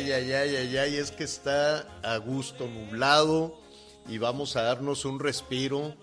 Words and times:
Ay, 0.00 0.12
ay, 0.12 0.32
ay, 0.32 0.56
ay, 0.56 0.76
ay, 0.78 0.96
es 0.96 1.10
que 1.10 1.24
está 1.24 1.80
a 2.02 2.16
gusto 2.16 2.66
nublado 2.66 3.60
y 4.08 4.16
vamos 4.16 4.56
a 4.56 4.62
darnos 4.62 5.04
un 5.04 5.20
respiro. 5.20 5.94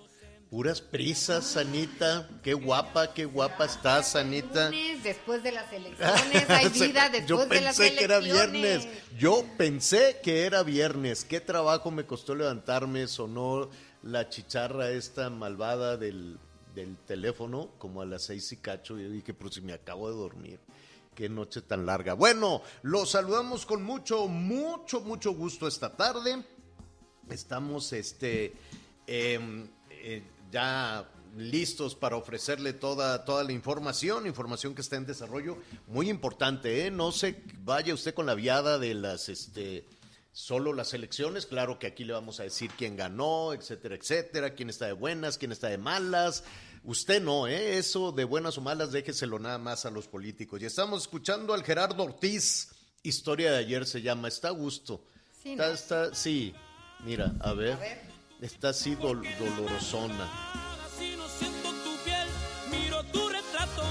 Puras 0.52 0.82
prisas, 0.82 1.58
Anita. 1.58 2.30
Qué 2.44 2.54
guapa, 2.54 3.16
qué 3.16 3.26
guapa 3.26 3.66
estás, 3.66 4.16
Anita. 4.16 4.70
Después 5.02 5.42
de 5.42 5.52
las 5.52 5.74
elecciones, 5.74 6.48
hay 6.48 6.70
vida 6.88 7.10
después 7.10 7.28
Yo 7.28 7.46
de 7.48 7.62
las 7.62 7.76
pensé 7.76 7.96
que 7.96 8.04
era 8.04 8.18
elecciones. 8.18 8.52
viernes. 8.52 8.88
Yo 9.18 9.44
pensé 9.58 10.20
que 10.22 10.44
era 10.44 10.62
viernes. 10.62 11.26
Qué 11.26 11.42
trabajo 11.42 11.90
me 11.90 12.06
costó 12.06 12.36
levantarme. 12.36 13.08
Sonó 13.08 13.68
la 14.04 14.30
chicharra 14.30 14.92
esta 14.92 15.32
malvada 15.32 15.98
del, 15.98 16.38
del 16.76 16.98
teléfono 16.98 17.72
como 17.80 18.04
a 18.04 18.06
las 18.06 18.26
seis 18.26 18.52
y 18.52 18.58
cacho. 18.58 18.96
Yo 19.00 19.10
dije, 19.10 19.34
pero 19.34 19.52
si 19.52 19.62
me 19.62 19.74
acabo 19.74 20.08
de 20.12 20.18
dormir. 20.18 20.60
Qué 21.18 21.30
noche 21.30 21.64
tan 21.64 21.88
larga. 21.88 22.14
Bueno, 22.14 22.62
los 22.84 23.10
saludamos 23.10 23.66
con 23.66 23.82
mucho, 23.82 24.28
mucho, 24.28 25.02
mucho 25.02 25.34
gusto 25.34 25.68
esta 25.68 25.96
tarde. 25.98 26.44
Estamos 27.32 27.92
este 27.92 28.54
em, 29.08 29.68
eh, 29.90 30.22
ya 30.52 31.10
listos 31.36 31.96
para 31.96 32.18
ofrecerle 32.18 32.74
toda, 32.74 33.26
toda 33.26 33.44
la 33.44 33.52
información, 33.52 34.28
información 34.28 34.76
que 34.76 34.82
está 34.82 34.98
en 34.98 35.08
desarrollo, 35.08 35.58
muy 35.88 36.08
importante, 36.08 36.86
¿eh? 36.86 36.92
No 36.92 37.12
se 37.12 37.42
vaya 37.64 37.96
usted 37.96 38.14
con 38.14 38.28
la 38.28 38.36
viada 38.36 38.78
de 38.78 38.94
las 38.94 39.28
este 39.28 39.88
solo 40.32 40.72
las 40.72 40.94
elecciones, 40.94 41.48
claro 41.48 41.80
que 41.80 41.88
aquí 41.88 42.06
le 42.06 42.14
vamos 42.14 42.40
a 42.40 42.44
decir 42.44 42.70
quién 42.78 42.96
ganó, 42.96 43.54
etcétera, 43.54 43.96
etcétera, 43.96 44.54
quién 44.54 44.70
está 44.70 44.86
de 44.86 44.94
buenas, 44.94 45.40
quién 45.40 45.52
está 45.52 45.68
de 45.68 45.80
malas. 45.80 46.44
Usted 46.88 47.22
no, 47.22 47.48
¿eh? 47.48 47.78
Eso 47.78 48.14
de 48.14 48.24
buenas 48.24 48.58
o 48.58 48.62
malas, 48.62 48.94
déjeselo 48.94 49.40
nada 49.40 49.58
más 49.58 49.86
a 49.86 49.92
los 49.92 50.08
políticos. 50.08 50.62
Y 50.62 50.66
estamos 50.66 51.02
escuchando 51.02 51.54
al 51.54 51.64
Gerardo 51.64 52.02
Ortiz. 52.04 52.70
Historia 53.04 53.52
de 53.52 53.58
ayer 53.58 53.86
se 53.86 54.02
llama. 54.02 54.30
Está 54.30 54.48
a 54.48 54.52
gusto. 54.52 55.04
Sí, 55.44 55.52
está, 55.52 55.68
¿no? 55.68 55.74
está, 55.74 56.16
sí. 56.16 56.54
Mira, 57.04 57.34
a 57.42 57.52
ver. 57.54 57.74
A 57.74 57.78
ver. 57.78 58.02
Está 58.40 58.70
así 58.70 58.96
dol- 58.96 59.22
dolorosona. 59.38 60.30
Si 60.98 61.14
no 61.18 61.28
siento 61.28 61.70
tu 61.84 61.96
piel, 62.06 62.28
miro 62.72 63.04
tu 63.12 63.28
retrato 63.28 63.84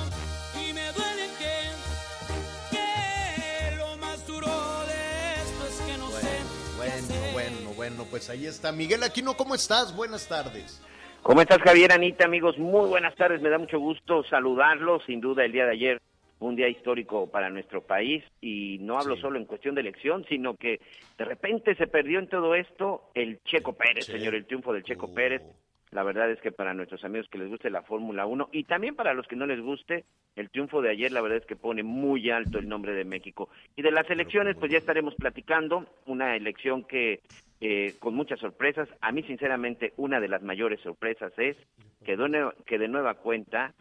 y 0.67 0.73
me 0.73 0.91
duele 0.93 1.29
que, 1.39 2.77
que 2.77 3.77
lo 3.77 3.97
más 3.99 4.27
duro 4.27 4.47
de 4.87 5.35
esto 5.43 5.67
es 5.69 5.87
que 5.87 5.99
no 5.99 6.11
sé. 6.13 6.21
qué 6.21 6.77
Bueno, 6.79 6.95
hacer. 6.95 7.33
bueno, 7.35 7.75
bueno, 7.75 8.07
pues 8.11 8.31
ahí 8.31 8.47
está. 8.47 8.73
Miguel 8.73 9.03
Aquino, 9.03 9.37
¿cómo 9.37 9.55
estás? 9.55 9.95
Buenas 9.95 10.27
tardes. 10.27 10.79
¿Cómo 11.27 11.41
estás, 11.41 11.59
Javier, 11.61 11.91
Anita, 11.91 12.25
amigos? 12.25 12.57
Muy 12.57 12.89
buenas 12.89 13.17
tardes, 13.17 13.43
me 13.43 13.49
da 13.51 13.59
mucho 13.59 13.81
gusto 13.81 14.23
saludarlos. 14.23 15.03
Sin 15.07 15.21
duda, 15.21 15.45
el 15.45 15.51
día 15.51 15.65
de 15.67 15.73
ayer 15.73 16.01
fue 16.39 16.51
un 16.51 16.55
día 16.55 16.69
histórico 16.69 17.29
para 17.29 17.51
nuestro 17.51 17.83
país 17.83 18.23
y 18.41 18.79
no 18.83 18.97
hablo 18.97 19.17
Sí. 19.17 19.23
solo 19.23 19.37
en 19.37 19.45
cuestión 19.45 19.75
de 19.75 19.81
elección, 19.81 20.25
sino 20.29 20.55
que 20.55 20.81
de 21.19 21.25
repente 21.25 21.75
se 21.75 21.89
perdió 21.89 22.21
en 22.21 22.29
todo 22.29 22.55
esto 22.55 23.11
el 23.15 23.41
Checo 23.43 23.73
Pérez, 23.73 24.07
señor, 24.07 24.37
el 24.37 24.47
triunfo 24.47 24.73
del 24.73 24.85
Checo 24.85 25.07
Oh. 25.07 25.15
Pérez. 25.15 25.43
La 25.91 26.05
verdad 26.05 26.31
es 26.31 26.41
que 26.41 26.53
para 26.53 26.75
nuestros 26.75 27.03
amigos 27.05 27.29
que 27.29 27.39
les 27.39 27.49
guste 27.49 27.71
la 27.71 27.83
Fórmula 27.83 28.25
1 28.27 28.51
y 28.53 28.63
también 28.63 28.95
para 28.95 29.13
los 29.13 29.27
que 29.27 29.35
no 29.35 29.47
les 29.47 29.61
guste, 29.61 30.05
el 30.37 30.49
triunfo 30.51 30.81
de 30.81 30.91
ayer 30.91 31.11
la 31.11 31.23
verdad 31.23 31.39
es 31.39 31.47
que 31.47 31.57
pone 31.57 31.83
muy 31.83 32.31
alto 32.31 32.59
el 32.61 32.69
nombre 32.69 32.93
de 32.93 33.05
México. 33.05 33.49
Y 33.75 33.83
de 33.83 33.91
las 33.91 34.09
elecciones, 34.11 34.55
pues 34.57 34.71
ya 34.71 34.79
estaremos 34.79 35.17
platicando, 35.17 35.87
una 36.07 36.37
elección 36.37 36.85
que 36.85 37.21
eh, 37.61 37.95
con 37.99 38.15
muchas 38.15 38.39
sorpresas, 38.41 38.89
a 39.01 39.13
mí 39.13 39.23
sinceramente 39.23 39.93
una 39.97 40.21
de 40.21 40.29
las 40.29 40.43
mayores 40.43 40.81
sorpresas 40.81 41.33
es 41.39 41.57
que 42.05 42.17
de, 42.17 42.51
que 42.67 42.79
de 42.79 42.89
nueva 42.89 43.15
cuenta 43.15 43.75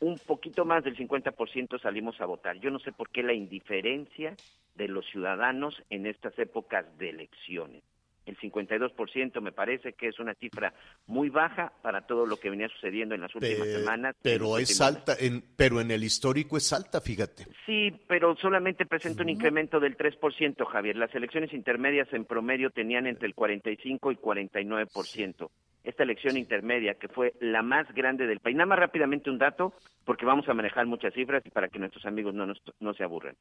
un 0.00 0.18
poquito 0.18 0.64
más 0.64 0.84
del 0.84 0.96
50% 0.96 1.80
salimos 1.80 2.20
a 2.20 2.26
votar. 2.26 2.58
Yo 2.60 2.70
no 2.70 2.78
sé 2.78 2.92
por 2.92 3.10
qué 3.10 3.22
la 3.22 3.32
indiferencia 3.32 4.34
de 4.76 4.88
los 4.88 5.04
ciudadanos 5.06 5.82
en 5.90 6.06
estas 6.06 6.38
épocas 6.38 6.86
de 6.98 7.10
elecciones. 7.10 7.82
El 8.28 8.36
52% 8.36 9.40
me 9.40 9.52
parece 9.52 9.94
que 9.94 10.08
es 10.08 10.18
una 10.18 10.34
cifra 10.34 10.74
muy 11.06 11.30
baja 11.30 11.72
para 11.82 12.02
todo 12.06 12.26
lo 12.26 12.36
que 12.36 12.50
venía 12.50 12.68
sucediendo 12.68 13.14
en 13.14 13.22
las 13.22 13.34
últimas 13.34 13.66
Pe- 13.66 13.72
semanas. 13.78 14.16
pero 14.22 14.58
es 14.58 14.80
alta, 14.82 15.14
en, 15.18 15.42
pero 15.56 15.80
en 15.80 15.90
el 15.90 16.04
histórico 16.04 16.56
es 16.58 16.70
alta, 16.72 17.00
fíjate. 17.00 17.46
Sí, 17.64 17.90
pero 18.06 18.36
solamente 18.36 18.84
presenta 18.84 19.22
un 19.22 19.30
incremento 19.30 19.80
del 19.80 19.96
3%, 19.96 20.66
Javier. 20.66 20.96
Las 20.96 21.14
elecciones 21.14 21.52
intermedias 21.54 22.12
en 22.12 22.26
promedio 22.26 22.68
tenían 22.70 23.06
entre 23.06 23.26
el 23.26 23.34
45 23.34 24.12
y 24.12 24.16
49%. 24.16 25.50
Esta 25.84 26.02
elección 26.02 26.36
intermedia, 26.36 26.94
que 26.94 27.08
fue 27.08 27.32
la 27.40 27.62
más 27.62 27.90
grande 27.94 28.26
del 28.26 28.40
país. 28.40 28.56
Nada 28.56 28.66
más 28.66 28.78
rápidamente 28.78 29.30
un 29.30 29.38
dato, 29.38 29.72
porque 30.04 30.26
vamos 30.26 30.46
a 30.48 30.54
manejar 30.54 30.84
muchas 30.86 31.14
cifras 31.14 31.42
y 31.46 31.50
para 31.50 31.68
que 31.68 31.78
nuestros 31.78 32.04
amigos 32.04 32.34
no, 32.34 32.44
nos- 32.46 32.62
no 32.80 32.92
se 32.92 33.04
aburran. 33.04 33.36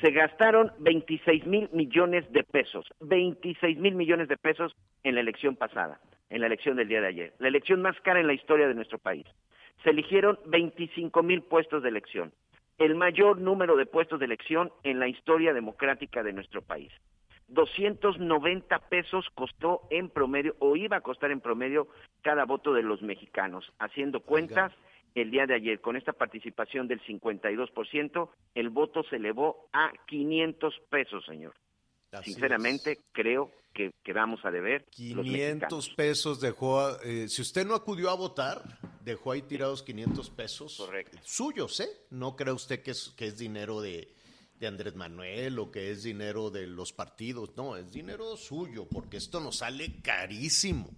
Se 0.00 0.10
gastaron 0.10 0.72
26 0.78 1.46
mil 1.46 1.68
millones 1.72 2.30
de 2.32 2.42
pesos, 2.42 2.86
26 3.00 3.78
mil 3.78 3.94
millones 3.94 4.28
de 4.28 4.36
pesos 4.36 4.74
en 5.02 5.14
la 5.14 5.20
elección 5.20 5.56
pasada, 5.56 6.00
en 6.30 6.40
la 6.40 6.46
elección 6.46 6.76
del 6.76 6.88
día 6.88 7.00
de 7.00 7.08
ayer, 7.08 7.34
la 7.38 7.48
elección 7.48 7.82
más 7.82 7.98
cara 8.00 8.20
en 8.20 8.26
la 8.26 8.32
historia 8.32 8.66
de 8.66 8.74
nuestro 8.74 8.98
país. 8.98 9.26
Se 9.82 9.90
eligieron 9.90 10.38
25 10.46 11.22
mil 11.22 11.42
puestos 11.42 11.82
de 11.82 11.90
elección, 11.90 12.32
el 12.78 12.94
mayor 12.94 13.40
número 13.40 13.76
de 13.76 13.86
puestos 13.86 14.18
de 14.18 14.24
elección 14.24 14.72
en 14.82 14.98
la 14.98 15.08
historia 15.08 15.52
democrática 15.52 16.22
de 16.22 16.32
nuestro 16.32 16.62
país. 16.62 16.92
290 17.48 18.78
pesos 18.88 19.26
costó 19.34 19.82
en 19.90 20.08
promedio, 20.08 20.56
o 20.60 20.76
iba 20.76 20.96
a 20.96 21.02
costar 21.02 21.30
en 21.30 21.40
promedio, 21.40 21.88
cada 22.22 22.44
voto 22.46 22.72
de 22.72 22.82
los 22.82 23.02
mexicanos. 23.02 23.70
Haciendo 23.78 24.20
cuentas, 24.20 24.72
el 25.14 25.30
día 25.30 25.46
de 25.46 25.54
ayer, 25.54 25.80
con 25.80 25.96
esta 25.96 26.12
participación 26.12 26.88
del 26.88 27.00
52%, 27.02 28.30
el 28.54 28.70
voto 28.70 29.02
se 29.04 29.16
elevó 29.16 29.68
a 29.72 29.92
500 30.06 30.74
pesos, 30.90 31.24
señor. 31.24 31.54
Así 32.10 32.32
Sinceramente, 32.32 32.92
es. 32.92 32.98
creo 33.12 33.50
que, 33.72 33.92
que 34.02 34.12
vamos 34.12 34.44
a 34.44 34.50
deber 34.50 34.82
los 34.82 34.90
500 34.96 35.26
mexicanos. 35.26 35.90
pesos 35.90 36.40
dejó, 36.40 37.00
eh, 37.02 37.28
si 37.28 37.42
usted 37.42 37.66
no 37.66 37.74
acudió 37.74 38.10
a 38.10 38.14
votar, 38.14 38.62
dejó 39.04 39.32
ahí 39.32 39.42
tirados 39.42 39.82
500 39.82 40.30
pesos. 40.30 40.76
Correcto. 40.78 41.18
Suyos, 41.22 41.80
¿eh? 41.80 41.88
No 42.10 42.36
cree 42.36 42.52
usted 42.52 42.82
que 42.82 42.92
es, 42.92 43.14
que 43.16 43.26
es 43.26 43.38
dinero 43.38 43.80
de, 43.80 44.08
de 44.58 44.66
Andrés 44.66 44.94
Manuel 44.94 45.58
o 45.58 45.70
que 45.70 45.90
es 45.90 46.02
dinero 46.02 46.50
de 46.50 46.66
los 46.66 46.92
partidos. 46.92 47.56
No, 47.56 47.76
es 47.76 47.92
dinero 47.92 48.36
suyo, 48.36 48.88
porque 48.88 49.16
esto 49.16 49.40
nos 49.40 49.58
sale 49.58 50.00
carísimo. 50.02 50.90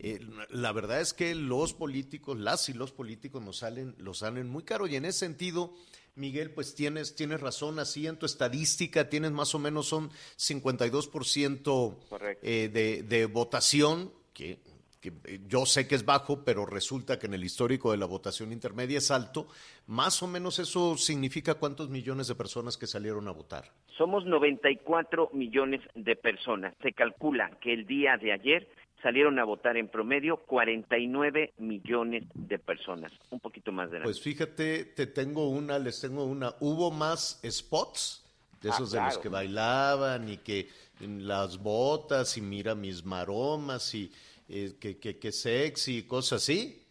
Eh, 0.00 0.20
la 0.50 0.72
verdad 0.72 1.00
es 1.00 1.12
que 1.12 1.34
los 1.34 1.74
políticos, 1.74 2.38
las 2.38 2.68
y 2.68 2.74
los 2.74 2.92
políticos 2.92 3.42
nos 3.42 3.58
salen, 3.58 3.94
los 3.98 4.18
salen 4.18 4.48
muy 4.48 4.62
caro 4.62 4.86
y 4.86 4.96
en 4.96 5.04
ese 5.04 5.20
sentido, 5.20 5.74
Miguel, 6.14 6.50
pues 6.50 6.74
tienes, 6.74 7.14
tienes 7.14 7.40
razón, 7.40 7.78
así 7.78 8.06
en 8.06 8.18
tu 8.18 8.26
estadística 8.26 9.08
tienes 9.08 9.32
más 9.32 9.54
o 9.54 9.58
menos 9.58 9.86
son 9.86 10.10
52% 10.36 11.98
Correcto. 12.08 12.46
eh, 12.46 12.68
de, 12.72 13.02
de 13.02 13.26
votación, 13.26 14.12
que 14.32 14.58
que 15.00 15.08
eh, 15.08 15.40
yo 15.46 15.66
sé 15.66 15.86
que 15.86 15.94
es 15.94 16.04
bajo, 16.04 16.44
pero 16.44 16.66
resulta 16.66 17.18
que 17.18 17.26
en 17.26 17.34
el 17.34 17.44
histórico 17.44 17.92
de 17.92 17.98
la 17.98 18.06
votación 18.06 18.52
intermedia 18.52 18.98
es 18.98 19.10
alto, 19.10 19.46
más 19.86 20.22
o 20.22 20.26
menos 20.26 20.58
eso 20.58 20.96
significa 20.96 21.54
cuántos 21.54 21.88
millones 21.88 22.28
de 22.28 22.34
personas 22.34 22.76
que 22.76 22.86
salieron 22.86 23.28
a 23.28 23.32
votar. 23.32 23.64
Somos 23.96 24.24
94 24.26 25.30
millones 25.32 25.80
de 25.94 26.16
personas. 26.16 26.74
Se 26.82 26.92
calcula 26.92 27.50
que 27.60 27.72
el 27.72 27.86
día 27.86 28.16
de 28.16 28.32
ayer 28.32 28.68
salieron 29.02 29.38
a 29.38 29.44
votar 29.44 29.76
en 29.76 29.88
promedio 29.88 30.38
49 30.38 31.54
millones 31.58 32.24
de 32.34 32.58
personas, 32.58 33.12
un 33.30 33.40
poquito 33.40 33.70
más 33.72 33.90
de 33.90 33.98
la 33.98 34.04
Pues 34.04 34.20
fíjate, 34.20 34.84
te 34.84 35.06
tengo 35.06 35.48
una, 35.48 35.78
les 35.78 36.00
tengo 36.00 36.24
una. 36.24 36.54
Hubo 36.60 36.90
más 36.90 37.40
spots 37.48 38.24
de 38.60 38.70
Ah, 38.70 38.74
esos 38.74 38.90
de 38.90 38.98
los 38.98 39.06
claro. 39.08 39.20
que 39.20 39.28
bailaban 39.28 40.28
y 40.28 40.38
que 40.38 40.68
en 41.00 41.28
las 41.28 41.58
botas 41.58 42.36
y 42.36 42.40
mira 42.40 42.74
mis 42.74 43.04
maromas 43.04 43.94
y 43.94 44.10
eh, 44.48 44.74
que, 44.80 44.98
que, 44.98 45.18
que 45.18 45.30
sexy 45.30 45.98
y 45.98 46.02
cosas 46.02 46.42
así. 46.42 46.82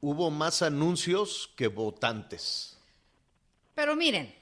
Hubo 0.00 0.30
más 0.32 0.62
anuncios 0.62 1.52
que 1.56 1.68
votantes. 1.68 2.76
Pero 3.74 3.94
miren, 3.94 4.34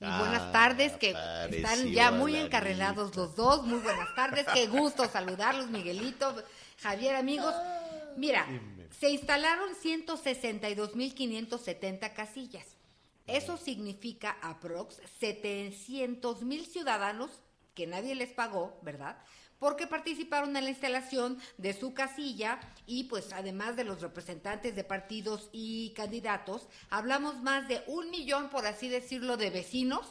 y 0.00 0.04
buenas 0.04 0.52
tardes, 0.52 0.92
que 0.98 1.14
están 1.50 1.90
ya 1.92 2.10
muy 2.10 2.36
encarrelados 2.36 3.16
los 3.16 3.34
dos. 3.34 3.62
Muy 3.64 3.78
buenas 3.78 4.14
tardes, 4.14 4.44
qué 4.52 4.66
gusto 4.66 5.08
saludarlos, 5.08 5.70
Miguelito, 5.70 6.36
Javier, 6.82 7.16
amigos. 7.16 7.54
Mira, 8.16 8.46
se 8.98 9.08
instalaron 9.10 9.70
162.570 9.74 12.12
casillas. 12.12 12.66
Eso 13.26 13.56
significa 13.56 14.36
aprox 14.42 15.00
700.000 15.20 16.66
ciudadanos 16.66 17.30
que 17.74 17.86
nadie 17.86 18.14
les 18.14 18.32
pagó, 18.32 18.78
¿verdad? 18.82 19.16
Porque 19.58 19.86
participaron 19.86 20.56
en 20.56 20.64
la 20.64 20.70
instalación 20.70 21.38
de 21.56 21.72
su 21.72 21.94
casilla 21.94 22.60
y 22.86 23.04
pues 23.04 23.32
además 23.32 23.76
de 23.76 23.84
los 23.84 24.00
representantes 24.02 24.76
de 24.76 24.84
partidos 24.84 25.48
y 25.52 25.90
candidatos, 25.90 26.68
hablamos 26.90 27.42
más 27.42 27.66
de 27.68 27.82
un 27.86 28.10
millón, 28.10 28.50
por 28.50 28.66
así 28.66 28.88
decirlo, 28.88 29.36
de 29.36 29.50
vecinos 29.50 30.06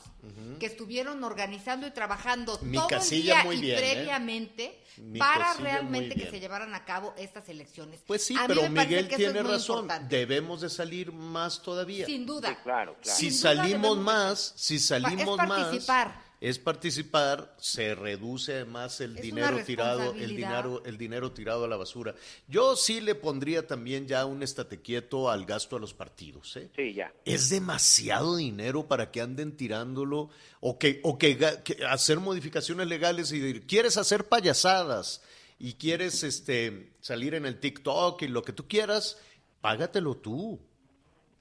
que 0.60 0.66
estuvieron 0.66 1.24
organizando 1.24 1.86
y 1.86 1.92
trabajando 1.92 2.58
Mi 2.64 2.78
todo 2.78 2.88
el 2.90 3.10
día 3.10 3.44
muy 3.44 3.58
y 3.58 3.62
bien, 3.62 3.78
¿eh? 3.78 3.82
previamente 3.94 4.84
para 5.20 5.54
realmente 5.54 6.16
que 6.16 6.30
se 6.32 6.40
llevaran 6.40 6.74
a 6.74 6.84
cabo 6.84 7.14
estas 7.18 7.48
elecciones. 7.50 8.02
Pues 8.08 8.24
sí, 8.24 8.36
A 8.36 8.48
pero 8.48 8.68
Miguel 8.70 9.08
tiene 9.08 9.40
es 9.40 9.46
razón. 9.46 9.82
importante. 9.82 10.16
Debemos 10.18 10.62
de 10.62 10.70
salir 10.70 11.12
más 11.12 11.62
todavía. 11.62 12.08
Sin 12.08 12.26
duda. 12.26 12.50
Sí, 12.50 12.56
claro, 12.64 12.96
claro. 13.02 13.18
Si 13.20 13.30
Sin 13.30 13.40
salimos 13.40 13.98
más, 14.00 14.54
si 14.56 14.80
salimos 14.80 15.38
más, 15.38 15.48
participar. 15.48 16.25
Es 16.50 16.60
participar, 16.60 17.56
se 17.58 17.96
reduce 17.96 18.54
además 18.54 19.02
el 19.02 19.16
Es 19.16 19.24
dinero 19.24 19.64
tirado, 19.66 20.14
el 20.14 20.36
dinero, 20.36 20.84
el 20.86 20.96
dinero 20.96 21.32
tirado 21.32 21.66
a 21.66 21.68
la 21.68 21.76
basura. 21.76 22.14
Yo 22.48 22.76
sí 22.76 23.02
le 23.02 23.16
pondría 23.16 23.66
también 23.66 24.06
ya 24.06 24.28
un 24.28 24.44
estate 24.44 24.80
quieto 24.80 25.32
al 25.32 25.48
gasto 25.48 25.76
a 25.76 25.80
los 25.80 25.96
partidos, 25.96 26.56
¿eh? 26.58 26.70
Sí, 26.76 26.94
ya. 26.94 27.12
Es 27.26 27.50
demasiado 27.50 28.36
dinero 28.36 28.88
para 28.88 29.10
que 29.10 29.22
anden 29.22 29.58
tirándolo 29.58 30.30
o 30.60 30.78
que, 30.78 31.00
o 31.02 31.18
que 31.18 31.58
hacer 31.90 32.20
modificaciones 32.20 32.86
legales 32.86 33.32
y 33.32 33.40
decir, 33.40 33.66
quieres 33.66 33.98
hacer 33.98 34.26
payasadas 34.26 35.24
y 35.58 35.74
quieres 35.74 36.22
este, 36.22 36.92
salir 37.02 37.34
en 37.34 37.48
el 37.48 37.60
TikTok 37.60 38.22
y 38.22 38.28
lo 38.28 38.44
que 38.44 38.54
tú 38.54 38.68
quieras, 38.68 39.18
págatelo 39.62 40.16
tú. 40.18 40.60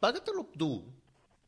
Págatelo 0.01 0.49
tú. 0.57 0.83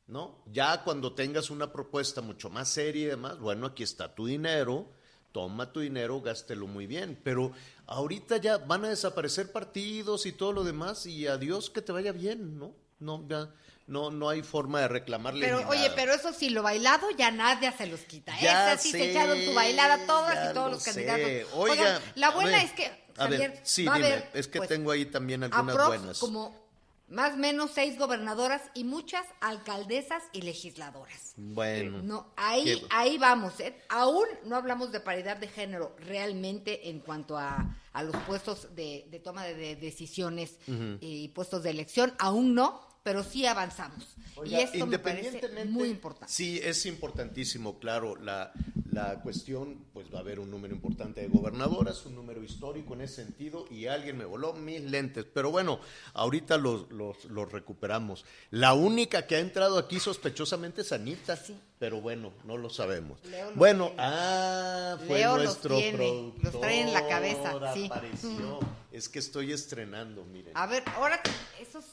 ¿No? 0.09 0.39
Ya 0.53 0.85
cuando 0.85 1.13
tengas 1.15 1.51
una 1.51 1.73
propuesta 1.73 2.21
mucho 2.21 2.49
más 2.49 2.69
seria 2.69 3.03
y 3.03 3.07
demás, 3.07 3.39
bueno, 3.41 3.67
aquí 3.67 3.83
está 3.83 4.15
tu 4.15 4.27
dinero, 4.27 4.87
toma 5.33 5.73
tu 5.73 5.81
dinero, 5.81 6.21
gástelo 6.21 6.67
muy 6.69 6.87
bien. 6.87 7.19
Pero 7.25 7.51
ahorita 7.87 8.37
ya 8.37 8.59
van 8.59 8.85
a 8.85 8.89
desaparecer 8.89 9.51
partidos 9.51 10.25
y 10.27 10.33
todo 10.33 10.53
lo 10.53 10.63
demás 10.65 11.07
y 11.07 11.27
adiós 11.27 11.71
que 11.71 11.83
te 11.83 11.91
vaya 11.93 12.13
bien, 12.13 12.57
¿no? 12.59 12.73
No, 13.01 13.27
ya, 13.29 13.51
no, 13.89 14.11
no 14.11 14.29
hay 14.29 14.43
forma 14.43 14.81
de 14.81 14.89
reclamarle. 14.89 15.45
Pero, 15.45 15.69
oye, 15.69 15.91
pero 15.97 16.15
eso 16.15 16.33
sí, 16.33 16.51
lo 16.51 16.63
bailado 16.63 17.11
ya 17.11 17.31
nadie 17.31 17.73
se 17.77 17.87
los 17.87 18.01
quita. 18.01 18.33
Ya 18.41 18.71
Esas 18.73 18.83
sí 18.83 18.93
sé, 18.93 18.99
se 18.99 19.11
echaron 19.11 19.39
su 19.45 19.55
bailada 19.55 20.07
todas 20.07 20.51
y 20.51 20.55
todos 20.55 20.67
lo 20.67 20.73
los 20.75 20.83
sé. 20.83 21.05
candidatos. 21.05 21.53
Oiga, 21.55 21.73
Oigan, 21.83 22.03
la 22.15 22.31
buena 22.31 22.51
ver, 22.53 22.65
es 22.65 22.73
que, 22.73 22.87
a 23.17 23.27
ver, 23.27 23.41
Javier, 23.41 23.61
sí, 23.65 23.85
va 23.85 23.95
a 23.95 23.97
dime, 23.97 24.07
haber, 24.13 24.31
es 24.35 24.49
que 24.49 24.59
pues, 24.59 24.69
tengo 24.69 24.91
ahí 24.93 25.07
también 25.07 25.43
algunas 25.45 25.87
buenas. 25.87 26.19
como 26.19 26.66
más 27.09 27.35
o 27.35 27.37
menos 27.37 27.71
seis 27.73 27.99
gobernadoras 27.99 28.63
y 28.75 28.85
muchas 28.85 29.25
alcaldesas 29.41 30.23
y 30.33 30.43
legisladoras. 30.43 31.35
Bueno. 31.37 32.03
No, 32.03 32.33
ahí, 32.37 32.65
Qué- 32.65 32.87
ahí 32.91 33.17
vamos. 33.19 33.61
¿eh? 33.61 33.77
Aún 33.89 34.27
no 34.45 34.57
hablamos 34.57 34.91
de 34.93 35.01
paridad 35.01 35.37
de 35.37 35.49
género 35.49 35.95
realmente 36.01 36.89
en 36.89 37.01
cuanto 37.01 37.39
a, 37.39 37.77
a 37.93 38.03
los 38.03 38.17
puestos 38.27 38.75
de, 38.75 39.07
de 39.11 39.21
toma 39.21 39.45
de, 39.45 39.55
de 39.55 39.77
decisiones 39.77 40.59
y 41.01 41.29
puestos 41.29 41.63
de 41.63 41.71
elección. 41.71 42.13
Aún 42.19 42.55
no, 42.55 42.81
pero 43.07 43.23
sí 43.23 43.47
avanzamos. 43.47 44.05
Oiga, 44.35 44.59
y 44.59 44.63
esto 44.65 44.85
me 44.85 44.99
parece 44.99 45.29
independientemente- 45.29 45.73
muy 45.73 45.89
importante. 45.91 46.33
Sí, 46.35 46.61
es 46.63 46.85
importantísimo, 46.87 47.79
claro. 47.79 48.17
La, 48.17 48.53
la 48.91 49.21
cuestión, 49.23 49.87
pues 49.95 50.13
va 50.13 50.19
a 50.19 50.21
haber 50.23 50.41
un 50.41 50.51
número 50.51 50.75
importante 50.75 51.21
de 51.21 51.29
gobernadoras, 51.29 52.05
un 52.05 52.17
número 52.17 52.43
histórico 52.43 52.95
en 52.95 53.03
ese 53.03 53.15
sentido, 53.25 53.65
y 53.71 53.87
alguien 53.87 54.19
me 54.19 54.25
voló 54.25 54.53
mis 54.55 54.81
lentes. 54.83 55.25
Pero 55.33 55.53
bueno, 55.53 55.79
ahorita 56.15 56.59
los, 56.59 56.91
los, 56.91 57.25
los 57.27 57.51
recuperamos. 57.53 58.25
La 58.51 58.75
única 58.75 59.27
que 59.29 59.37
ha 59.37 59.39
entrado 59.39 59.79
aquí 59.79 60.01
sospechosamente 60.01 60.81
es 60.83 60.91
Anita, 60.91 61.37
Sí. 61.37 61.57
pero 61.79 62.01
bueno, 62.01 62.33
no 62.45 62.57
lo 62.59 62.69
sabemos. 62.71 63.25
Leo 63.25 63.53
bueno, 63.55 63.93
ah, 63.99 64.99
fue 65.07 65.19
Leo 65.21 65.37
los 65.37 65.45
nuestro 65.47 65.77
tiene, 65.79 65.97
productor. 65.99 66.45
los 66.53 66.61
trae 66.61 66.81
en 66.81 66.93
la 66.93 67.07
cabeza, 67.09 67.73
sí. 67.73 67.87
Apareció. 67.87 68.59
Es 68.91 69.09
que 69.09 69.19
estoy 69.21 69.53
estrenando, 69.53 70.25
miren. 70.25 70.53
A 70.57 70.67
ver, 70.67 70.83
ahora 70.97 71.21
esos. 71.61 71.85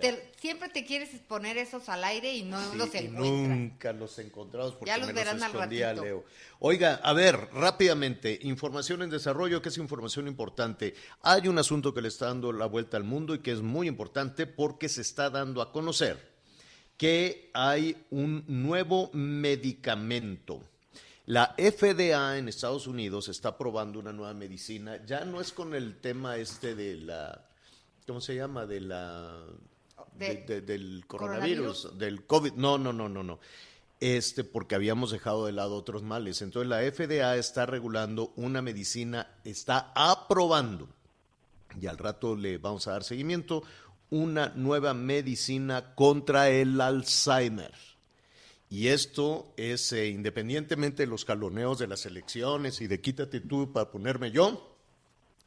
Te- 0.00 0.32
siempre 0.40 0.68
te 0.68 0.84
quieres 0.84 1.10
poner 1.28 1.56
esos 1.58 1.88
al 1.88 2.04
aire 2.04 2.34
y 2.34 2.42
no 2.42 2.58
Sí, 2.72 2.76
los 2.78 2.94
encuentras. 2.94 3.48
nunca 3.48 3.92
los 3.92 4.18
encontramos 4.18 4.72
porque 4.74 4.86
Ya 4.86 4.98
los 4.98 5.06
me 5.08 5.12
verán 5.12 5.36
los 5.36 5.44
al 5.44 5.50
escondía 5.52 5.88
ratito. 5.88 6.04
Leo. 6.04 6.24
Oiga, 6.60 7.00
a 7.02 7.12
ver, 7.12 7.48
rápidamente, 7.52 8.38
información 8.42 9.02
en 9.02 9.10
desarrollo, 9.10 9.60
que 9.62 9.68
es 9.70 9.78
información 9.78 10.26
importante. 10.28 10.94
Hay 11.22 11.48
un 11.48 11.58
asunto 11.58 11.92
que 11.94 12.02
le 12.02 12.08
está 12.08 12.26
dando 12.26 12.52
la 12.52 12.66
vuelta 12.66 12.96
al 12.96 13.04
mundo 13.04 13.34
y 13.34 13.40
que 13.40 13.52
es 13.52 13.60
muy 13.62 13.88
importante 13.88 14.46
porque 14.46 14.88
se 14.88 15.00
está 15.02 15.30
dando 15.30 15.60
a 15.62 15.72
conocer 15.72 16.30
que 16.96 17.50
hay 17.54 17.96
un 18.10 18.44
nuevo 18.46 19.10
medicamento. 19.12 20.62
La 21.26 21.54
FDA 21.56 22.36
en 22.38 22.48
Estados 22.48 22.86
Unidos 22.86 23.28
está 23.28 23.56
probando 23.56 23.98
una 23.98 24.12
nueva 24.12 24.34
medicina. 24.34 25.04
Ya 25.06 25.24
no 25.24 25.40
es 25.40 25.52
con 25.52 25.74
el 25.74 25.96
tema 26.00 26.36
este 26.36 26.74
de 26.74 26.96
la, 26.96 27.44
¿cómo 28.06 28.20
se 28.20 28.34
llama? 28.34 28.66
De 28.66 28.80
la, 28.80 29.40
De- 30.18 30.34
de- 30.36 30.42
de- 30.44 30.60
del 30.62 31.04
¿Coronavirus? 31.06 31.82
coronavirus, 31.82 31.98
del 31.98 32.26
COVID. 32.26 32.52
No, 32.54 32.78
no, 32.78 32.92
no, 32.92 33.08
no, 33.08 33.22
no. 33.22 33.38
Este, 34.00 34.42
porque 34.44 34.74
habíamos 34.74 35.10
dejado 35.12 35.46
de 35.46 35.52
lado 35.52 35.76
otros 35.76 36.02
males. 36.02 36.42
Entonces 36.42 36.68
la 36.68 36.80
FDA 36.82 37.36
está 37.36 37.66
regulando 37.66 38.32
una 38.36 38.60
medicina, 38.60 39.28
está 39.44 39.92
aprobando, 39.94 40.88
y 41.80 41.86
al 41.86 41.98
rato 41.98 42.34
le 42.36 42.58
vamos 42.58 42.88
a 42.88 42.92
dar 42.92 43.04
seguimiento, 43.04 43.62
una 44.10 44.48
nueva 44.56 44.92
medicina 44.92 45.94
contra 45.94 46.50
el 46.50 46.80
Alzheimer. 46.80 47.72
Y 48.68 48.88
esto 48.88 49.52
es 49.56 49.92
eh, 49.92 50.08
independientemente 50.08 51.04
de 51.04 51.06
los 51.06 51.24
jaloneos 51.24 51.78
de 51.78 51.86
las 51.86 52.04
elecciones 52.04 52.80
y 52.80 52.88
de 52.88 53.00
quítate 53.00 53.40
tú 53.40 53.72
para 53.72 53.90
ponerme 53.90 54.30
yo. 54.32 54.76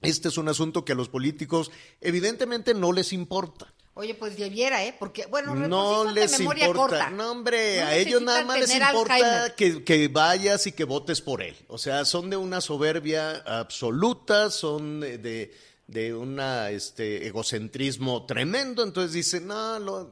Este 0.01 0.27
es 0.29 0.37
un 0.37 0.47
asunto 0.47 0.85
que 0.85 0.91
a 0.93 0.95
los 0.95 1.09
políticos 1.09 1.71
evidentemente 2.01 2.73
no 2.73 2.91
les 2.93 3.11
importa. 3.13 3.73
Oye, 3.97 4.13
pues 4.13 4.35
debiera, 4.37 4.83
¿eh? 4.83 4.93
Porque, 4.99 5.25
bueno, 5.27 5.55
No 5.55 6.03
de 6.05 6.11
les 6.13 6.37
memoria 6.37 6.67
importa. 6.67 6.97
corta. 6.97 7.09
No, 7.11 7.31
hombre, 7.31 7.79
No 7.79 7.87
a 7.87 7.95
ellos 7.95 8.21
nada 8.21 8.43
más 8.43 8.59
les 8.59 8.75
importa 8.75 9.55
que, 9.55 9.83
que 9.85 10.09
vayas 10.09 10.67
y 10.67 10.73
que 10.73 10.83
votes 10.83 11.21
por 11.21 11.41
él. 11.41 11.55
O 11.67 11.77
sea, 11.77 12.03
son 12.03 12.29
de 12.29 12.35
una 12.35 12.59
soberbia 12.59 13.37
absoluta, 13.45 14.49
son 14.51 14.99
de, 14.99 15.17
de, 15.17 15.55
de 15.87 16.13
una 16.13 16.71
este 16.71 17.25
egocentrismo 17.27 18.25
tremendo. 18.25 18.83
Entonces 18.83 19.13
dicen, 19.13 19.47
no, 19.47 19.79
lo- 19.79 20.11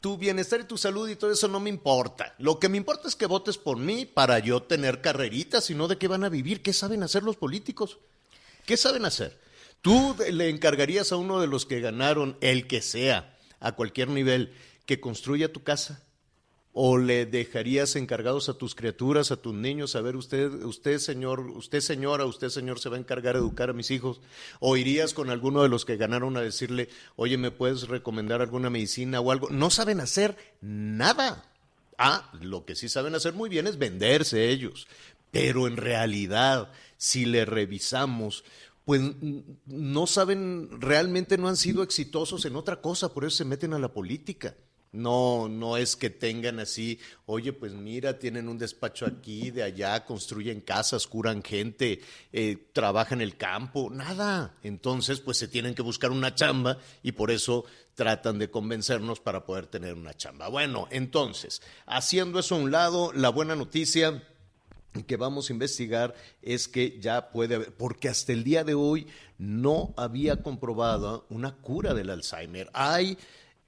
tu 0.00 0.16
bienestar 0.16 0.60
y 0.60 0.64
tu 0.64 0.78
salud 0.78 1.06
y 1.08 1.16
todo 1.16 1.30
eso 1.30 1.48
no 1.48 1.60
me 1.60 1.68
importa. 1.68 2.34
Lo 2.38 2.58
que 2.58 2.70
me 2.70 2.78
importa 2.78 3.08
es 3.08 3.14
que 3.16 3.26
votes 3.26 3.58
por 3.58 3.76
mí 3.76 4.06
para 4.06 4.38
yo 4.38 4.62
tener 4.62 5.02
carreritas 5.02 5.68
y 5.68 5.74
no 5.74 5.86
de 5.86 5.98
qué 5.98 6.08
van 6.08 6.24
a 6.24 6.28
vivir. 6.30 6.62
¿Qué 6.62 6.72
saben 6.72 7.02
hacer 7.02 7.24
los 7.24 7.36
políticos? 7.36 7.98
¿Qué 8.64 8.76
saben 8.78 9.04
hacer? 9.04 9.36
¿Tú 9.82 10.16
le 10.30 10.48
encargarías 10.48 11.12
a 11.12 11.16
uno 11.16 11.40
de 11.40 11.46
los 11.46 11.66
que 11.66 11.80
ganaron, 11.80 12.36
el 12.40 12.66
que 12.66 12.82
sea, 12.82 13.36
a 13.60 13.72
cualquier 13.72 14.08
nivel, 14.08 14.52
que 14.86 15.00
construya 15.00 15.52
tu 15.52 15.62
casa? 15.62 16.02
¿O 16.72 16.98
le 16.98 17.26
dejarías 17.26 17.96
encargados 17.96 18.48
a 18.48 18.54
tus 18.54 18.74
criaturas, 18.74 19.30
a 19.30 19.36
tus 19.36 19.54
niños, 19.54 19.96
a 19.96 20.00
ver, 20.00 20.14
usted, 20.14 20.52
usted 20.64 20.98
señor, 20.98 21.40
usted 21.40 21.80
señora, 21.80 22.24
usted 22.24 22.50
señor 22.50 22.78
se 22.78 22.88
va 22.88 22.96
a 22.96 23.00
encargar 23.00 23.34
de 23.34 23.40
educar 23.40 23.70
a 23.70 23.72
mis 23.72 23.90
hijos? 23.90 24.20
¿O 24.60 24.76
irías 24.76 25.14
con 25.14 25.30
alguno 25.30 25.62
de 25.62 25.68
los 25.68 25.84
que 25.84 25.96
ganaron 25.96 26.36
a 26.36 26.40
decirle, 26.40 26.88
oye, 27.16 27.36
¿me 27.36 27.50
puedes 27.50 27.88
recomendar 27.88 28.42
alguna 28.42 28.70
medicina 28.70 29.20
o 29.20 29.32
algo? 29.32 29.48
No 29.50 29.70
saben 29.70 30.00
hacer 30.00 30.36
nada. 30.60 31.44
Ah, 31.96 32.30
lo 32.40 32.64
que 32.64 32.76
sí 32.76 32.88
saben 32.88 33.14
hacer 33.16 33.32
muy 33.32 33.48
bien 33.48 33.66
es 33.66 33.78
venderse 33.78 34.48
ellos. 34.50 34.86
Pero 35.32 35.66
en 35.66 35.76
realidad, 35.76 36.70
si 36.96 37.26
le 37.26 37.44
revisamos, 37.44 38.44
pues 38.88 39.02
no 39.66 40.06
saben, 40.06 40.80
realmente 40.80 41.36
no 41.36 41.48
han 41.48 41.58
sido 41.58 41.82
exitosos 41.82 42.46
en 42.46 42.56
otra 42.56 42.80
cosa, 42.80 43.12
por 43.12 43.26
eso 43.26 43.36
se 43.36 43.44
meten 43.44 43.74
a 43.74 43.78
la 43.78 43.92
política. 43.92 44.56
No, 44.92 45.46
no 45.50 45.76
es 45.76 45.94
que 45.94 46.08
tengan 46.08 46.58
así, 46.58 46.98
oye, 47.26 47.52
pues 47.52 47.74
mira, 47.74 48.18
tienen 48.18 48.48
un 48.48 48.56
despacho 48.56 49.04
aquí, 49.04 49.50
de 49.50 49.62
allá, 49.62 50.06
construyen 50.06 50.62
casas, 50.62 51.06
curan 51.06 51.42
gente, 51.42 52.00
eh, 52.32 52.70
trabajan 52.72 53.20
el 53.20 53.36
campo, 53.36 53.90
nada. 53.90 54.54
Entonces, 54.62 55.20
pues 55.20 55.36
se 55.36 55.48
tienen 55.48 55.74
que 55.74 55.82
buscar 55.82 56.10
una 56.10 56.34
chamba 56.34 56.78
y 57.02 57.12
por 57.12 57.30
eso 57.30 57.66
tratan 57.94 58.38
de 58.38 58.50
convencernos 58.50 59.20
para 59.20 59.44
poder 59.44 59.66
tener 59.66 59.92
una 59.92 60.14
chamba. 60.14 60.48
Bueno, 60.48 60.88
entonces, 60.90 61.60
haciendo 61.84 62.38
eso 62.38 62.54
a 62.54 62.58
un 62.58 62.70
lado, 62.70 63.12
la 63.12 63.28
buena 63.28 63.54
noticia 63.54 64.22
que 65.02 65.16
vamos 65.16 65.48
a 65.48 65.52
investigar 65.52 66.14
es 66.42 66.68
que 66.68 66.98
ya 67.00 67.30
puede 67.30 67.56
haber, 67.56 67.72
porque 67.74 68.08
hasta 68.08 68.32
el 68.32 68.44
día 68.44 68.64
de 68.64 68.74
hoy 68.74 69.06
no 69.38 69.94
había 69.96 70.42
comprobado 70.42 71.26
una 71.30 71.54
cura 71.56 71.94
del 71.94 72.10
Alzheimer. 72.10 72.70
Hay 72.72 73.18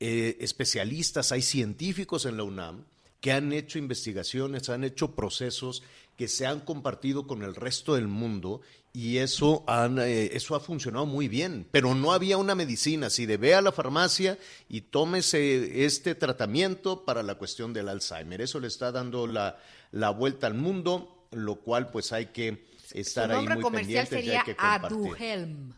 eh, 0.00 0.36
especialistas, 0.40 1.32
hay 1.32 1.42
científicos 1.42 2.24
en 2.24 2.36
la 2.36 2.44
UNAM 2.44 2.84
que 3.20 3.32
han 3.32 3.52
hecho 3.52 3.78
investigaciones, 3.78 4.68
han 4.70 4.82
hecho 4.82 5.14
procesos 5.14 5.82
que 6.16 6.26
se 6.26 6.46
han 6.46 6.60
compartido 6.60 7.26
con 7.26 7.42
el 7.42 7.54
resto 7.54 7.94
del 7.94 8.08
mundo 8.08 8.62
y 8.92 9.18
eso, 9.18 9.62
han, 9.66 9.98
eh, 10.00 10.36
ha 10.36 10.60
funcionado 10.60 11.06
muy 11.06 11.28
bien, 11.28 11.66
pero 11.70 11.94
no 11.94 12.12
había 12.12 12.38
una 12.38 12.54
medicina. 12.54 13.08
Si 13.08 13.24
de 13.24 13.36
ve 13.36 13.54
a 13.54 13.62
la 13.62 13.72
farmacia 13.72 14.38
y 14.68 14.80
tómese 14.80 15.84
este 15.84 16.14
tratamiento 16.14 17.04
para 17.04 17.22
la 17.22 17.36
cuestión 17.36 17.72
del 17.72 17.88
Alzheimer, 17.88 18.40
eso 18.40 18.58
le 18.58 18.66
está 18.66 18.90
dando 18.90 19.26
la 19.26 20.10
vuelta 20.10 20.46
al 20.46 20.54
mundo, 20.54 21.19
lo 21.30 21.56
cual 21.56 21.90
pues 21.90 22.12
hay 22.12 22.26
que 22.26 22.66
estar 22.92 23.30
Su 23.30 23.36
ahí 23.36 23.46
muy 23.46 23.60
comercial 23.62 24.06
pendientes 24.08 24.12
y 24.12 24.14
sería 24.22 24.40
hay 24.40 24.44
que 24.44 24.56
compartir. 24.56 24.96
Aduhelm. 24.98 25.72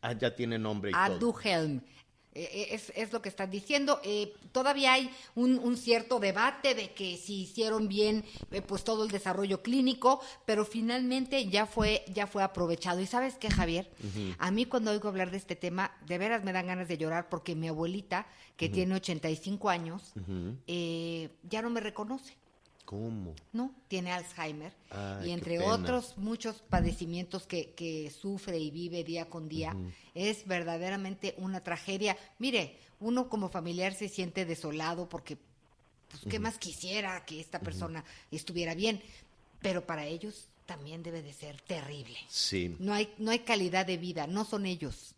Ah, 0.00 0.12
ya 0.12 0.34
tiene 0.34 0.58
nombre 0.58 0.90
y. 0.90 0.94
Aduhelm. 0.94 1.80
Eh, 2.34 2.48
eh, 2.52 2.68
Es, 2.70 2.92
es 2.94 3.12
lo 3.12 3.20
que 3.20 3.28
están 3.28 3.50
diciendo. 3.50 4.00
Eh, 4.04 4.32
todavía 4.52 4.92
hay 4.92 5.10
un, 5.34 5.58
un 5.58 5.76
cierto 5.76 6.20
debate 6.20 6.74
de 6.74 6.92
que 6.92 7.16
si 7.16 7.42
hicieron 7.42 7.88
bien 7.88 8.24
eh, 8.52 8.62
pues 8.62 8.84
todo 8.84 9.02
el 9.04 9.10
desarrollo 9.10 9.60
clínico, 9.62 10.20
pero 10.44 10.64
finalmente 10.64 11.48
ya 11.48 11.66
fue 11.66 12.04
ya 12.12 12.26
fue 12.28 12.42
aprovechado. 12.44 13.00
¿Y 13.00 13.06
sabes 13.06 13.34
qué, 13.38 13.50
Javier? 13.50 13.90
A 14.38 14.50
mí 14.52 14.66
cuando 14.66 14.92
oigo 14.92 15.08
hablar 15.08 15.30
de 15.32 15.36
este 15.38 15.56
tema, 15.56 15.90
de 16.06 16.16
veras 16.18 16.44
me 16.44 16.52
dan 16.52 16.68
ganas 16.68 16.86
de 16.86 16.96
llorar 16.96 17.28
porque 17.28 17.56
mi 17.56 17.68
abuelita, 17.68 18.26
que 18.56 18.68
tiene 18.68 18.94
85 18.94 19.68
años, 19.68 20.12
eh, 20.68 21.30
ya 21.42 21.60
no 21.60 21.70
me 21.70 21.80
reconoce. 21.80 22.36
¿Cómo? 22.88 23.34
¿no? 23.52 23.74
Tiene 23.86 24.12
Alzheimer 24.12 24.72
Ay, 24.88 25.28
y 25.28 25.32
entre 25.32 25.60
otros 25.60 26.16
muchos 26.16 26.62
padecimientos 26.62 27.46
que, 27.46 27.74
que 27.74 28.10
sufre 28.10 28.58
y 28.58 28.70
vive 28.70 29.04
día 29.04 29.28
con 29.28 29.46
día, 29.46 29.76
es 30.14 30.46
verdaderamente 30.46 31.34
una 31.36 31.62
tragedia. 31.62 32.16
Mire, 32.38 32.78
uno 33.00 33.28
como 33.28 33.50
familiar 33.50 33.92
se 33.92 34.08
siente 34.08 34.46
desolado 34.46 35.06
porque, 35.06 35.36
pues, 36.08 36.22
¿qué 36.30 36.38
más 36.38 36.56
quisiera 36.56 37.26
que 37.26 37.40
esta 37.40 37.60
persona 37.60 38.06
estuviera 38.30 38.74
bien? 38.74 39.02
Pero 39.60 39.84
para 39.84 40.06
ellos 40.06 40.46
también 40.64 41.02
debe 41.02 41.20
de 41.20 41.34
ser 41.34 41.60
terrible. 41.60 42.16
Sí. 42.30 42.74
No 42.78 42.94
hay, 42.94 43.12
no 43.18 43.32
hay 43.32 43.40
calidad 43.40 43.84
de 43.84 43.98
vida, 43.98 44.26
no 44.26 44.46
son 44.46 44.64
ellos. 44.64 45.14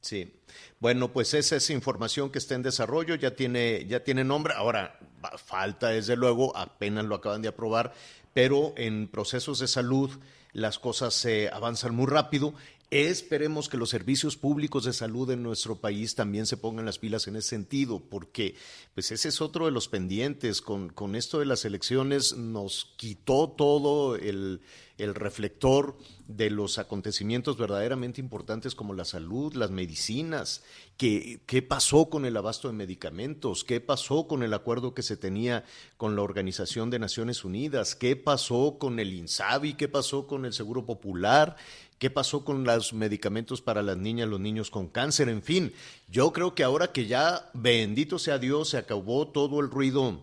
Sí. 0.00 0.32
Bueno, 0.80 1.12
pues 1.12 1.34
esa 1.34 1.56
es 1.56 1.70
información 1.70 2.30
que 2.30 2.38
está 2.38 2.54
en 2.54 2.62
desarrollo, 2.62 3.14
ya 3.16 3.34
tiene, 3.34 3.84
ya 3.86 4.04
tiene 4.04 4.24
nombre. 4.24 4.54
Ahora, 4.54 4.98
falta, 5.44 5.88
desde 5.88 6.16
luego, 6.16 6.56
apenas 6.56 7.04
lo 7.04 7.16
acaban 7.16 7.42
de 7.42 7.48
aprobar, 7.48 7.92
pero 8.32 8.72
en 8.76 9.08
procesos 9.08 9.58
de 9.58 9.68
salud 9.68 10.10
las 10.52 10.78
cosas 10.78 11.14
se 11.14 11.48
avanzan 11.48 11.94
muy 11.94 12.06
rápido. 12.06 12.54
Esperemos 12.90 13.68
que 13.68 13.76
los 13.76 13.90
servicios 13.90 14.38
públicos 14.38 14.84
de 14.84 14.94
salud 14.94 15.30
en 15.30 15.42
nuestro 15.42 15.76
país 15.76 16.14
también 16.14 16.46
se 16.46 16.56
pongan 16.56 16.86
las 16.86 16.98
pilas 16.98 17.28
en 17.28 17.36
ese 17.36 17.50
sentido, 17.50 18.00
porque 18.00 18.54
pues 18.94 19.12
ese 19.12 19.28
es 19.28 19.42
otro 19.42 19.66
de 19.66 19.72
los 19.72 19.88
pendientes. 19.88 20.62
Con, 20.62 20.88
con 20.88 21.14
esto 21.14 21.38
de 21.38 21.44
las 21.44 21.66
elecciones 21.66 22.34
nos 22.38 22.94
quitó 22.96 23.50
todo 23.50 24.16
el, 24.16 24.62
el 24.96 25.14
reflector 25.14 25.98
de 26.28 26.48
los 26.48 26.78
acontecimientos 26.78 27.58
verdaderamente 27.58 28.22
importantes 28.22 28.74
como 28.74 28.94
la 28.94 29.04
salud, 29.04 29.54
las 29.54 29.70
medicinas, 29.70 30.62
¿Qué, 30.98 31.40
qué 31.46 31.62
pasó 31.62 32.10
con 32.10 32.24
el 32.24 32.36
abasto 32.36 32.66
de 32.66 32.74
medicamentos, 32.74 33.62
qué 33.62 33.80
pasó 33.80 34.26
con 34.26 34.42
el 34.42 34.52
acuerdo 34.52 34.94
que 34.94 35.04
se 35.04 35.16
tenía 35.16 35.64
con 35.96 36.16
la 36.16 36.22
Organización 36.22 36.90
de 36.90 36.98
Naciones 36.98 37.44
Unidas, 37.44 37.94
qué 37.94 38.16
pasó 38.16 38.78
con 38.80 38.98
el 38.98 39.12
INSABI, 39.12 39.74
qué 39.74 39.86
pasó 39.86 40.26
con 40.26 40.44
el 40.44 40.52
Seguro 40.52 40.86
Popular, 40.86 41.54
qué 41.98 42.10
pasó 42.10 42.44
con 42.44 42.64
los 42.64 42.92
medicamentos 42.92 43.60
para 43.62 43.82
las 43.82 43.96
niñas, 43.96 44.28
los 44.28 44.40
niños 44.40 44.70
con 44.70 44.88
cáncer, 44.88 45.28
en 45.28 45.42
fin. 45.42 45.72
Yo 46.08 46.32
creo 46.32 46.54
que 46.54 46.62
ahora 46.64 46.92
que 46.92 47.06
ya, 47.06 47.50
bendito 47.54 48.18
sea 48.18 48.38
Dios, 48.38 48.70
se 48.70 48.78
acabó 48.78 49.28
todo 49.28 49.60
el 49.60 49.70
ruido 49.70 50.20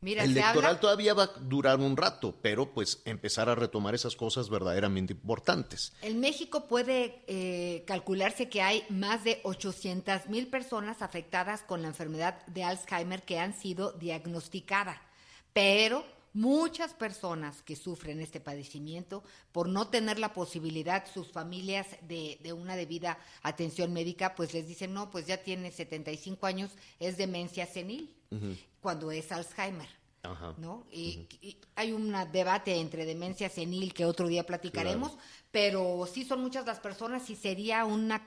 Mira, 0.00 0.22
el 0.22 0.30
electoral 0.30 0.64
habla- 0.66 0.80
todavía 0.80 1.12
va 1.12 1.24
a 1.24 1.26
durar 1.40 1.80
un 1.80 1.96
rato, 1.96 2.36
pero 2.40 2.72
pues 2.72 3.02
empezar 3.04 3.48
a 3.48 3.56
retomar 3.56 3.96
esas 3.96 4.14
cosas 4.14 4.48
verdaderamente 4.48 5.12
importantes. 5.12 5.92
En 6.02 6.20
México 6.20 6.68
puede 6.68 7.24
eh, 7.26 7.82
calcularse 7.84 8.48
que 8.48 8.62
hay 8.62 8.84
más 8.90 9.24
de 9.24 9.40
800 9.42 10.28
mil 10.28 10.46
personas 10.46 11.02
afectadas 11.02 11.62
con 11.62 11.82
la 11.82 11.88
enfermedad 11.88 12.46
de 12.46 12.62
Alzheimer 12.62 13.24
que 13.24 13.40
han 13.40 13.58
sido 13.60 13.90
diagnosticadas, 13.90 14.98
pero 15.52 16.04
muchas 16.38 16.94
personas 16.94 17.62
que 17.62 17.74
sufren 17.74 18.20
este 18.20 18.38
padecimiento, 18.38 19.24
por 19.50 19.68
no 19.68 19.88
tener 19.88 20.20
la 20.20 20.32
posibilidad, 20.32 21.04
sus 21.12 21.32
familias, 21.32 21.88
de, 22.02 22.38
de 22.42 22.52
una 22.52 22.76
debida 22.76 23.18
atención 23.42 23.92
médica, 23.92 24.36
pues 24.36 24.54
les 24.54 24.68
dicen, 24.68 24.94
no, 24.94 25.10
pues 25.10 25.26
ya 25.26 25.38
tiene 25.38 25.72
75 25.72 26.46
años, 26.46 26.70
es 27.00 27.16
demencia 27.16 27.66
senil, 27.66 28.14
cuando 28.80 29.10
es 29.10 29.32
Alzheimer. 29.32 29.88
Ajá. 30.22 30.54
¿no? 30.58 30.84
Y, 30.92 31.26
y 31.40 31.58
hay 31.76 31.92
un 31.92 32.14
debate 32.32 32.74
entre 32.76 33.06
demencia 33.06 33.48
senil 33.48 33.94
que 33.94 34.04
otro 34.04 34.28
día 34.28 34.44
platicaremos, 34.44 35.16
pero 35.50 36.06
sí 36.12 36.24
son 36.24 36.40
muchas 36.40 36.66
las 36.66 36.80
personas 36.80 37.30
y 37.30 37.36
sería 37.36 37.84
una 37.84 38.22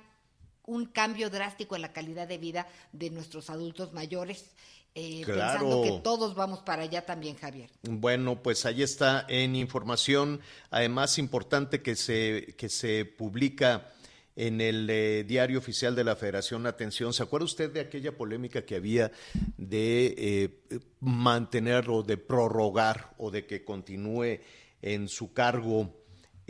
un 0.66 0.86
cambio 0.86 1.30
drástico 1.30 1.76
en 1.76 1.82
la 1.82 1.92
calidad 1.92 2.28
de 2.28 2.38
vida 2.38 2.68
de 2.92 3.10
nuestros 3.10 3.50
adultos 3.50 3.94
mayores, 3.94 4.52
eh, 4.96 5.22
Claro. 5.24 5.60
pensando 5.60 5.82
que 5.84 6.02
todos 6.04 6.36
vamos 6.36 6.60
para 6.60 6.84
allá 6.84 7.06
también, 7.06 7.36
Javier. 7.36 7.70
Bueno, 7.84 8.42
pues 8.42 8.66
ahí 8.66 8.84
está 8.84 9.26
en 9.30 9.56
información, 9.56 10.42
además 10.70 11.18
importante 11.18 11.82
que 11.82 11.96
se, 11.96 12.56
que 12.58 12.70
se 12.70 13.06
publica 13.06 13.92
en 14.36 14.62
el 14.62 14.90
eh, 14.90 15.24
diario 15.28 15.60
oficial 15.60 15.96
de 15.96 16.04
la 16.04 16.16
Federación 16.16 16.66
Atención. 16.66 17.14
¿Se 17.14 17.24
acuerda 17.24 17.46
usted 17.46 17.72
de 17.72 17.82
aquella 17.82 18.16
polémica 18.16 18.66
que 18.66 18.76
había 18.76 19.12
de 19.58 20.16
eh, 20.18 20.80
mantener 21.00 21.90
o 21.90 22.02
de 22.04 22.18
prorrogar 22.18 23.14
o 23.18 23.30
de 23.30 23.46
que 23.46 23.64
continúe 23.64 24.40
en 24.82 25.08
su 25.10 25.34
cargo 25.34 26.01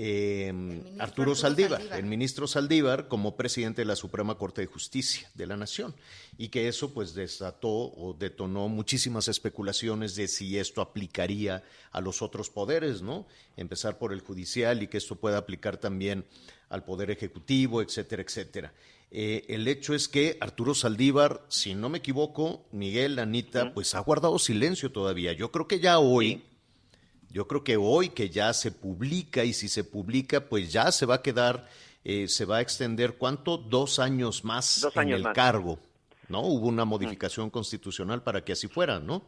eh, 0.03 0.51
ministro 0.51 0.91
Arturo 0.93 1.03
Arturo 1.03 1.35
Saldívar, 1.35 1.79
Saldívar. 1.79 1.99
el 1.99 2.05
ministro 2.05 2.47
Saldívar 2.47 3.07
como 3.07 3.35
presidente 3.35 3.81
de 3.81 3.85
la 3.85 3.95
Suprema 3.95 4.35
Corte 4.35 4.61
de 4.61 4.67
Justicia 4.67 5.29
de 5.35 5.45
la 5.45 5.57
Nación 5.57 5.93
y 6.39 6.47
que 6.47 6.67
eso 6.67 6.91
pues 6.91 7.13
desató 7.13 7.69
o 7.69 8.15
detonó 8.17 8.67
muchísimas 8.67 9.27
especulaciones 9.27 10.15
de 10.15 10.27
si 10.27 10.57
esto 10.57 10.81
aplicaría 10.81 11.63
a 11.91 12.01
los 12.01 12.23
otros 12.23 12.49
poderes, 12.49 13.03
¿no? 13.03 13.27
Empezar 13.57 13.99
por 13.99 14.11
el 14.11 14.21
judicial 14.21 14.81
y 14.81 14.87
que 14.87 14.97
esto 14.97 15.17
pueda 15.17 15.37
aplicar 15.37 15.77
también 15.77 16.25
al 16.69 16.83
poder 16.83 17.11
ejecutivo, 17.11 17.83
etcétera, 17.83 18.23
etcétera. 18.23 18.73
Eh, 19.11 19.45
el 19.49 19.67
hecho 19.67 19.93
es 19.93 20.07
que 20.07 20.37
Arturo 20.39 20.73
Saldívar, 20.73 21.45
si 21.47 21.75
no 21.75 21.89
me 21.89 21.99
equivoco, 21.99 22.65
Miguel, 22.71 23.19
Anita, 23.19 23.71
pues 23.73 23.93
ha 23.93 23.99
guardado 23.99 24.39
silencio 24.39 24.91
todavía. 24.91 25.33
Yo 25.33 25.51
creo 25.51 25.67
que 25.67 25.79
ya 25.79 25.99
hoy, 25.99 26.43
yo 27.31 27.47
creo 27.47 27.63
que 27.63 27.77
hoy 27.77 28.09
que 28.09 28.29
ya 28.29 28.53
se 28.53 28.71
publica 28.71 29.43
y 29.43 29.53
si 29.53 29.67
se 29.67 29.83
publica, 29.83 30.41
pues 30.41 30.71
ya 30.71 30.91
se 30.91 31.05
va 31.05 31.15
a 31.15 31.21
quedar, 31.21 31.65
eh, 32.03 32.27
se 32.27 32.45
va 32.45 32.57
a 32.57 32.61
extender, 32.61 33.13
¿cuánto? 33.17 33.57
Dos 33.57 33.99
años 33.99 34.43
más 34.43 34.81
Dos 34.81 34.97
en 34.97 35.09
el 35.09 35.23
más. 35.23 35.33
cargo, 35.33 35.79
¿no? 36.29 36.41
Hubo 36.41 36.67
una 36.67 36.85
modificación 36.85 37.49
constitucional 37.49 38.21
para 38.21 38.43
que 38.43 38.51
así 38.51 38.67
fuera, 38.67 38.99
¿no? 38.99 39.23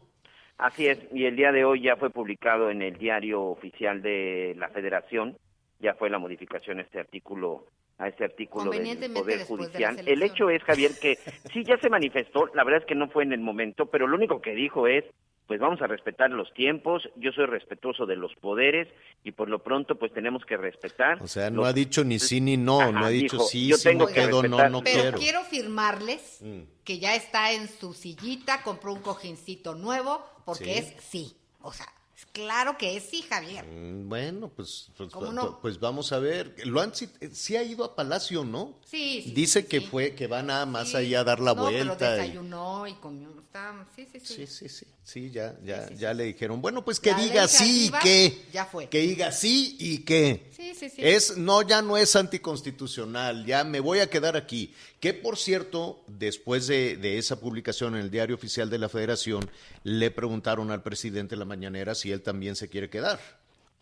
Así 0.58 0.88
es, 0.88 1.00
y 1.12 1.26
el 1.26 1.36
día 1.36 1.52
de 1.52 1.66
hoy 1.66 1.82
ya 1.82 1.96
fue 1.96 2.10
publicado 2.10 2.70
en 2.70 2.82
el 2.82 2.98
diario 2.98 3.42
oficial 3.44 4.02
de 4.02 4.54
la 4.58 4.70
Federación, 4.70 5.38
ya 5.80 5.96
fue 5.96 6.10
la 6.10 6.20
modificación 6.20 6.80
a 6.80 6.84
este 6.84 7.00
artículo 7.00 7.68
a 7.98 8.08
este 8.08 8.26
artículo 8.26 8.72
del 8.72 8.82
Poder 8.82 9.00
después 9.00 9.26
de 9.28 9.46
Judicial. 9.46 9.96
las 9.96 10.08
El 10.08 10.24
hecho 10.24 10.50
es, 10.50 10.64
Javier, 10.64 10.92
que 11.00 11.16
sí 11.52 11.64
ya 11.64 11.78
se 11.78 11.90
manifestó, 11.90 12.48
la 12.54 12.64
verdad 12.64 12.82
es 12.82 12.88
que 12.88 12.96
no 12.96 13.08
fue 13.08 13.24
en 13.24 13.34
el 13.34 13.40
momento, 13.40 13.86
pero 13.86 14.08
lo 14.08 14.18
único 14.18 14.42
que 14.42 14.56
dijo 14.56 14.88
es, 14.88 15.06
pues 15.48 15.60
vamos 15.60 15.82
a 15.82 15.88
respetar 15.88 16.30
los 16.32 16.54
tiempos, 16.54 17.10
yo 17.18 17.32
soy 17.34 17.46
respetuoso 17.46 18.06
de 18.06 18.16
los 18.16 18.34
poderes 18.36 18.88
y 19.24 19.32
por 19.34 19.50
lo 19.50 19.62
pronto 19.62 19.96
pues 20.00 20.14
tenemos 20.14 20.46
que 20.46 20.56
respetar. 20.58 21.22
O 21.22 21.28
sea, 21.28 21.50
no 21.50 21.58
los- 21.58 21.68
ha 21.68 21.74
dicho 21.74 22.04
ni 22.04 22.18
sí 22.20 22.40
ni 22.42 22.56
no, 22.58 22.80
Ajá, 22.82 22.92
no 22.92 23.06
ha 23.06 23.10
dicho 23.10 23.36
dijo, 23.38 23.48
sí, 23.50 23.68
yo 23.68 23.78
sí 23.78 23.84
tengo 23.84 24.06
me 24.06 24.14
que 24.14 24.22
quedo, 24.22 24.38
no, 24.38 24.42
respetar. 24.44 24.72
no 24.72 24.82
Pero 24.84 25.02
quiero. 25.02 25.18
quiero 25.18 25.44
firmarles 25.44 26.40
Mm. 26.42 26.62
que 26.84 27.00
ya 27.00 27.16
está 27.16 27.52
en 27.52 27.68
su 27.68 27.94
sillita, 27.94 28.64
compró 28.64 28.94
un 28.94 29.02
cojincito 29.02 29.76
nuevo, 29.76 30.26
porque 30.46 30.66
Sí. 30.66 30.72
es 30.72 30.96
sí. 31.04 31.36
O 31.62 31.72
sea, 31.74 31.88
Claro 32.32 32.77
que 32.80 33.00
sí, 33.00 33.24
Javier. 33.30 33.63
Mm, 33.65 34.10
Bueno, 34.10 34.50
pues, 34.56 34.88
pues, 34.98 35.10
¿Cómo 35.12 35.25
pues- 35.27 35.36
no? 35.36 35.60
pues 35.62 35.80
vamos 35.80 36.12
a 36.12 36.20
ver. 36.20 36.56
Lo 36.65 36.82
han 36.82 36.92
cit- 36.92 37.12
eh, 37.22 37.30
sí 37.34 37.56
ha 37.56 37.63
ido 37.63 37.84
a 37.84 37.96
Palacio, 37.96 38.44
¿no? 38.44 38.80
Sí, 38.86 39.22
sí, 39.24 39.32
Dice 39.34 39.62
sí, 39.62 39.68
que 39.68 39.80
sí. 39.82 39.86
fue 39.88 40.15
que 40.15 40.27
va 40.27 40.42
nada 40.42 40.65
más 40.65 40.89
Sí. 40.89 40.98
ahí 40.98 41.15
a 41.15 41.24
dar 41.24 41.39
la 41.39 41.53
no, 41.53 41.63
vuelta. 41.63 42.13
desayunó 42.15 42.88
y 42.88 42.94
comió. 42.96 43.30
Está, 43.53 43.86
sí, 43.96 44.08
sí, 44.12 44.20
sí. 44.20 44.34
Sí, 44.34 44.48
sí, 44.48 44.70
sí, 44.70 44.86
sí, 45.03 45.30
ya, 45.30 45.56
ya, 45.63 45.88
Sí, 45.88 45.94
sí, 45.94 46.00
ya 46.00 46.12
sí, 46.12 46.18
le 46.18 46.24
dijeron, 46.24 46.60
bueno, 46.60 46.84
pues 46.84 47.00
que 47.00 47.13
diga 47.13 47.48
sí 47.48 47.86
y 47.86 47.92
qué. 48.01 48.46
ya 48.51 48.65
fue. 48.65 48.89
Que 48.89 49.00
diga 49.01 49.32
sí 49.32 49.77
y 49.80 50.00
qué. 50.00 50.50
Sí, 50.58 50.74
sí, 50.74 50.89
sí. 50.89 50.96
Es, 50.98 51.38
no, 51.38 51.62
ya 51.62 51.84
no 51.84 51.98
es 51.98 52.15
anticonstitucional, 52.15 53.46
ya 53.46 53.63
me 53.63 53.80
voy 53.80 54.00
a 54.00 54.10
quedar 54.10 54.36
aquí. 54.36 54.74
Que 55.04 55.14
por 55.14 55.36
cierto, 55.36 56.00
después 56.08 56.66
de, 56.66 56.96
de 56.96 57.18
esa 57.18 57.42
publicación 57.42 57.96
en 57.96 58.00
el 58.04 58.10
diario 58.10 58.36
oficial 58.38 58.70
de 58.70 58.78
la 58.78 58.88
Federación, 58.88 59.42
le 59.84 60.12
preguntaron 60.12 60.72
al 60.72 60.82
presidente 60.82 61.36
en 61.36 61.40
la 61.40 61.46
mañanera 61.46 61.94
si 61.94 62.14
él 62.14 62.24
también 62.24 62.56
se 62.56 62.70
quiere 62.70 62.90
quedar. 62.90 63.20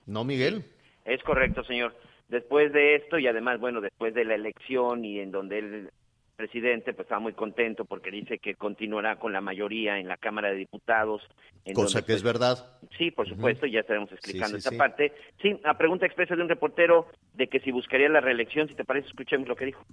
¿No, 0.07 0.23
Miguel? 0.23 0.63
Es 1.05 1.21
correcto, 1.21 1.63
señor. 1.63 1.95
Después 2.27 2.73
de 2.73 2.95
esto 2.95 3.19
y 3.19 3.27
además, 3.27 3.59
bueno, 3.59 3.81
después 3.81 4.15
de 4.15 4.25
la 4.25 4.33
elección 4.33 5.05
y 5.05 5.19
en 5.19 5.29
donde 5.29 5.59
el 5.59 5.89
presidente 6.37 6.91
pues 6.93 7.05
estaba 7.05 7.21
muy 7.21 7.33
contento 7.33 7.85
porque 7.85 8.09
dice 8.09 8.39
que 8.39 8.55
continuará 8.55 9.17
con 9.17 9.31
la 9.31 9.41
mayoría 9.41 9.99
en 9.99 10.07
la 10.07 10.17
Cámara 10.17 10.49
de 10.49 10.55
Diputados. 10.55 11.21
en 11.65 11.75
Cosa 11.75 11.99
donde, 11.99 12.07
que 12.07 12.13
es 12.13 12.23
pues, 12.23 12.33
verdad. 12.33 12.79
Sí, 12.97 13.11
por 13.11 13.29
supuesto, 13.29 13.67
ya 13.67 13.81
estaremos 13.81 14.11
explicando 14.11 14.47
Sí, 14.47 14.53
sí, 14.53 14.57
esta 14.57 14.71
sí. 14.71 14.75
parte. 14.75 15.13
Sí, 15.39 15.59
a 15.65 15.77
pregunta 15.77 16.07
expresa 16.07 16.35
de 16.35 16.41
un 16.41 16.49
reportero 16.49 17.05
de 17.35 17.47
que 17.47 17.59
si 17.59 17.69
buscaría 17.71 18.09
la 18.09 18.21
reelección, 18.21 18.67
si 18.67 18.73
te 18.73 18.85
parece, 18.85 19.09
escuchemos 19.09 19.47
lo 19.47 19.55
que 19.55 19.65
dijo. 19.65 19.85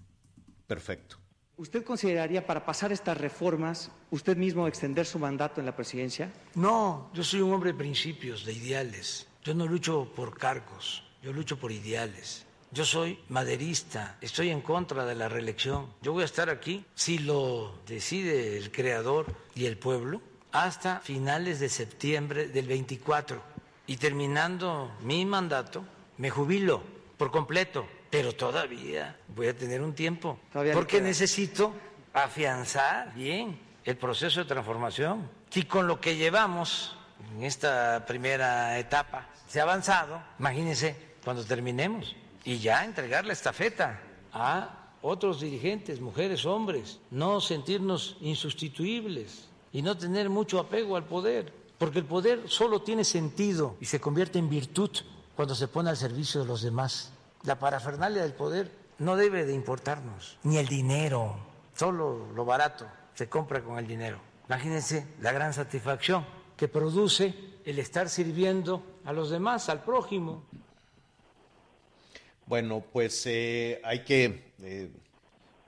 Perfecto. 0.69 1.17
¿Usted 1.57 1.83
consideraría 1.83 2.47
para 2.47 2.65
pasar 2.65 2.93
estas 2.93 3.19
reformas 3.19 3.91
usted 4.13 4.37
mismo 4.37 4.69
extender 4.69 5.07
su 5.07 5.19
mandato 5.19 5.59
en 5.59 5.67
la 5.67 5.75
presidencia? 5.75 6.31
No, 6.55 7.11
yo 7.15 7.25
soy 7.25 7.41
un 7.41 7.53
hombre 7.53 7.73
de 7.73 7.79
principios, 7.79 8.45
de 8.45 8.53
ideales. 8.53 9.27
Yo 9.43 9.55
no 9.55 9.67
lucho 9.67 10.13
por 10.15 10.39
cargos, 10.39 11.03
yo 11.21 11.33
lucho 11.33 11.59
por 11.59 11.73
ideales. 11.73 12.47
Yo 12.71 12.85
soy 12.85 13.19
maderista, 13.31 14.19
estoy 14.21 14.51
en 14.51 14.61
contra 14.61 15.07
de 15.07 15.15
la 15.15 15.29
reelección. 15.29 15.87
Yo 16.03 16.13
voy 16.13 16.23
a 16.23 16.27
estar 16.27 16.51
aquí, 16.51 16.85
si 16.95 17.19
lo 17.19 17.81
decide 17.87 18.59
el 18.59 18.71
creador 18.71 19.27
y 19.55 19.65
el 19.65 19.79
pueblo, 19.79 20.21
hasta 20.53 21.01
finales 21.01 21.61
de 21.61 21.71
septiembre 21.71 22.49
del 22.49 22.69
24. 22.69 23.43
Y 23.87 23.97
terminando 23.97 24.93
mi 25.01 25.25
mandato, 25.25 25.83
me 26.19 26.29
jubilo 26.29 26.83
por 27.17 27.31
completo, 27.31 27.89
pero 28.11 28.35
todavía 28.35 29.17
voy 29.35 29.49
a 29.49 29.57
tener 29.57 29.83
un 29.83 29.95
tiempo, 29.95 30.39
Todavía 30.53 30.75
porque 30.75 31.01
necesito 31.01 31.73
afianzar 32.13 33.15
bien 33.15 33.59
el 33.85 33.97
proceso 33.97 34.41
de 34.41 34.47
transformación. 34.47 35.29
Si 35.51 35.65
con 35.65 35.87
lo 35.87 36.01
que 36.01 36.17
llevamos 36.17 36.97
en 37.37 37.45
esta 37.45 38.05
primera 38.07 38.79
etapa 38.79 39.29
se 39.47 39.61
ha 39.61 39.63
avanzado, 39.63 40.21
imagínense 40.39 40.97
cuando 41.25 41.45
terminemos 41.45 42.15
y 42.45 42.59
ya 42.59 42.85
entregar 42.85 43.25
la 43.25 43.33
estafeta 43.33 44.01
a 44.33 44.93
otros 45.03 45.41
dirigentes, 45.41 46.01
mujeres, 46.01 46.45
hombres, 46.45 46.99
no 47.11 47.41
sentirnos 47.41 48.17
insustituibles 48.21 49.49
y 49.73 49.83
no 49.83 49.97
tener 49.97 50.29
mucho 50.29 50.59
apego 50.59 50.97
al 50.97 51.05
poder, 51.05 51.53
porque 51.79 52.01
el 52.01 52.05
poder 52.05 52.43
solo 52.47 52.83
tiene 52.83 53.05
sentido 53.05 53.77
y 53.81 53.85
se 53.85 54.01
convierte 54.01 54.39
en 54.39 54.49
virtud 54.49 54.91
cuando 55.37 55.55
se 55.55 55.69
pone 55.69 55.91
al 55.91 55.97
servicio 55.97 56.41
de 56.41 56.47
los 56.47 56.63
demás. 56.63 57.13
La 57.45 57.59
parafernalia 57.59 58.23
del 58.23 58.33
poder 58.33 58.71
no 58.99 59.17
debe 59.17 59.45
de 59.45 59.55
importarnos, 59.55 60.39
ni 60.43 60.59
el 60.59 60.67
dinero, 60.67 61.37
solo 61.75 62.33
lo 62.35 62.45
barato 62.45 62.87
se 63.15 63.29
compra 63.29 63.61
con 63.63 63.79
el 63.79 63.87
dinero. 63.87 64.19
Imagínense 64.47 65.07
la 65.21 65.33
gran 65.33 65.53
satisfacción 65.53 66.25
que 66.57 66.69
produce 66.69 67.35
el 67.65 67.79
estar 67.81 68.09
sirviendo 68.09 69.01
a 69.05 69.13
los 69.13 69.31
demás, 69.31 69.69
al 69.69 69.83
prójimo. 69.83 70.45
Bueno, 72.47 72.83
pues 72.93 73.27
eh, 73.27 73.81
hay 73.85 74.05
que 74.05 74.53
eh, 74.63 74.91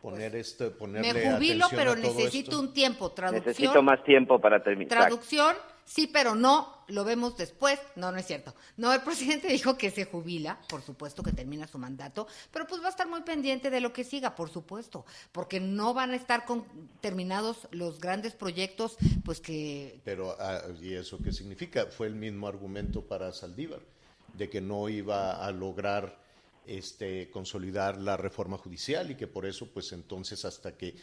poner 0.01 0.37
esto, 0.37 0.73
ponerle 0.79 1.13
Me 1.13 1.33
jubilo, 1.33 1.67
atención 1.67 1.71
pero 1.71 1.91
a 1.91 1.95
todo 1.97 2.19
necesito 2.19 2.51
esto. 2.53 2.61
un 2.61 2.73
tiempo. 2.73 3.11
Traducción. 3.11 3.47
Necesito 3.47 3.83
más 3.83 4.03
tiempo 4.05 4.41
para 4.41 4.63
terminar. 4.63 4.89
Traducción, 4.89 5.57
sí, 5.91 6.07
pero 6.07 6.37
no, 6.37 6.85
lo 6.87 7.05
vemos 7.05 7.37
después. 7.37 7.79
No, 7.97 8.13
no 8.13 8.19
es 8.19 8.27
cierto. 8.27 8.55
No, 8.77 8.93
el 8.93 9.01
presidente 9.05 9.49
dijo 9.49 9.77
que 9.77 9.91
se 9.91 10.05
jubila, 10.05 10.61
por 10.69 10.83
supuesto 10.83 11.23
que 11.23 11.33
termina 11.33 11.67
su 11.67 11.79
mandato, 11.79 12.27
pero 12.53 12.67
pues 12.67 12.81
va 12.81 12.87
a 12.87 12.91
estar 12.91 13.09
muy 13.09 13.23
pendiente 13.23 13.71
de 13.71 13.81
lo 13.81 13.93
que 13.93 14.05
siga, 14.05 14.35
por 14.37 14.51
supuesto, 14.51 15.05
porque 15.33 15.59
no 15.61 15.93
van 15.95 16.13
a 16.13 16.17
estar 16.17 16.45
con, 16.45 16.65
terminados 17.01 17.69
los 17.73 18.01
grandes 18.01 18.35
proyectos, 18.35 18.97
pues 19.25 19.41
que 19.41 20.01
Pero, 20.05 20.37
ah, 20.39 20.63
¿y 20.81 20.95
eso 20.95 21.19
qué 21.23 21.33
significa? 21.33 21.87
Fue 21.87 22.07
el 22.07 22.15
mismo 22.15 22.47
argumento 22.47 23.03
para 23.03 23.33
Saldívar, 23.33 23.81
de 24.35 24.49
que 24.49 24.61
no 24.61 24.89
iba 24.89 25.45
a 25.45 25.51
lograr 25.51 26.21
este, 26.67 27.31
consolidar 27.31 27.99
la 27.99 28.17
reforma 28.17 28.57
judicial 28.57 29.11
y 29.11 29.17
que 29.17 29.27
por 29.27 29.47
eso, 29.47 29.67
pues 29.67 29.93
entonces 29.93 30.45
hasta 30.45 30.77
que... 30.77 30.95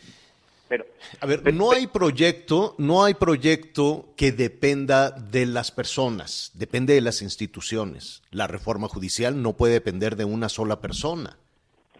Pero, 0.69 0.85
A 1.21 1.25
ver, 1.25 1.53
no 1.53 1.71
hay 1.71 1.87
proyecto, 1.87 2.75
no 2.77 3.03
hay 3.05 3.13
proyecto 3.13 4.09
que 4.17 4.31
dependa 4.31 5.11
de 5.11 5.45
las 5.45 5.71
personas, 5.71 6.51
depende 6.55 6.93
de 6.93 7.01
las 7.01 7.21
instituciones. 7.21 8.21
La 8.31 8.47
reforma 8.47 8.87
judicial 8.87 9.41
no 9.41 9.53
puede 9.53 9.73
depender 9.73 10.15
de 10.15 10.25
una 10.25 10.49
sola 10.49 10.81
persona, 10.81 11.37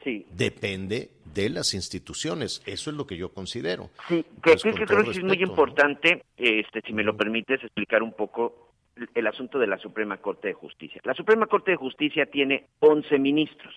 sí, 0.03 0.25
depende 0.32 1.12
de 1.34 1.49
las 1.49 1.73
instituciones. 1.73 2.62
Eso 2.65 2.89
es 2.89 2.95
lo 2.97 3.06
que 3.08 3.15
yo 3.15 3.30
considero. 3.32 3.89
Sí, 4.10 4.23
que 4.43 4.51
Pues, 4.51 4.63
que 4.63 4.71
creo 4.73 5.03
que 5.03 5.12
es 5.12 5.23
muy 5.23 5.38
importante, 5.41 6.23
este, 6.36 6.82
si 6.82 6.93
me 6.93 7.03
lo 7.03 7.15
permites, 7.15 7.63
explicar 7.63 8.01
un 8.03 8.12
poco 8.13 8.69
el- 8.95 9.10
el 9.13 9.27
asunto 9.27 9.60
de 9.60 9.67
la 9.67 9.77
Suprema 9.77 10.17
Corte 10.17 10.47
de 10.49 10.53
Justicia. 10.56 10.99
La 11.06 11.13
Suprema 11.13 11.45
Corte 11.45 11.71
de 11.71 11.77
Justicia 11.77 12.25
tiene 12.25 12.65
11 12.80 13.19
ministros, 13.19 13.73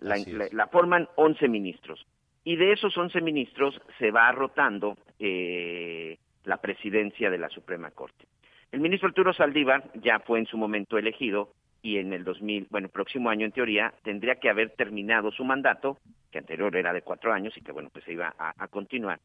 la 0.00 0.66
forman 0.68 1.08
11 1.16 1.48
ministros, 1.48 2.04
y 2.44 2.56
de 2.56 2.72
esos 2.72 2.96
11 2.96 3.20
ministros 3.20 3.80
se 3.98 4.10
va 4.10 4.30
rotando 4.32 4.96
eh, 5.18 6.18
la 6.44 6.56
presidencia 6.58 7.30
de 7.30 7.38
la 7.38 7.48
Suprema 7.48 7.90
Corte. 7.90 8.26
El 8.72 8.80
ministro 8.80 9.08
Arturo 9.08 9.32
Saldívar 9.32 9.90
ya 9.94 10.20
fue 10.20 10.38
en 10.38 10.46
su 10.46 10.56
momento 10.56 10.96
elegido 10.96 11.52
y 11.82 11.98
en 11.98 12.12
el 12.12 12.24
2000, 12.24 12.68
bueno, 12.70 12.86
el 12.86 12.92
próximo 12.92 13.30
año 13.30 13.46
en 13.46 13.52
teoría 13.52 13.92
tendría 14.02 14.36
que 14.36 14.50
haber 14.50 14.70
terminado 14.70 15.30
su 15.32 15.44
mandato, 15.44 15.98
que 16.30 16.38
anterior 16.38 16.74
era 16.76 16.92
de 16.92 17.02
cuatro 17.02 17.32
años 17.32 17.56
y 17.56 17.62
que 17.62 17.72
bueno, 17.72 17.88
pues 17.92 18.04
se 18.04 18.12
iba 18.12 18.34
a, 18.38 18.68
continuar. 18.68 19.18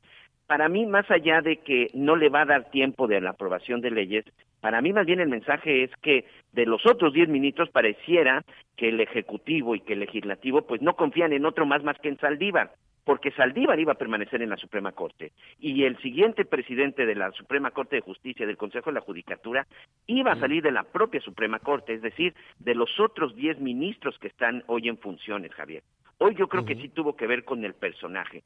Para 0.47 0.69
mí, 0.69 0.85
más 0.85 1.09
allá 1.11 1.41
de 1.41 1.57
que 1.57 1.89
no 1.93 2.15
le 2.15 2.29
va 2.29 2.41
a 2.41 2.45
dar 2.45 2.69
tiempo 2.69 3.07
de 3.07 3.19
la 3.19 3.31
aprobación 3.31 3.81
de 3.81 3.91
leyes, 3.91 4.25
para 4.61 4.81
mí 4.81 4.93
más 4.93 5.05
bien 5.05 5.19
el 5.19 5.27
mensaje 5.27 5.83
es 5.83 5.91
que 6.01 6.25
de 6.53 6.65
los 6.65 6.85
otros 6.85 7.13
diez 7.13 7.27
ministros 7.27 7.69
pareciera 7.69 8.43
que 8.75 8.89
el 8.89 8.99
Ejecutivo 8.99 9.75
y 9.75 9.81
que 9.81 9.93
el 9.93 9.99
Legislativo 9.99 10.63
pues 10.63 10.81
no 10.81 10.95
confían 10.95 11.33
en 11.33 11.45
otro 11.45 11.65
más 11.65 11.83
más 11.83 11.97
que 11.99 12.09
en 12.09 12.17
Saldívar 12.17 12.71
porque 13.05 13.31
Saldívar 13.31 13.79
iba 13.79 13.93
a 13.93 13.97
permanecer 13.97 14.41
en 14.41 14.49
la 14.49 14.57
Suprema 14.57 14.91
Corte 14.91 15.31
y 15.59 15.83
el 15.83 15.97
siguiente 16.01 16.43
presidente 16.43 17.05
de 17.05 17.15
la 17.15 17.31
Suprema 17.31 17.71
Corte 17.71 17.95
de 17.95 18.01
Justicia 18.01 18.45
del 18.47 18.57
Consejo 18.57 18.89
de 18.89 18.95
la 18.95 19.01
Judicatura 19.01 19.65
iba 20.07 20.31
a 20.31 20.39
salir 20.39 20.63
de 20.63 20.71
la 20.71 20.83
propia 20.83 21.21
Suprema 21.21 21.59
Corte, 21.59 21.93
es 21.93 22.01
decir, 22.01 22.33
de 22.59 22.75
los 22.75 22.99
otros 22.99 23.35
10 23.35 23.59
ministros 23.59 24.17
que 24.19 24.27
están 24.27 24.63
hoy 24.67 24.89
en 24.89 24.97
funciones, 24.97 25.53
Javier. 25.53 25.83
Hoy 26.17 26.35
yo 26.35 26.47
creo 26.47 26.65
que 26.65 26.75
sí 26.75 26.89
tuvo 26.89 27.15
que 27.15 27.27
ver 27.27 27.43
con 27.45 27.63
el 27.63 27.75
personaje. 27.75 28.43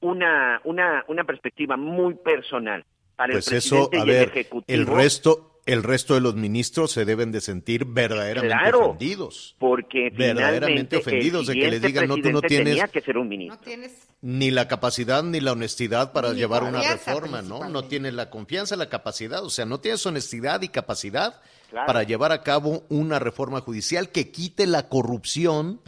Una, 0.00 0.60
una, 0.64 1.04
una 1.08 1.24
perspectiva 1.24 1.76
muy 1.76 2.14
personal 2.14 2.84
para 3.14 3.32
Pues 3.32 3.48
el 3.52 3.58
eso, 3.58 3.88
presidente 3.88 3.96
a 3.96 4.00
y 4.00 4.02
el 4.02 4.08
ver, 4.20 4.28
Ejecutivo. 4.28 4.78
el 4.80 4.86
resto, 4.86 5.55
el 5.66 5.82
resto 5.82 6.14
de 6.14 6.20
los 6.20 6.36
ministros 6.36 6.92
se 6.92 7.04
deben 7.04 7.32
de 7.32 7.40
sentir 7.40 7.84
verdaderamente 7.84 8.56
Claro, 8.56 8.86
ofendidos. 8.90 9.56
porque 9.58 10.10
verdaderamente 10.10 10.96
ofendidos 10.96 11.48
de 11.48 11.54
que 11.54 11.60
les 11.70 11.82
siguiente 11.82 11.88
digan, 11.88 12.08
no, 12.08 12.14
tú 12.16 12.30
no 12.30 12.40
tienes 12.40 12.66
tenía 12.76 12.88
que 12.88 13.00
ser 13.00 13.18
un 13.18 13.28
ministro. 13.28 13.56
no 13.56 13.62
tienes 13.62 14.08
ni 14.22 14.50
la 14.50 14.68
capacidad 14.68 15.22
ni 15.24 15.40
la 15.40 15.52
honestidad 15.52 16.12
para 16.12 16.30
Ni 16.32 16.38
llevar 16.38 16.62
una 16.62 16.80
reforma, 16.80 17.42
¿no? 17.42 17.68
No 17.68 17.84
tienes 17.84 18.14
la 18.14 18.30
confianza, 18.30 18.76
la 18.76 18.88
capacidad, 18.88 19.44
o 19.44 19.50
sea, 19.50 19.66
no 19.66 19.80
tienes 19.80 20.04
honestidad 20.06 20.62
y 20.62 20.68
capacidad 20.68 21.40
Claro. 21.70 21.86
para 21.88 22.04
llevar 22.04 22.30
a 22.30 22.42
cabo 22.44 22.84
una 22.88 23.18
reforma 23.18 23.60
judicial 23.60 24.10
que 24.10 24.30
quite 24.30 24.66
la 24.68 24.88
corrupción 24.88 25.80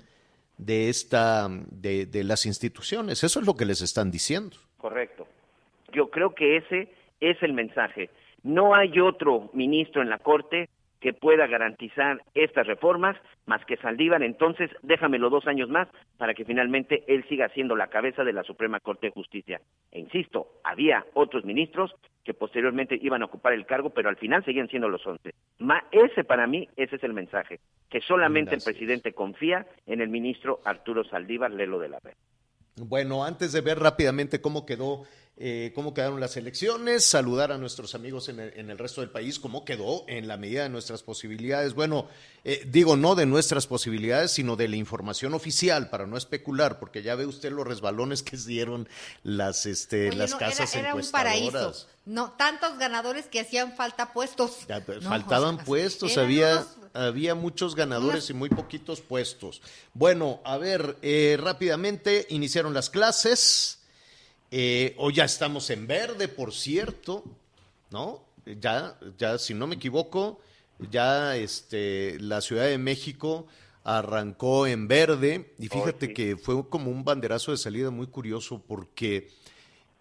de 0.56 0.88
esta 0.88 1.48
de, 1.70 2.04
de 2.04 2.24
las 2.24 2.46
instituciones. 2.46 3.22
Eso 3.22 3.38
es 3.38 3.46
lo 3.46 3.54
que 3.54 3.64
les 3.64 3.80
están 3.80 4.10
diciendo. 4.10 4.56
Correcto. 4.76 5.28
Yo 5.92 6.10
creo 6.10 6.34
que 6.34 6.56
ese 6.56 6.92
es 7.20 7.40
el 7.44 7.52
mensaje. 7.52 8.10
No 8.42 8.74
hay 8.74 9.00
otro 9.00 9.50
ministro 9.52 10.02
en 10.02 10.10
la 10.10 10.18
Corte 10.18 10.68
que 11.00 11.12
pueda 11.12 11.46
garantizar 11.46 12.22
estas 12.34 12.66
reformas 12.66 13.16
más 13.46 13.64
que 13.64 13.76
Saldívar, 13.76 14.22
entonces 14.22 14.70
déjamelo 14.82 15.30
dos 15.30 15.46
años 15.46 15.68
más 15.68 15.88
para 16.16 16.34
que 16.34 16.44
finalmente 16.44 17.04
él 17.06 17.24
siga 17.28 17.48
siendo 17.50 17.76
la 17.76 17.86
cabeza 17.86 18.24
de 18.24 18.32
la 18.32 18.42
Suprema 18.42 18.80
Corte 18.80 19.06
de 19.06 19.12
Justicia. 19.12 19.60
E 19.92 20.00
insisto, 20.00 20.48
había 20.64 21.06
otros 21.14 21.44
ministros 21.44 21.94
que 22.24 22.34
posteriormente 22.34 22.98
iban 23.00 23.22
a 23.22 23.26
ocupar 23.26 23.52
el 23.52 23.64
cargo, 23.64 23.90
pero 23.90 24.08
al 24.08 24.16
final 24.16 24.44
seguían 24.44 24.68
siendo 24.68 24.88
los 24.88 25.06
once. 25.06 25.34
Ma, 25.58 25.84
ese 25.92 26.24
para 26.24 26.46
mí, 26.46 26.68
ese 26.76 26.96
es 26.96 27.04
el 27.04 27.14
mensaje, 27.14 27.60
que 27.88 28.00
solamente 28.00 28.54
el 28.54 28.60
presidente 28.62 29.12
confía 29.12 29.66
en 29.86 30.00
el 30.00 30.08
ministro 30.08 30.60
Arturo 30.64 31.04
Saldívar 31.04 31.52
Lelo 31.52 31.78
de 31.78 31.88
la 31.88 32.00
Red. 32.00 32.14
Bueno, 32.76 33.24
antes 33.24 33.52
de 33.52 33.60
ver 33.60 33.78
rápidamente 33.78 34.40
cómo 34.40 34.66
quedó 34.66 35.04
eh, 35.40 35.70
cómo 35.74 35.94
quedaron 35.94 36.18
las 36.18 36.36
elecciones, 36.36 37.04
saludar 37.04 37.52
a 37.52 37.58
nuestros 37.58 37.94
amigos 37.94 38.28
en 38.28 38.40
el, 38.40 38.52
en 38.56 38.70
el 38.70 38.78
resto 38.78 39.02
del 39.02 39.10
país, 39.10 39.38
cómo 39.38 39.64
quedó 39.64 40.04
en 40.08 40.26
la 40.26 40.36
medida 40.36 40.64
de 40.64 40.68
nuestras 40.68 41.02
posibilidades. 41.04 41.74
Bueno, 41.74 42.08
eh, 42.44 42.62
digo 42.66 42.96
no 42.96 43.14
de 43.14 43.24
nuestras 43.26 43.66
posibilidades, 43.68 44.32
sino 44.32 44.56
de 44.56 44.66
la 44.66 44.74
información 44.76 45.34
oficial, 45.34 45.90
para 45.90 46.06
no 46.06 46.16
especular, 46.16 46.80
porque 46.80 47.02
ya 47.04 47.14
ve 47.14 47.24
usted 47.26 47.52
los 47.52 47.66
resbalones 47.66 48.22
que 48.24 48.36
dieron 48.46 48.88
las, 49.22 49.64
este, 49.66 50.08
Oye, 50.08 50.18
las 50.18 50.32
no, 50.32 50.38
casas 50.38 50.72
era, 50.74 50.80
era 50.88 50.94
un 50.94 51.00
encuestadoras. 51.02 51.52
paraíso. 51.52 51.86
No, 52.06 52.32
tantos 52.32 52.78
ganadores 52.78 53.26
que 53.26 53.38
hacían 53.40 53.76
falta 53.76 54.12
puestos. 54.12 54.66
Ya, 54.68 54.80
pues, 54.84 55.02
No, 55.02 55.10
faltaban 55.10 55.54
o 55.54 55.58
sea, 55.58 55.64
puestos, 55.66 56.16
había, 56.18 56.52
unos- 56.56 56.68
había 56.94 57.34
muchos 57.34 57.74
ganadores 57.76 58.24
unas- 58.24 58.30
y 58.30 58.34
muy 58.34 58.48
poquitos 58.48 59.02
puestos. 59.02 59.60
Bueno, 59.94 60.40
a 60.44 60.56
ver, 60.56 60.96
eh, 61.02 61.38
rápidamente 61.40 62.26
iniciaron 62.30 62.72
las 62.74 62.88
clases. 62.90 63.77
Eh, 64.50 64.94
hoy 64.98 65.14
ya 65.14 65.24
estamos 65.24 65.68
en 65.70 65.86
verde, 65.86 66.28
por 66.28 66.54
cierto, 66.54 67.24
¿no? 67.90 68.24
Ya, 68.60 68.98
ya, 69.18 69.38
si 69.38 69.52
no 69.52 69.66
me 69.66 69.74
equivoco, 69.74 70.40
ya 70.90 71.36
este, 71.36 72.18
la 72.20 72.40
Ciudad 72.40 72.64
de 72.64 72.78
México 72.78 73.46
arrancó 73.84 74.66
en 74.66 74.88
verde 74.88 75.54
y 75.58 75.68
fíjate 75.68 76.08
sí. 76.08 76.14
que 76.14 76.36
fue 76.36 76.68
como 76.68 76.90
un 76.90 77.04
banderazo 77.04 77.52
de 77.52 77.58
salida 77.58 77.90
muy 77.90 78.06
curioso 78.06 78.62
porque 78.66 79.30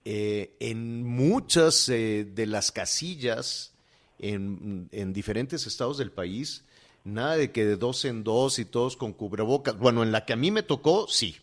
eh, 0.05 0.55
en 0.59 1.03
muchas 1.03 1.89
eh, 1.89 2.25
de 2.25 2.45
las 2.45 2.71
casillas 2.71 3.73
en, 4.19 4.87
en 4.91 5.13
diferentes 5.13 5.67
estados 5.67 5.97
del 5.97 6.11
país, 6.11 6.63
nada 7.03 7.35
de 7.35 7.51
que 7.51 7.65
de 7.65 7.75
dos 7.75 8.05
en 8.05 8.23
dos 8.23 8.59
y 8.59 8.65
todos 8.65 8.95
con 8.95 9.13
cubrebocas. 9.13 9.77
Bueno, 9.77 10.03
en 10.03 10.11
la 10.11 10.25
que 10.25 10.33
a 10.33 10.37
mí 10.37 10.51
me 10.51 10.63
tocó, 10.63 11.07
sí. 11.07 11.37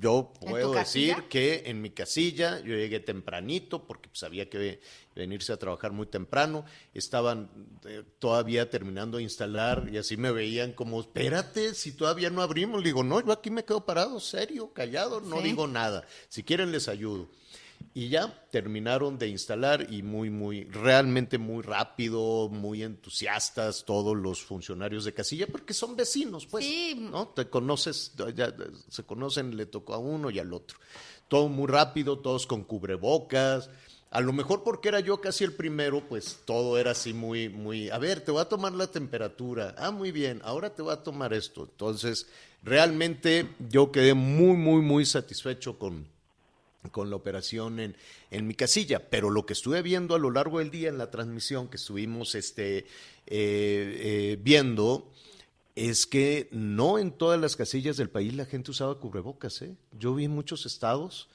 Yo 0.00 0.32
¿En 0.40 0.48
puedo 0.50 0.72
decir 0.72 1.24
que 1.28 1.62
en 1.66 1.80
mi 1.82 1.90
casilla 1.90 2.58
yo 2.60 2.74
llegué 2.74 3.00
tempranito 3.00 3.86
porque 3.86 4.08
pues, 4.08 4.22
había 4.22 4.48
que 4.48 4.80
venirse 5.14 5.52
a 5.52 5.56
trabajar 5.56 5.92
muy 5.92 6.06
temprano. 6.06 6.64
Estaban 6.94 7.50
eh, 7.84 8.02
todavía 8.18 8.70
terminando 8.70 9.18
de 9.18 9.24
instalar 9.24 9.88
y 9.92 9.98
así 9.98 10.16
me 10.16 10.32
veían 10.32 10.72
como, 10.72 11.00
espérate, 11.00 11.74
si 11.74 11.92
todavía 11.92 12.30
no 12.30 12.42
abrimos. 12.42 12.80
Le 12.80 12.86
digo, 12.88 13.02
no, 13.04 13.24
yo 13.24 13.32
aquí 13.32 13.50
me 13.50 13.64
quedo 13.64 13.84
parado, 13.84 14.18
serio, 14.20 14.72
callado, 14.72 15.20
no 15.20 15.38
Sí. 15.38 15.42
digo 15.44 15.66
nada. 15.66 16.04
Si 16.28 16.42
quieren 16.42 16.72
les 16.72 16.88
ayudo. 16.88 17.28
Y 17.94 18.10
ya 18.10 18.32
terminaron 18.50 19.18
de 19.18 19.28
instalar 19.28 19.86
y 19.90 20.02
muy, 20.02 20.30
muy, 20.30 20.64
realmente 20.64 21.36
muy 21.38 21.62
rápido, 21.62 22.48
muy 22.48 22.82
entusiastas 22.82 23.84
todos 23.84 24.16
los 24.16 24.42
funcionarios 24.42 25.04
de 25.04 25.14
casilla, 25.14 25.46
porque 25.48 25.74
son 25.74 25.96
vecinos, 25.96 26.46
pues, 26.46 26.64
Sí. 26.64 26.94
¿no? 26.96 27.28
Te 27.28 27.48
conoces, 27.48 28.12
ya 28.34 28.54
se 28.88 29.02
conocen, 29.02 29.56
le 29.56 29.66
tocó 29.66 29.94
a 29.94 29.98
uno 29.98 30.30
y 30.30 30.38
al 30.38 30.52
otro. 30.52 30.78
Todo 31.28 31.48
muy 31.48 31.66
rápido, 31.66 32.18
todos 32.20 32.46
con 32.46 32.62
cubrebocas. 32.62 33.68
A 34.10 34.20
lo 34.20 34.32
mejor 34.32 34.62
porque 34.62 34.88
era 34.88 35.00
yo 35.00 35.20
casi 35.20 35.44
el 35.44 35.52
primero, 35.52 36.08
pues 36.08 36.38
todo 36.46 36.78
era 36.78 36.92
así 36.92 37.12
muy, 37.12 37.48
muy, 37.50 37.90
a 37.90 37.98
ver, 37.98 38.20
te 38.22 38.30
voy 38.30 38.40
a 38.40 38.46
tomar 38.48 38.72
la 38.72 38.86
temperatura. 38.86 39.74
Ah, 39.76 39.90
muy 39.90 40.12
bien, 40.12 40.40
ahora 40.44 40.74
te 40.74 40.80
voy 40.82 40.92
a 40.94 41.02
tomar 41.02 41.34
esto. 41.34 41.68
Entonces, 41.70 42.26
realmente 42.62 43.48
yo 43.68 43.92
quedé 43.92 44.14
muy, 44.14 44.56
muy, 44.56 44.80
muy 44.80 45.04
satisfecho 45.04 45.78
con, 45.78 46.06
con 46.90 47.10
la 47.10 47.16
operación 47.16 47.80
en, 47.80 47.96
en 48.30 48.46
mi 48.46 48.54
casilla, 48.54 49.10
pero 49.10 49.30
lo 49.30 49.44
que 49.46 49.52
estuve 49.52 49.82
viendo 49.82 50.14
a 50.14 50.18
lo 50.18 50.30
largo 50.30 50.58
del 50.58 50.70
día 50.70 50.88
en 50.88 50.98
la 50.98 51.10
transmisión 51.10 51.68
que 51.68 51.76
estuvimos 51.76 52.34
este, 52.34 52.78
eh, 52.78 52.84
eh, 53.26 54.38
viendo 54.40 55.12
es 55.74 56.06
que 56.06 56.48
no 56.50 56.98
en 56.98 57.12
todas 57.12 57.40
las 57.40 57.56
casillas 57.56 57.96
del 57.96 58.10
país 58.10 58.34
la 58.34 58.46
gente 58.46 58.70
usaba 58.70 58.98
cubrebocas. 58.98 59.62
¿eh? 59.62 59.76
Yo 59.92 60.14
vi 60.14 60.24
en 60.24 60.32
muchos 60.32 60.66
estados 60.66 61.28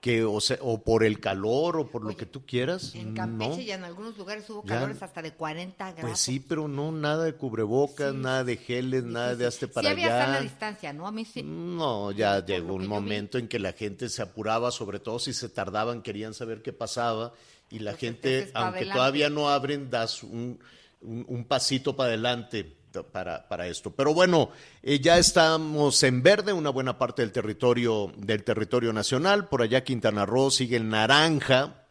que 0.00 0.24
o, 0.24 0.40
sea, 0.40 0.56
o 0.62 0.82
por 0.82 1.04
el 1.04 1.20
calor 1.20 1.76
o 1.76 1.90
por 1.90 2.02
lo 2.04 2.16
que 2.16 2.24
tú 2.24 2.46
quieras, 2.46 2.94
En 2.94 3.12
Campeche 3.12 3.56
no. 3.56 3.60
y 3.60 3.70
en 3.70 3.84
algunos 3.84 4.16
lugares 4.16 4.48
hubo 4.48 4.62
Ya- 4.64 4.76
calores 4.76 5.02
hasta 5.02 5.20
de 5.20 5.34
40 5.34 5.92
grados. 5.92 6.08
Pues 6.10 6.20
sí, 6.20 6.40
pero 6.40 6.68
no 6.68 6.90
nada 6.90 7.24
de 7.24 7.34
cubrebocas, 7.34 8.12
Sí, 8.12 8.18
nada 8.18 8.42
de 8.44 8.56
geles, 8.56 9.04
nada 9.04 9.36
de 9.36 9.46
hazte 9.46 9.68
para 9.68 9.88
sí 9.88 9.92
había 9.92 10.08
sana 10.08 10.32
allá. 10.36 10.40
distancia, 10.42 10.92
¿no? 10.94 11.06
A 11.06 11.12
mí 11.12 11.26
sí. 11.26 11.42
No, 11.42 12.12
ya 12.12 12.42
llegó 12.44 12.72
un 12.74 12.82
vi. 12.82 12.88
momento 12.88 13.36
en 13.36 13.46
que 13.46 13.58
la 13.58 13.74
gente 13.74 14.08
se 14.08 14.22
apuraba, 14.22 14.70
sobre 14.70 15.00
todo 15.00 15.18
si 15.18 15.34
se 15.34 15.50
tardaban, 15.50 16.00
querían 16.00 16.32
saber 16.32 16.62
qué 16.62 16.72
pasaba, 16.72 17.34
y 17.70 17.80
la 17.80 17.90
Pues 17.90 18.00
gente, 18.00 18.50
aunque 18.54 18.86
todavía 18.86 19.28
no 19.28 19.50
abren, 19.50 19.90
das 19.90 20.22
un, 20.22 20.58
un- 21.02 21.26
un 21.28 21.44
pasito 21.44 21.94
para 21.94 22.08
adelante 22.08 22.74
para, 23.12 23.48
para 23.48 23.66
esto. 23.66 23.90
Pero 23.90 24.14
bueno, 24.14 24.50
eh, 24.82 25.00
ya 25.00 25.18
estamos 25.18 26.02
en 26.02 26.22
verde, 26.22 26.52
una 26.52 26.70
buena 26.70 26.98
parte 26.98 27.22
del 27.22 27.32
territorio, 27.32 28.12
del 28.16 28.44
territorio 28.44 28.92
nacional. 28.92 29.48
Por 29.48 29.62
allá 29.62 29.84
Quintana 29.84 30.26
Roo 30.26 30.50
sigue 30.50 30.76
en 30.76 30.90
naranja, 30.90 31.86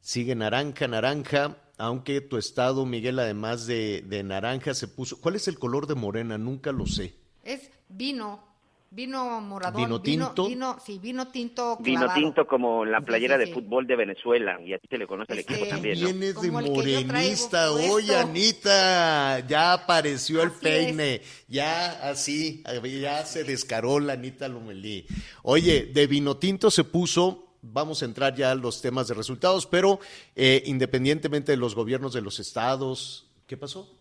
sigue 0.00 0.34
naranja, 0.34 0.88
naranja. 0.88 1.56
Aunque 1.76 2.20
tu 2.20 2.38
estado, 2.38 2.84
Miguel, 2.86 3.20
además 3.20 3.66
de, 3.66 4.02
de 4.06 4.24
naranja, 4.24 4.74
se 4.74 4.88
puso. 4.88 5.20
¿Cuál 5.20 5.36
es 5.36 5.46
el 5.46 5.58
color 5.58 5.86
de 5.86 5.94
morena? 5.94 6.36
Nunca 6.36 6.72
lo 6.72 6.86
sé. 6.86 7.14
Es 7.44 7.70
vino, 7.88 8.47
vino 8.90 9.40
moradón. 9.40 9.82
¿Vino 9.82 10.00
tinto? 10.00 10.48
Vino, 10.48 10.78
sí, 10.84 10.98
vino 10.98 11.28
tinto 11.28 11.76
Vino 11.80 12.00
clavado. 12.00 12.20
tinto 12.20 12.46
como 12.46 12.84
la 12.84 12.98
Sí, 12.98 13.04
playera 13.06 13.38
sí, 13.38 13.44
de 13.44 13.52
fútbol 13.52 13.86
de 13.86 13.96
Venezuela, 13.96 14.60
y 14.62 14.72
a 14.72 14.78
ti 14.78 14.88
te 14.88 14.98
le 14.98 15.06
conoce 15.06 15.32
el 15.32 15.40
Este, 15.40 15.54
equipo 15.54 15.68
también, 15.68 16.00
¿no? 16.00 16.06
Vienes 16.06 16.40
de 16.40 16.50
morenista, 16.50 17.72
oye 17.72 18.16
Anita, 18.16 19.40
ya 19.46 19.72
apareció 19.74 20.42
el 20.42 20.48
Así 20.50 20.58
peine, 20.62 21.22
ya 21.48 22.08
así, 22.08 22.62
ya 23.00 23.24
se 23.24 23.44
descaró 23.44 24.00
la 24.00 24.14
Anita 24.14 24.48
Lomelí. 24.48 25.06
Oye, 25.42 25.86
de 25.92 26.06
vino 26.06 26.36
tinto 26.36 26.70
se 26.70 26.84
puso, 26.84 27.46
vamos 27.62 28.02
a 28.02 28.06
entrar 28.06 28.34
ya 28.34 28.52
a 28.52 28.54
los 28.54 28.80
temas 28.80 29.08
de 29.08 29.14
resultados, 29.14 29.66
pero 29.66 30.00
eh, 30.34 30.62
independientemente 30.66 31.52
de 31.52 31.58
los 31.58 31.74
gobiernos 31.74 32.12
de 32.14 32.22
los 32.22 32.40
estados, 32.40 33.26
¿qué 33.46 33.56
pasó? 33.56 33.94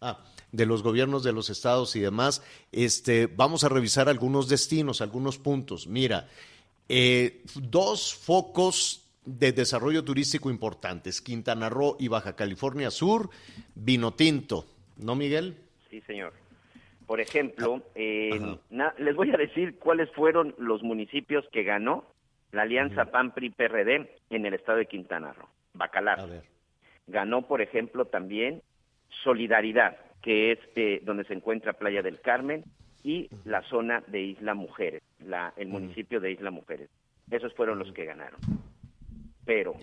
Ah, 0.00 0.18
de 0.52 0.66
los 0.66 0.82
gobiernos 0.82 1.22
de 1.24 1.32
los 1.32 1.50
estados 1.50 1.94
y 1.96 2.00
demás, 2.00 2.42
este, 2.72 3.26
vamos 3.26 3.64
a 3.64 3.68
revisar 3.68 4.08
algunos 4.08 4.48
destinos, 4.48 5.00
algunos 5.00 5.38
puntos. 5.38 5.86
Mira, 5.86 6.28
eh, 6.88 7.42
dos 7.54 8.14
focos 8.14 9.04
de 9.26 9.52
desarrollo 9.52 10.04
turístico 10.04 10.48
importantes, 10.50 11.20
Quintana 11.20 11.68
Roo 11.68 11.96
y 11.98 12.08
Baja 12.08 12.34
California 12.34 12.90
Sur, 12.90 13.28
vino 13.74 14.14
tinto, 14.14 14.64
¿no, 14.96 15.14
Miguel? 15.14 15.56
Sí, 15.90 16.00
señor. 16.02 16.32
Por 17.06 17.20
ejemplo, 17.20 17.82
eh, 17.94 18.30
Ajá. 18.34 18.58
na- 18.70 18.94
les 18.98 19.14
voy 19.16 19.30
a 19.30 19.36
decir 19.36 19.78
cuáles 19.78 20.10
fueron 20.12 20.54
los 20.58 20.82
municipios 20.82 21.44
que 21.52 21.62
ganó 21.62 22.04
la 22.52 22.62
alianza 22.62 23.06
PAN-PRI-PRD 23.06 24.10
en 24.30 24.46
el 24.46 24.54
estado 24.54 24.78
de 24.78 24.86
Quintana 24.86 25.32
Roo. 25.34 25.48
Bacalar. 25.74 26.20
A 26.20 26.26
ver. 26.26 26.44
Ganó, 27.06 27.46
por 27.46 27.60
ejemplo, 27.60 28.06
también 28.06 28.62
Solidaridad, 29.24 29.96
que 30.22 30.52
es 30.52 30.58
eh, 30.76 31.00
donde 31.04 31.24
se 31.24 31.34
encuentra 31.34 31.72
Playa 31.72 32.02
del 32.02 32.20
Carmen 32.20 32.64
y 33.02 33.28
la 33.44 33.62
zona 33.62 34.02
de 34.06 34.20
Isla 34.20 34.54
Mujeres, 34.54 35.02
la, 35.24 35.52
el 35.56 35.68
municipio 35.68 36.20
de 36.20 36.32
Isla 36.32 36.50
Mujeres. 36.50 36.90
Esos 37.30 37.54
fueron 37.54 37.78
los 37.78 37.92
que 37.92 38.04
ganaron. 38.04 38.40
Pero 39.44 39.74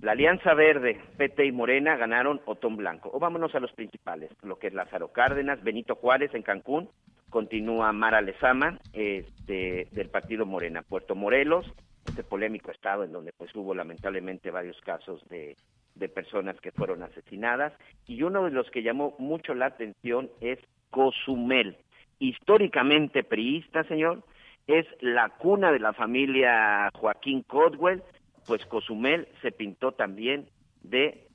la 0.00 0.12
Alianza 0.12 0.54
Verde, 0.54 1.00
PT 1.16 1.46
y 1.46 1.52
Morena 1.52 1.96
ganaron 1.96 2.40
Otón 2.44 2.76
Blanco. 2.76 3.10
O 3.12 3.18
vámonos 3.18 3.54
a 3.54 3.60
los 3.60 3.72
principales, 3.72 4.30
lo 4.42 4.58
que 4.58 4.68
es 4.68 4.74
Lázaro 4.74 5.08
Cárdenas, 5.08 5.62
Benito 5.62 5.96
Juárez 5.96 6.34
en 6.34 6.42
Cancún, 6.42 6.88
continúa 7.30 7.92
Mara 7.92 8.20
Lezama 8.20 8.78
este, 8.92 9.88
del 9.90 10.08
partido 10.08 10.46
Morena, 10.46 10.82
Puerto 10.82 11.14
Morelos, 11.14 11.66
este 12.06 12.22
polémico 12.22 12.70
estado 12.70 13.04
en 13.04 13.12
donde 13.12 13.32
pues 13.32 13.54
hubo 13.54 13.74
lamentablemente 13.74 14.50
varios 14.50 14.80
casos 14.80 15.26
de, 15.28 15.56
de 15.98 16.08
personas 16.08 16.58
que 16.60 16.72
fueron 16.72 17.02
asesinadas 17.02 17.72
y 18.06 18.22
uno 18.22 18.44
de 18.44 18.50
los 18.50 18.70
que 18.70 18.82
llamó 18.82 19.14
mucho 19.18 19.54
la 19.54 19.66
atención 19.66 20.30
es 20.40 20.58
Cozumel, 20.90 21.76
históricamente 22.18 23.24
priista, 23.24 23.84
señor, 23.84 24.22
es 24.66 24.86
la 25.00 25.30
cuna 25.30 25.72
de 25.72 25.80
la 25.80 25.92
familia 25.92 26.90
Joaquín 26.94 27.42
Codwell, 27.42 28.02
pues 28.46 28.64
Cozumel 28.66 29.28
se 29.42 29.52
pintó 29.52 29.92
también 29.92 30.48
de 30.82 31.26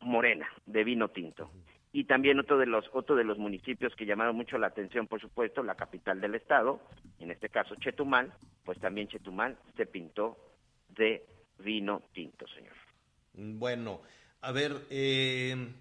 morena, 0.00 0.48
de 0.66 0.84
vino 0.84 1.08
tinto. 1.08 1.50
Y 1.90 2.04
también 2.04 2.38
otro 2.38 2.58
de 2.58 2.66
los 2.66 2.84
otro 2.92 3.16
de 3.16 3.24
los 3.24 3.38
municipios 3.38 3.94
que 3.96 4.04
llamaron 4.04 4.36
mucho 4.36 4.58
la 4.58 4.66
atención, 4.66 5.06
por 5.06 5.20
supuesto, 5.20 5.62
la 5.62 5.74
capital 5.74 6.20
del 6.20 6.34
estado, 6.34 6.80
en 7.18 7.30
este 7.30 7.48
caso 7.48 7.74
Chetumal, 7.76 8.32
pues 8.64 8.78
también 8.78 9.08
Chetumal 9.08 9.56
se 9.76 9.86
pintó 9.86 10.36
de 10.90 11.24
vino 11.58 12.02
tinto, 12.12 12.46
señor. 12.48 12.74
Bueno, 13.40 14.00
a 14.40 14.50
ver, 14.52 14.84
eh, 14.90 15.72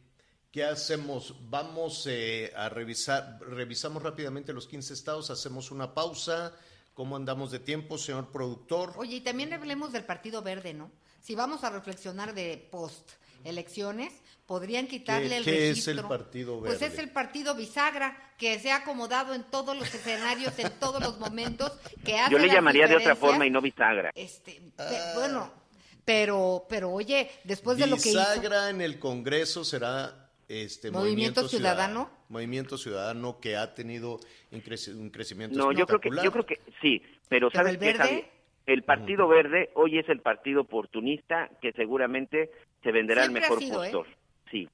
¿qué 0.52 0.64
hacemos? 0.64 1.34
Vamos 1.50 2.06
eh, 2.08 2.54
a 2.56 2.70
revisar, 2.70 3.40
revisamos 3.42 4.04
rápidamente 4.04 4.54
los 4.54 4.68
15 4.68 4.94
estados, 4.94 5.30
hacemos 5.32 5.72
una 5.72 5.94
pausa. 5.94 6.54
¿Cómo 6.94 7.16
andamos 7.16 7.52
de 7.52 7.60
tiempo, 7.60 7.98
señor 7.98 8.32
productor? 8.32 8.94
Oye, 8.96 9.18
y 9.18 9.22
también 9.22 9.54
hablemos 9.54 9.92
del 9.92 10.04
Partido 10.04 10.42
Verde, 10.42 10.74
¿no? 10.74 10.92
Si 11.22 11.36
vamos 11.36 11.64
a 11.64 11.70
reflexionar 11.70 12.34
de 12.34 12.68
post 12.72 13.12
elecciones, 13.44 14.14
podrían 14.48 14.88
quitarle 14.88 15.30
¿Qué- 15.30 15.38
el 15.38 15.44
qué 15.44 15.70
es 15.70 15.70
registro. 15.86 15.94
el 15.94 16.08
Partido 16.08 16.60
Pues 16.60 16.80
Verde? 16.80 16.94
es 16.96 17.00
el 17.00 17.10
partido 17.12 17.54
bisagra 17.56 18.34
que 18.38 18.60
se 18.60 18.72
ha 18.72 18.78
acomodado 18.78 19.34
en 19.36 19.44
todos 19.44 19.78
los 19.78 19.94
escenarios, 19.94 20.58
en 20.58 20.72
todos 20.80 21.02
los 21.02 21.20
momentos, 21.20 21.72
que 22.04 22.18
hace 22.20 22.32
Yo 22.32 22.40
le 22.40 22.48
llamaría 22.48 22.88
de 22.88 22.96
otra 22.96 23.16
forma 23.16 23.46
y 23.46 23.50
no 23.52 23.62
bisagra. 23.62 24.12
Este, 24.16 24.60
bueno, 25.16 25.52
pero, 26.08 26.64
pero 26.70 26.90
oye, 26.90 27.30
después 27.44 27.78
de 27.78 27.86
lo 27.86 27.98
que 27.98 28.10
hizo, 28.12 28.20
Bisagra 28.20 28.70
en 28.70 28.80
el 28.80 28.98
Congreso 28.98 29.66
será 29.66 30.30
este 30.48 30.90
Movimiento 30.90 31.42
Movimiento, 31.42 31.48
Ciudadano. 31.50 32.10
Movimiento 32.30 32.78
Ciudadano 32.78 33.40
que 33.42 33.58
ha 33.58 33.76
tenido 33.76 34.18
un, 34.54 34.64
creci- 34.64 34.96
un 34.98 35.10
crecimiento 35.10 35.58
No, 35.58 35.74
yo 35.74 35.86
creo 35.86 36.00
que 36.00 36.10
yo 36.24 36.32
creo 36.32 36.46
que 36.46 36.62
sí, 36.82 37.02
pero 37.28 37.50
Pero 37.50 37.52
sabes 37.52 37.74
el 37.74 37.80
qué, 37.80 37.86
verde- 37.88 37.98
Javi? 38.00 38.26
el 38.68 38.84
Partido 38.84 39.28
Verde 39.28 39.70
hoy 39.74 40.00
es 40.00 40.08
el 40.08 40.22
partido 40.22 40.62
oportunista 40.62 41.50
que 41.62 41.74
seguramente 41.74 42.52
se 42.84 42.92
venderá 42.94 43.24
Siempre 43.24 43.42
el 43.44 43.50
mejor 43.50 43.60
sido, 43.62 43.84
¿eh? 43.84 43.92
postor. 43.92 44.08
Sí. 44.50 44.70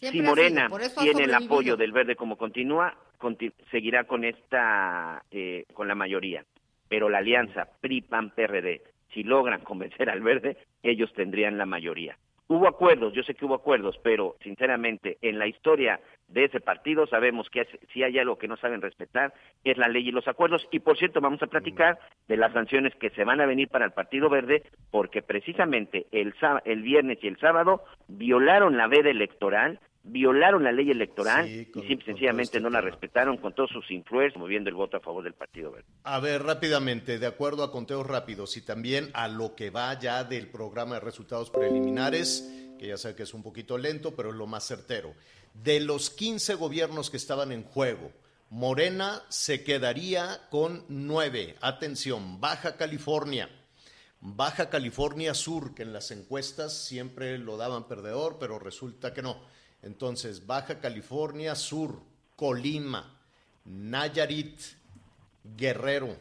siempre 0.00 0.20
si 0.20 0.26
Morena 0.26 0.68
tiene 0.98 1.22
el 1.24 1.34
apoyo 1.34 1.76
del 1.76 1.92
Verde 1.92 2.16
como 2.16 2.36
continúa, 2.36 2.92
conti- 3.20 3.52
seguirá 3.70 4.02
con 4.02 4.24
esta 4.24 5.22
eh, 5.30 5.64
con 5.74 5.86
la 5.86 5.94
mayoría. 5.94 6.44
Pero 6.88 7.08
la 7.08 7.18
alianza 7.18 7.68
PRI 7.80 8.00
PAN 8.00 8.30
PRD, 8.34 8.82
si 9.16 9.24
logran 9.24 9.62
convencer 9.62 10.10
al 10.10 10.20
Verde, 10.20 10.58
ellos 10.82 11.10
tendrían 11.14 11.56
la 11.56 11.64
mayoría. 11.64 12.18
Hubo 12.48 12.68
acuerdos, 12.68 13.14
yo 13.14 13.22
sé 13.22 13.34
que 13.34 13.46
hubo 13.46 13.54
acuerdos, 13.54 13.98
pero 14.04 14.36
sinceramente 14.42 15.16
en 15.22 15.38
la 15.38 15.46
historia 15.46 15.98
de 16.28 16.44
ese 16.44 16.60
partido 16.60 17.06
sabemos 17.06 17.48
que 17.48 17.66
si 17.92 18.02
hay 18.02 18.18
algo 18.18 18.36
que 18.36 18.46
no 18.46 18.58
saben 18.58 18.82
respetar 18.82 19.32
es 19.64 19.78
la 19.78 19.88
ley 19.88 20.06
y 20.06 20.12
los 20.12 20.28
acuerdos. 20.28 20.68
Y 20.70 20.80
por 20.80 20.98
cierto, 20.98 21.22
vamos 21.22 21.42
a 21.42 21.46
platicar 21.46 21.98
de 22.28 22.36
las 22.36 22.52
sanciones 22.52 22.94
que 22.96 23.10
se 23.10 23.24
van 23.24 23.40
a 23.40 23.46
venir 23.46 23.68
para 23.68 23.86
el 23.86 23.92
Partido 23.92 24.28
Verde, 24.28 24.62
porque 24.90 25.22
precisamente 25.22 26.06
el, 26.12 26.34
el 26.66 26.82
viernes 26.82 27.18
y 27.22 27.28
el 27.28 27.38
sábado 27.38 27.82
violaron 28.06 28.76
la 28.76 28.86
veda 28.86 29.08
electoral, 29.08 29.80
violaron 30.08 30.62
la 30.64 30.72
ley 30.72 30.90
electoral 30.90 31.46
Sí, 31.46 31.66
con- 31.66 31.84
y 31.84 31.88
simple 31.88 32.06
sencillamente 32.06 32.44
este 32.58 32.60
no 32.60 32.70
la 32.70 32.78
tema. 32.80 32.90
respetaron 32.90 33.36
con 33.38 33.54
todos 33.54 33.70
sus 33.70 33.90
influencers, 33.90 34.36
moviendo 34.38 34.68
el 34.70 34.76
voto 34.76 34.96
a 34.96 35.00
favor 35.00 35.24
del 35.24 35.34
Partido 35.34 35.72
Verde. 35.72 35.86
A 36.04 36.20
ver, 36.20 36.42
rápidamente, 36.42 37.18
de 37.18 37.26
acuerdo 37.26 37.62
a 37.64 37.72
conteos 37.72 38.06
rápidos 38.06 38.56
y 38.56 38.62
también 38.62 39.10
a 39.14 39.28
lo 39.28 39.54
que 39.54 39.70
va 39.70 39.98
ya 39.98 40.24
del 40.24 40.48
programa 40.48 40.94
de 40.94 41.00
resultados 41.00 41.50
preliminares, 41.50 42.48
que 42.78 42.88
ya 42.88 42.96
sé 42.96 43.14
que 43.14 43.22
es 43.24 43.34
un 43.34 43.42
poquito 43.42 43.78
lento, 43.78 44.14
pero 44.14 44.30
es 44.30 44.36
lo 44.36 44.46
más 44.46 44.64
certero. 44.66 45.14
De 45.54 45.80
los 45.80 46.10
15 46.10 46.54
gobiernos 46.54 47.10
que 47.10 47.16
estaban 47.16 47.50
en 47.52 47.62
juego, 47.64 48.12
Morena 48.50 49.22
se 49.28 49.64
quedaría 49.64 50.40
con 50.50 50.84
nueve. 50.88 51.56
Atención, 51.60 52.40
Baja 52.40 52.76
California. 52.76 53.48
Baja 54.20 54.70
California 54.70 55.34
Sur, 55.34 55.74
que 55.74 55.82
en 55.82 55.92
las 55.92 56.10
encuestas 56.10 56.72
siempre 56.86 57.38
lo 57.38 57.56
daban 57.56 57.86
perdedor, 57.88 58.36
pero 58.38 58.58
resulta 58.58 59.12
que 59.12 59.22
no. 59.22 59.36
Entonces, 59.86 60.44
Baja 60.44 60.80
California 60.80 61.54
Sur, 61.54 62.00
Colima, 62.34 63.20
Nayarit, 63.64 64.60
Guerrero, 65.56 66.16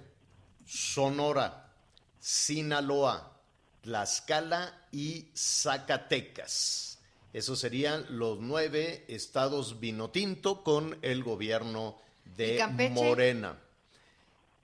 Sonora, 0.64 1.74
Sinaloa, 2.20 3.40
Tlaxcala 3.82 4.88
y 4.92 5.30
Zacatecas. 5.36 7.02
Esos 7.34 7.60
serían 7.60 8.06
los 8.10 8.40
nueve 8.40 9.04
estados 9.08 9.80
vinotinto 9.80 10.64
con 10.64 11.00
el 11.02 11.24
gobierno 11.24 11.98
¿Y 12.24 12.38
de? 12.38 12.92
Morena. 12.92 13.58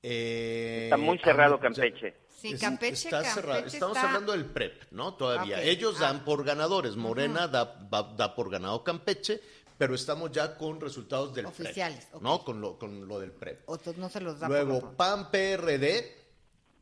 Eh, 0.03 0.81
Está 0.83 0.97
muy 0.97 1.17
cerrado 1.17 1.55
ah, 1.55 1.59
Campeche. 1.59 2.20
Sí, 2.39 2.53
es- 2.53 2.59
Campeche, 2.61 2.95
está 2.95 3.21
Campeche 3.21 3.33
cerrado. 3.33 3.65
Estamos 3.65 3.97
está- 3.97 4.07
hablando 4.07 4.31
del 4.31 4.45
PREP, 4.45 4.83
¿no? 4.91 5.13
Todavía. 5.15 5.61
Ellos 5.63 5.95
ah. 5.99 6.01
dan 6.01 6.25
por 6.25 6.43
ganadores. 6.43 6.95
Morena 6.95 7.47
da, 7.47 8.35
por 8.35 8.49
ganado 8.49 8.83
Campeche, 8.83 9.41
pero 9.77 9.95
estamos 9.95 10.31
ya 10.31 10.57
con 10.57 10.79
resultados 10.79 11.33
del 11.33 11.47
Oficiales, 11.47 12.05
PREP. 12.05 12.21
¿no? 12.21 12.43
Con 12.43 12.61
lo, 12.61 12.77
con 12.77 13.07
lo 13.07 13.19
del 13.19 13.31
PREP. 13.31 13.63
otros 13.67 13.97
no 13.97 14.09
se 14.09 14.21
los 14.21 14.39
da 14.39 14.47
por 14.47 14.63
Luego. 14.63 14.91
PAN 14.93 15.29
PRD 15.31 16.17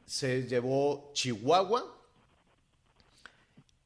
se 0.06 0.48
llevó 0.48 1.12
Chihuahua 1.14 1.96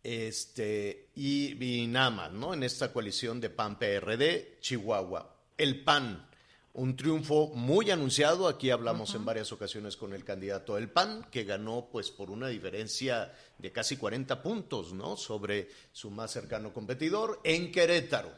este, 0.04 1.10
y, 1.16 1.82
y 1.84 1.88
nada 1.88 2.10
más, 2.10 2.32
¿no? 2.34 2.54
En 2.54 2.64
esta 2.64 2.92
coalición 2.92 3.40
de 3.40 3.50
PAN 3.50 3.78
PRD, 3.80 4.58
Chihuahua. 4.60 5.34
El 5.58 5.84
PAN, 5.84 6.28
un 6.74 6.96
triunfo 6.96 7.52
muy 7.54 7.92
anunciado. 7.92 8.48
Aquí 8.48 8.72
hablamos 8.72 9.14
en 9.16 9.26
varias 9.26 9.52
ocasiones 9.52 9.96
con 9.96 10.14
el 10.14 10.24
candidato 10.24 10.76
del 10.76 10.90
PAN, 10.90 11.28
que 11.32 11.44
ganó 11.44 11.88
pues 11.92 12.10
por 12.12 12.32
una 12.32 12.48
diferencia 12.48 13.34
de 13.58 13.72
casi 13.72 13.98
40 13.98 14.42
puntos, 14.42 14.94
¿no? 14.94 15.16
Sobre 15.16 15.70
su 15.92 16.10
más 16.10 16.32
cercano 16.32 16.74
competidor 16.74 17.40
en 17.44 17.72
Querétaro. 17.72 18.32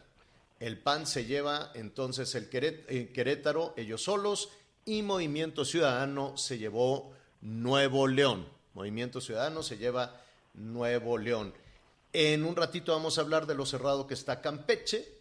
El 0.59 0.79
PAN 0.79 1.05
se 1.07 1.25
lleva 1.25 1.71
entonces 1.75 2.33
el 2.35 2.49
eh, 2.51 3.11
Querétaro, 3.13 3.73
ellos 3.77 4.03
solos, 4.03 4.49
y 4.85 5.01
Movimiento 5.01 5.65
Ciudadano 5.65 6.37
se 6.37 6.57
llevó 6.57 7.13
Nuevo 7.41 8.07
León. 8.07 8.47
Movimiento 8.73 9.19
Ciudadano 9.19 9.63
se 9.63 9.77
lleva 9.77 10.21
Nuevo 10.53 11.17
León. 11.17 11.53
En 12.13 12.45
un 12.45 12.55
ratito 12.55 12.93
vamos 12.93 13.17
a 13.17 13.21
hablar 13.21 13.45
de 13.45 13.55
lo 13.55 13.65
cerrado 13.65 14.07
que 14.07 14.13
está 14.13 14.41
Campeche. 14.41 15.14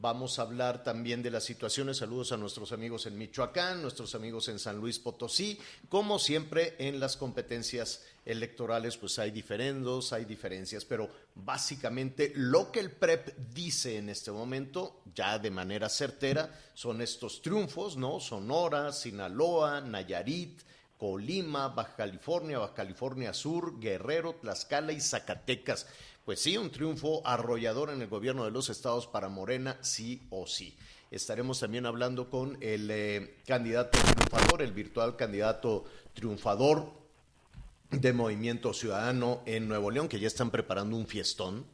Vamos 0.00 0.38
a 0.38 0.42
hablar 0.42 0.82
también 0.82 1.22
de 1.22 1.30
las 1.30 1.44
situaciones. 1.44 1.98
Saludos 1.98 2.32
a 2.32 2.36
nuestros 2.36 2.72
amigos 2.72 3.06
en 3.06 3.16
Michoacán, 3.16 3.80
nuestros 3.80 4.14
amigos 4.14 4.48
en 4.48 4.58
San 4.58 4.78
Luis 4.78 4.98
Potosí. 4.98 5.58
Como 5.88 6.18
siempre, 6.18 6.74
en 6.78 6.98
las 6.98 7.16
competencias 7.16 8.04
electorales, 8.24 8.96
pues 8.96 9.18
hay 9.18 9.30
diferendos, 9.30 10.12
hay 10.12 10.24
diferencias, 10.24 10.84
pero 10.84 11.08
básicamente 11.34 12.32
lo 12.34 12.72
que 12.72 12.80
el 12.80 12.90
PREP 12.90 13.36
dice 13.54 13.98
en 13.98 14.08
este 14.08 14.32
momento, 14.32 15.02
ya 15.14 15.38
de 15.38 15.50
manera 15.50 15.88
certera, 15.88 16.50
son 16.74 17.00
estos 17.00 17.40
triunfos, 17.40 17.96
¿no? 17.96 18.18
Sonora, 18.18 18.92
Sinaloa, 18.92 19.80
Nayarit, 19.80 20.60
Colima, 20.98 21.68
Baja 21.68 21.96
California, 21.96 22.58
Baja 22.58 22.74
California 22.74 23.32
Sur, 23.32 23.78
Guerrero, 23.78 24.34
Tlaxcala 24.34 24.92
y 24.92 25.00
Zacatecas. 25.00 25.86
Pues 26.24 26.40
sí, 26.40 26.56
un 26.56 26.70
triunfo 26.70 27.20
arrollador 27.26 27.90
en 27.90 28.00
el 28.00 28.08
gobierno 28.08 28.46
de 28.46 28.50
los 28.50 28.70
estados 28.70 29.06
para 29.06 29.28
Morena, 29.28 29.76
sí 29.82 30.22
o 30.30 30.46
sí. 30.46 30.74
Estaremos 31.10 31.60
también 31.60 31.84
hablando 31.84 32.30
con 32.30 32.56
el 32.62 32.90
eh, 32.90 33.36
candidato 33.46 33.98
triunfador, 33.98 34.62
el 34.62 34.72
virtual 34.72 35.16
candidato 35.16 35.84
triunfador 36.14 36.90
de 37.90 38.14
Movimiento 38.14 38.72
Ciudadano 38.72 39.42
en 39.44 39.68
Nuevo 39.68 39.90
León, 39.90 40.08
que 40.08 40.18
ya 40.18 40.26
están 40.26 40.50
preparando 40.50 40.96
un 40.96 41.06
fiestón, 41.06 41.66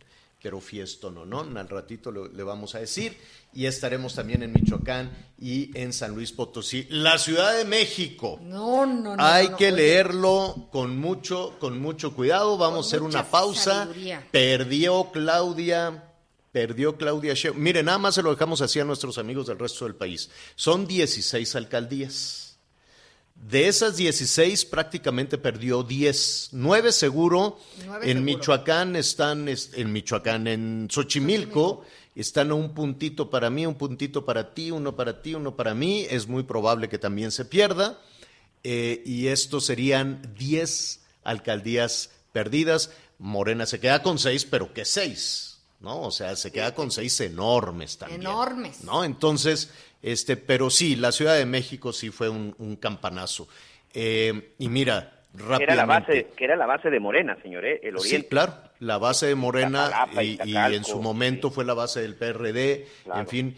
pero 0.43 0.61
fiestón 0.61 1.19
o 1.19 1.27
no, 1.27 1.41
al 1.41 1.69
ratito 1.69 2.11
le, 2.11 2.29
le 2.31 2.43
vamos 2.43 2.75
a 2.75 2.81
decir. 2.81 3.17
Y 3.53 3.67
estaremos 3.67 4.15
también 4.15 4.43
en 4.43 4.53
Michoacán 4.53 5.11
y 5.39 5.77
en 5.77 5.93
San 5.93 6.15
Luis 6.15 6.31
Potosí. 6.33 6.87
La 6.89 7.19
Ciudad 7.19 7.57
de 7.57 7.65
México. 7.65 8.39
No, 8.43 8.87
no, 8.87 9.17
no. 9.17 9.23
Hay 9.23 9.49
no, 9.49 9.57
que 9.57 9.67
oye, 9.67 9.77
leerlo 9.77 10.69
con 10.71 10.97
mucho, 10.97 11.57
con 11.59 11.81
mucho 11.81 12.15
cuidado. 12.15 12.57
Vamos 12.57 12.87
a 12.87 12.89
hacer 12.89 13.03
una 13.03 13.29
pausa. 13.29 13.87
sabiduría. 13.87 14.27
Perdió 14.31 15.11
Claudia, 15.13 16.15
perdió 16.53 16.97
Claudia 16.97 17.35
Sheinbaum. 17.35 17.63
Miren, 17.63 17.87
nada 17.87 17.99
más 17.99 18.15
se 18.15 18.23
lo 18.23 18.31
dejamos 18.31 18.61
así 18.61 18.79
a 18.79 18.85
nuestros 18.85 19.19
amigos 19.19 19.49
del 19.49 19.59
resto 19.59 19.85
del 19.85 19.97
país. 19.97 20.31
Son 20.55 20.87
16 20.87 21.57
alcaldías. 21.57 22.50
De 23.49 23.69
esas 23.69 23.97
16 23.97 24.65
prácticamente 24.67 25.39
perdió 25.39 25.83
10, 25.83 26.51
9 26.53 26.93
seguro. 26.93 27.59
Nueve 27.87 28.05
en 28.11 28.19
seguro. 28.19 28.25
Michoacán 28.39 28.97
están, 28.97 29.49
es- 29.49 29.71
en 29.75 29.91
Michoacán, 29.93 30.47
en 30.47 30.89
Xochimilco, 30.91 31.85
están 32.15 32.51
a 32.51 32.55
un 32.55 32.75
puntito 32.75 33.31
para 33.31 33.49
mí, 33.51 33.65
un 33.67 33.77
puntito 33.77 34.25
para 34.27 34.53
ti, 34.55 34.71
uno 34.71 34.95
para 34.95 35.23
ti, 35.23 35.35
uno 35.35 35.57
para 35.57 35.75
mí. 35.75 36.07
Es 36.11 36.29
muy 36.29 36.43
probable 36.43 36.89
que 36.89 36.99
también 36.99 37.33
se 37.33 37.45
pierda. 37.47 37.99
Eh, 38.63 39.03
y 39.07 39.29
estos 39.29 39.65
serían 39.65 40.35
10 40.39 41.01
alcaldías 41.25 42.11
perdidas. 42.33 42.91
Morena 43.19 43.65
se 43.67 43.81
queda 43.81 44.03
con 44.03 44.19
6, 44.19 44.45
pero 44.51 44.73
¿qué 44.75 44.85
6? 44.85 45.47
¿No? 45.81 46.03
O 46.03 46.11
sea, 46.11 46.37
se 46.37 46.53
queda 46.53 46.75
con 46.75 46.91
6 46.91 47.21
enormes 47.21 47.97
también. 47.97 48.21
Enormes. 48.21 48.85
¿No? 48.85 49.03
Entonces, 49.03 49.71
este, 50.03 50.37
pero 50.37 50.71
sí, 50.71 50.97
la 50.97 51.13
Ciudad 51.13 51.37
de 51.37 51.47
México 51.47 51.93
sí 51.93 52.11
fue 52.11 52.29
un, 52.29 52.55
un 52.59 52.77
campanazo. 52.77 53.49
Eh, 53.93 54.55
y 54.59 54.69
mira, 54.69 55.25
Que 55.37 55.43
rápidamente. 55.43 55.65
era 55.65 55.75
la 55.77 55.85
base, 55.87 56.27
que 56.37 56.45
era 56.45 56.57
la 56.57 56.67
base 56.67 56.91
de 56.91 57.01
Morena, 57.01 57.37
señor, 57.43 57.65
¿eh? 57.65 57.81
el 57.83 57.99
Sí, 57.99 58.09
Oriente. 58.09 58.29
claro, 58.29 58.55
la 58.79 58.99
base 58.99 59.27
de 59.27 59.35
Morena 59.35 60.09
y, 60.23 60.39
en 60.57 60.85
su 60.85 61.01
momento 61.03 61.49
sí. 61.49 61.55
fue 61.55 61.65
la 61.65 61.75
base 61.75 62.01
del 62.03 62.15
PRD, 62.17 62.87
Claro. 63.05 63.21
en 63.21 63.27
fin. 63.29 63.57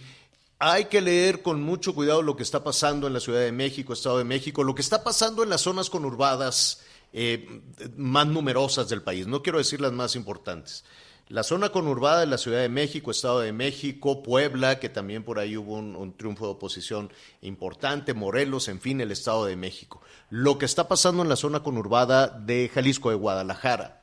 Hay 0.58 0.84
que 0.84 1.00
leer 1.00 1.42
con 1.42 1.60
mucho 1.60 1.92
cuidado 1.94 2.22
lo 2.22 2.36
que 2.36 2.44
está 2.44 2.62
pasando 2.62 3.08
en 3.08 3.12
la 3.14 3.20
Ciudad 3.20 3.40
de 3.40 3.50
México, 3.50 3.92
Estado 3.92 4.18
de 4.18 4.24
México, 4.24 4.62
lo 4.62 4.74
que 4.76 4.82
está 4.82 5.02
pasando 5.02 5.42
en 5.42 5.50
las 5.50 5.60
zonas 5.62 5.90
conurbadas 5.90 6.84
eh, 7.12 7.60
más 7.96 8.26
numerosas 8.28 8.88
del 8.88 9.02
país. 9.02 9.26
No 9.26 9.42
quiero 9.42 9.58
decir 9.58 9.80
las 9.80 9.92
más 9.92 10.14
importantes. 10.16 10.84
La 11.28 11.42
zona 11.42 11.70
conurbada 11.70 12.20
de 12.20 12.26
la 12.26 12.36
Ciudad 12.36 12.60
de 12.60 12.68
México, 12.68 13.10
Estado 13.10 13.40
de 13.40 13.52
México, 13.52 14.22
Puebla, 14.22 14.78
que 14.78 14.88
también 14.88 15.24
por 15.24 15.38
ahí 15.38 15.56
hubo 15.56 15.74
un, 15.74 15.96
un 15.96 16.16
triunfo 16.16 16.44
de 16.44 16.52
oposición 16.52 17.10
importante, 17.40 18.12
Morelos, 18.12 18.68
en 18.68 18.80
fin, 18.80 19.00
el 19.00 19.12
Estado 19.12 19.46
de 19.46 19.56
México. 19.56 20.02
Lo 20.28 20.58
que 20.58 20.66
está 20.66 20.88
pasando 20.88 21.22
en 21.22 21.28
la 21.28 21.36
zona 21.36 21.62
conurbada 21.62 22.26
de 22.28 22.70
Jalisco, 22.72 23.10
de 23.10 23.16
Guadalajara, 23.16 24.02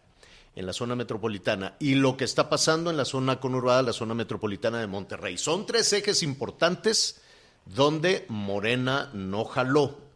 en 0.55 0.65
la 0.65 0.73
zona 0.73 0.95
metropolitana 0.95 1.75
y 1.79 1.95
lo 1.95 2.17
que 2.17 2.25
está 2.25 2.49
pasando 2.49 2.89
en 2.89 2.97
la 2.97 3.05
zona 3.05 3.39
conurbada, 3.39 3.81
la 3.81 3.93
zona 3.93 4.13
metropolitana 4.13 4.79
de 4.79 4.87
Monterrey. 4.87 5.37
Son 5.37 5.65
tres 5.65 5.93
ejes 5.93 6.23
importantes 6.23 7.21
donde 7.65 8.25
Morena 8.27 9.09
no 9.13 9.45
jaló. 9.45 10.08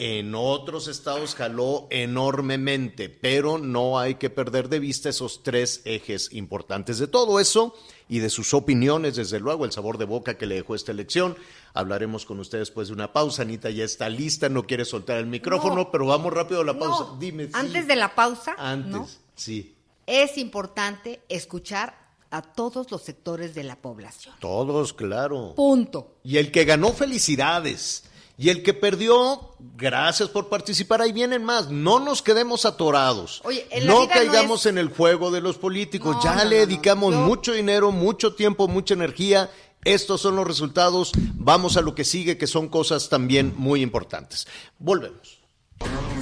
En 0.00 0.34
otros 0.36 0.86
estados 0.86 1.34
jaló 1.34 1.88
enormemente, 1.90 3.08
pero 3.08 3.58
no 3.58 3.98
hay 3.98 4.14
que 4.14 4.30
perder 4.30 4.68
de 4.68 4.78
vista 4.78 5.08
esos 5.08 5.42
tres 5.42 5.82
ejes 5.84 6.32
importantes. 6.32 6.98
De 7.00 7.08
todo 7.08 7.40
eso 7.40 7.74
y 8.08 8.20
de 8.20 8.30
sus 8.30 8.54
opiniones, 8.54 9.16
desde 9.16 9.40
luego, 9.40 9.64
el 9.64 9.72
sabor 9.72 9.98
de 9.98 10.04
boca 10.04 10.38
que 10.38 10.46
le 10.46 10.54
dejó 10.54 10.76
esta 10.76 10.92
elección. 10.92 11.36
Hablaremos 11.74 12.24
con 12.26 12.38
ustedes 12.38 12.68
después 12.68 12.88
de 12.88 12.94
una 12.94 13.12
pausa. 13.12 13.42
Anita 13.42 13.70
ya 13.70 13.84
está 13.84 14.08
lista, 14.08 14.48
no 14.48 14.62
quiere 14.68 14.84
soltar 14.84 15.18
el 15.18 15.26
micrófono, 15.26 15.74
No. 15.74 15.90
pero 15.90 16.06
vamos 16.06 16.32
rápido 16.32 16.60
a 16.60 16.64
la 16.64 16.72
No, 16.74 16.78
pausa. 16.78 17.06
Dime. 17.18 17.46
sí. 17.46 17.52
Antes 17.54 17.88
de 17.88 17.96
la 17.96 18.14
pausa, 18.14 18.54
Antes, 18.56 18.90
¿no? 18.92 19.08
sí. 19.34 19.74
es 20.06 20.38
importante 20.38 21.20
escuchar 21.28 22.06
a 22.30 22.42
todos 22.42 22.90
los 22.90 23.02
sectores 23.02 23.54
de 23.54 23.64
la 23.64 23.74
población. 23.76 24.34
Todos, 24.38 24.92
claro. 24.92 25.54
Punto. 25.56 26.18
Y 26.22 26.36
el 26.36 26.52
que 26.52 26.64
ganó, 26.64 26.92
felicidades. 26.92 28.04
Y 28.40 28.50
el 28.50 28.62
que 28.62 28.72
perdió, 28.72 29.56
gracias 29.76 30.28
por 30.28 30.48
participar. 30.48 31.02
Ahí 31.02 31.10
vienen 31.12 31.42
más. 31.44 31.70
No 31.70 31.98
nos 31.98 32.22
quedemos 32.22 32.64
atorados. 32.64 33.40
Oye, 33.44 33.66
en 33.72 33.86
la 33.86 33.92
no 33.92 34.08
caigamos 34.08 34.60
es- 34.60 34.66
en 34.66 34.78
el 34.78 34.88
juego 34.90 35.32
de 35.32 35.40
los 35.40 35.58
políticos. 35.58 36.16
No, 36.16 36.22
ya 36.22 36.36
no, 36.36 36.44
le 36.44 36.58
dedicamos 36.64 37.14
mucho 37.14 37.52
dinero, 37.52 37.90
mucho 37.90 38.34
tiempo, 38.34 38.68
mucha 38.68 38.94
energía. 38.94 39.50
Estos 39.84 40.20
son 40.20 40.36
los 40.36 40.46
resultados. 40.46 41.10
Vamos 41.34 41.76
a 41.76 41.80
lo 41.80 41.96
que 41.96 42.04
sigue, 42.04 42.38
que 42.38 42.46
son 42.46 42.68
cosas 42.68 43.08
también 43.08 43.54
muy 43.56 43.82
importantes. 43.82 44.46
Volvemos. 44.78 45.40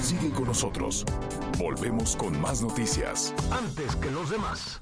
Sigue 0.01 0.31
con 0.31 0.45
nosotros. 0.45 1.05
Volvemos 1.57 2.15
con 2.15 2.39
más 2.41 2.61
noticias. 2.61 3.33
Antes 3.51 3.95
que 3.97 4.09
los 4.09 4.29
demás. 4.31 4.81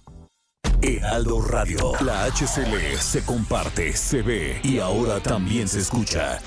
Heraldo 0.82 1.42
Radio. 1.42 1.94
La 2.02 2.26
HCL 2.26 2.98
se 3.00 3.24
comparte, 3.26 3.96
se 3.96 4.22
ve 4.22 4.60
y 4.64 4.80
ahora 4.80 5.20
también 5.22 5.68
se 5.68 5.80
escucha. 5.80 6.40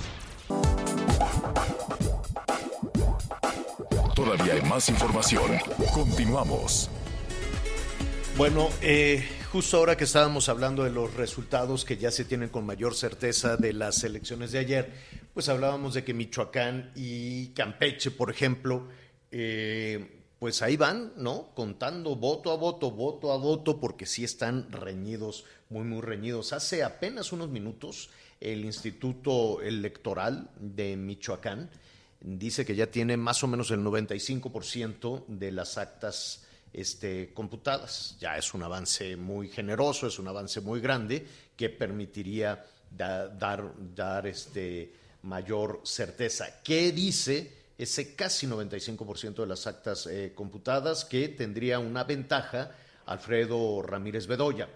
Todavía 4.14 4.54
hay 4.54 4.62
más 4.62 4.88
información. 4.88 5.58
Continuamos. 5.94 6.90
Bueno, 8.36 8.68
eh, 8.82 9.24
justo 9.50 9.78
ahora 9.78 9.96
que 9.96 10.04
estábamos 10.04 10.48
hablando 10.48 10.84
de 10.84 10.90
los 10.90 11.14
resultados 11.14 11.84
que 11.84 11.96
ya 11.96 12.10
se 12.10 12.24
tienen 12.24 12.48
con 12.50 12.66
mayor 12.66 12.94
certeza 12.94 13.56
de 13.56 13.72
las 13.72 14.04
elecciones 14.04 14.52
de 14.52 14.58
ayer, 14.58 14.92
pues 15.34 15.48
hablábamos 15.48 15.94
de 15.94 16.04
que 16.04 16.14
Michoacán 16.14 16.92
y 16.94 17.48
Campeche, 17.48 18.10
por 18.10 18.30
ejemplo, 18.30 18.88
eh, 19.30 20.24
pues 20.38 20.62
ahí 20.62 20.76
van, 20.76 21.12
¿no? 21.16 21.52
Contando 21.54 22.14
voto 22.14 22.52
a 22.52 22.56
voto, 22.56 22.90
voto 22.90 23.32
a 23.32 23.36
voto, 23.36 23.80
porque 23.80 24.06
sí 24.06 24.22
están 24.22 24.70
reñidos, 24.70 25.44
muy, 25.68 25.84
muy 25.84 26.00
reñidos. 26.00 26.52
Hace 26.52 26.84
apenas 26.84 27.32
unos 27.32 27.48
minutos, 27.48 28.10
el 28.40 28.64
Instituto 28.64 29.60
Electoral 29.60 30.50
de 30.58 30.96
Michoacán 30.96 31.70
dice 32.20 32.64
que 32.64 32.74
ya 32.74 32.90
tiene 32.90 33.16
más 33.16 33.42
o 33.44 33.46
menos 33.46 33.70
el 33.70 33.80
95% 33.80 35.24
de 35.28 35.52
las 35.52 35.78
actas 35.78 36.44
este, 36.72 37.32
computadas. 37.32 38.16
Ya 38.20 38.36
es 38.36 38.54
un 38.54 38.62
avance 38.62 39.16
muy 39.16 39.48
generoso, 39.48 40.06
es 40.06 40.18
un 40.18 40.28
avance 40.28 40.60
muy 40.60 40.80
grande 40.80 41.26
que 41.56 41.68
permitiría 41.70 42.64
da- 42.90 43.28
dar, 43.28 43.72
dar 43.94 44.26
este, 44.26 44.92
mayor 45.22 45.80
certeza. 45.84 46.62
¿Qué 46.62 46.92
dice 46.92 47.52
ese 47.76 48.14
casi 48.14 48.46
95% 48.46 49.34
de 49.42 49.46
las 49.46 49.66
actas 49.66 50.06
eh, 50.06 50.32
computadas 50.34 51.04
que 51.04 51.28
tendría 51.28 51.78
una 51.78 52.04
ventaja 52.04 52.72
Alfredo 53.06 53.82
Ramírez 53.82 54.26
Bedoya? 54.26 54.68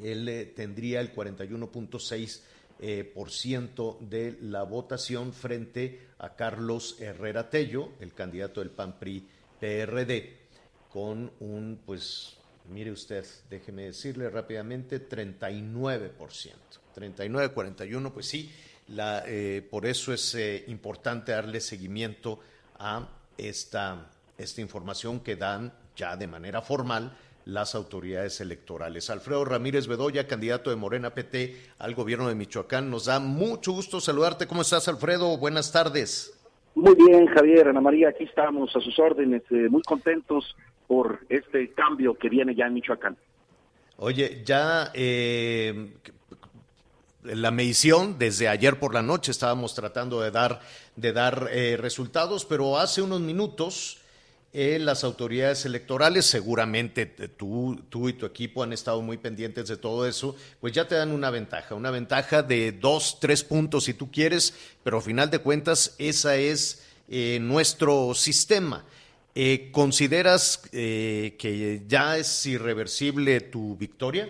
Él 0.00 0.28
eh, 0.28 0.46
tendría 0.46 1.00
el 1.00 1.14
41.6 1.14 2.40
eh, 2.84 3.04
por 3.04 3.30
ciento 3.30 3.98
de 4.00 4.38
la 4.40 4.64
votación 4.64 5.32
frente 5.32 6.08
a 6.18 6.34
Carlos 6.34 6.96
Herrera 7.00 7.48
Tello, 7.48 7.90
el 8.00 8.12
candidato 8.12 8.60
del 8.60 8.70
PAN 8.70 8.98
PRI 8.98 9.24
PRD, 9.60 10.36
con 10.92 11.30
un, 11.40 11.80
pues, 11.86 12.36
mire 12.70 12.90
usted, 12.90 13.24
déjeme 13.48 13.84
decirle 13.84 14.28
rápidamente, 14.30 15.08
39%. 15.08 16.10
39, 16.92 17.54
41, 17.54 18.12
pues 18.12 18.26
sí, 18.26 18.50
la, 18.88 19.22
eh, 19.26 19.66
por 19.70 19.86
eso 19.86 20.12
es 20.12 20.34
eh, 20.34 20.64
importante 20.66 21.32
darle 21.32 21.60
seguimiento 21.60 22.40
a 22.78 23.08
esta, 23.38 24.10
esta 24.36 24.60
información 24.60 25.20
que 25.20 25.36
dan 25.36 25.72
ya 25.96 26.16
de 26.16 26.26
manera 26.26 26.62
formal 26.62 27.16
las 27.44 27.74
autoridades 27.74 28.40
electorales. 28.40 29.10
Alfredo 29.10 29.44
Ramírez 29.44 29.86
Bedoya, 29.86 30.26
candidato 30.26 30.70
de 30.70 30.76
Morena 30.76 31.14
PT 31.14 31.56
al 31.78 31.94
gobierno 31.94 32.28
de 32.28 32.34
Michoacán, 32.34 32.90
nos 32.90 33.06
da 33.06 33.18
mucho 33.20 33.72
gusto 33.72 34.00
saludarte. 34.00 34.46
¿Cómo 34.46 34.62
estás, 34.62 34.88
Alfredo? 34.88 35.36
Buenas 35.38 35.72
tardes. 35.72 36.38
Muy 36.74 36.94
bien, 36.94 37.26
Javier, 37.26 37.68
Ana 37.68 37.80
María, 37.80 38.08
aquí 38.08 38.24
estamos 38.24 38.74
a 38.74 38.80
sus 38.80 38.98
órdenes, 38.98 39.42
eh, 39.50 39.68
muy 39.68 39.82
contentos 39.82 40.56
por 40.86 41.20
este 41.28 41.70
cambio 41.72 42.14
que 42.14 42.28
viene 42.28 42.54
ya 42.54 42.66
en 42.66 42.74
Michoacán. 42.74 43.16
Oye, 43.98 44.42
ya 44.44 44.90
eh, 44.94 45.92
la 47.22 47.50
medición 47.50 48.18
desde 48.18 48.48
ayer 48.48 48.78
por 48.78 48.94
la 48.94 49.02
noche 49.02 49.30
estábamos 49.30 49.74
tratando 49.74 50.20
de 50.20 50.30
dar, 50.30 50.60
de 50.96 51.12
dar 51.12 51.48
eh, 51.52 51.76
resultados, 51.78 52.44
pero 52.44 52.78
hace 52.78 53.02
unos 53.02 53.20
minutos 53.20 54.01
eh, 54.52 54.78
las 54.78 55.04
autoridades 55.04 55.64
electorales, 55.64 56.26
seguramente 56.26 57.06
tú, 57.06 57.80
tú 57.88 58.08
y 58.08 58.12
tu 58.12 58.26
equipo 58.26 58.62
han 58.62 58.72
estado 58.72 59.00
muy 59.00 59.16
pendientes 59.16 59.68
de 59.68 59.76
todo 59.76 60.06
eso, 60.06 60.36
pues 60.60 60.72
ya 60.72 60.86
te 60.86 60.94
dan 60.94 61.10
una 61.10 61.30
ventaja, 61.30 61.74
una 61.74 61.90
ventaja 61.90 62.42
de 62.42 62.72
dos, 62.72 63.18
tres 63.20 63.42
puntos 63.44 63.84
si 63.84 63.94
tú 63.94 64.10
quieres, 64.10 64.76
pero 64.82 64.98
al 64.98 65.02
final 65.02 65.30
de 65.30 65.38
cuentas 65.38 65.96
esa 65.98 66.36
es 66.36 66.86
eh, 67.08 67.38
nuestro 67.40 68.14
sistema. 68.14 68.84
Eh, 69.34 69.70
¿Consideras 69.72 70.68
eh, 70.72 71.36
que 71.38 71.80
ya 71.86 72.18
es 72.18 72.46
irreversible 72.46 73.40
tu 73.40 73.76
victoria? 73.76 74.28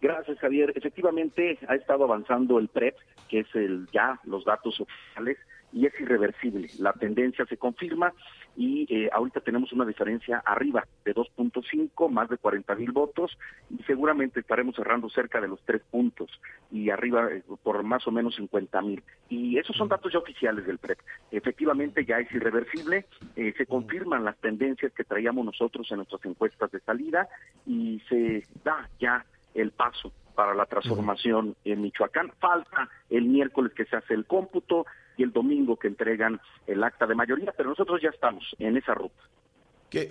Gracias, 0.00 0.38
Javier. 0.38 0.72
Efectivamente, 0.76 1.58
ha 1.66 1.74
estado 1.74 2.04
avanzando 2.04 2.58
el 2.58 2.68
PREP, 2.68 2.96
que 3.28 3.40
es 3.40 3.54
el 3.54 3.88
ya 3.92 4.20
los 4.24 4.44
datos 4.44 4.80
oficiales, 4.80 5.38
y 5.72 5.86
es 5.86 6.00
irreversible. 6.00 6.68
La 6.78 6.92
tendencia 6.92 7.44
se 7.46 7.56
confirma 7.56 8.12
y 8.56 8.86
eh, 8.94 9.08
ahorita 9.12 9.40
tenemos 9.40 9.72
una 9.72 9.84
diferencia 9.84 10.42
arriba 10.44 10.86
de 11.04 11.14
2.5, 11.14 12.10
más 12.10 12.28
de 12.28 12.36
40 12.36 12.74
mil 12.74 12.92
votos, 12.92 13.36
y 13.70 13.82
seguramente 13.84 14.40
estaremos 14.40 14.76
cerrando 14.76 15.08
cerca 15.08 15.40
de 15.40 15.48
los 15.48 15.60
tres 15.64 15.82
puntos 15.90 16.28
y 16.70 16.90
arriba 16.90 17.30
eh, 17.30 17.42
por 17.62 17.82
más 17.82 18.06
o 18.06 18.10
menos 18.10 18.34
50 18.36 18.82
mil. 18.82 19.02
Y 19.28 19.58
esos 19.58 19.76
son 19.76 19.88
datos 19.88 20.12
ya 20.12 20.18
oficiales 20.18 20.66
del 20.66 20.78
PREP. 20.78 20.98
Efectivamente 21.30 22.04
ya 22.04 22.18
es 22.18 22.30
irreversible, 22.32 23.06
eh, 23.36 23.54
se 23.56 23.66
confirman 23.66 24.24
las 24.24 24.36
tendencias 24.38 24.92
que 24.92 25.04
traíamos 25.04 25.44
nosotros 25.44 25.90
en 25.90 25.98
nuestras 25.98 26.24
encuestas 26.24 26.70
de 26.70 26.80
salida 26.80 27.28
y 27.66 28.00
se 28.08 28.44
da 28.64 28.88
ya 28.98 29.24
el 29.54 29.70
paso 29.72 30.12
para 30.34 30.54
la 30.54 30.66
transformación 30.66 31.56
en 31.64 31.82
Michoacán. 31.82 32.32
Falta 32.38 32.88
el 33.10 33.26
miércoles 33.26 33.72
que 33.74 33.84
se 33.84 33.96
hace 33.96 34.14
el 34.14 34.24
cómputo 34.24 34.86
y 35.20 35.22
el 35.22 35.32
domingo 35.32 35.76
que 35.76 35.88
entregan 35.88 36.40
el 36.66 36.82
acta 36.82 37.06
de 37.06 37.14
mayoría, 37.14 37.52
pero 37.56 37.68
nosotros 37.68 38.00
ya 38.02 38.08
estamos 38.08 38.44
en 38.58 38.76
esa 38.76 38.94
ruta. 38.94 39.22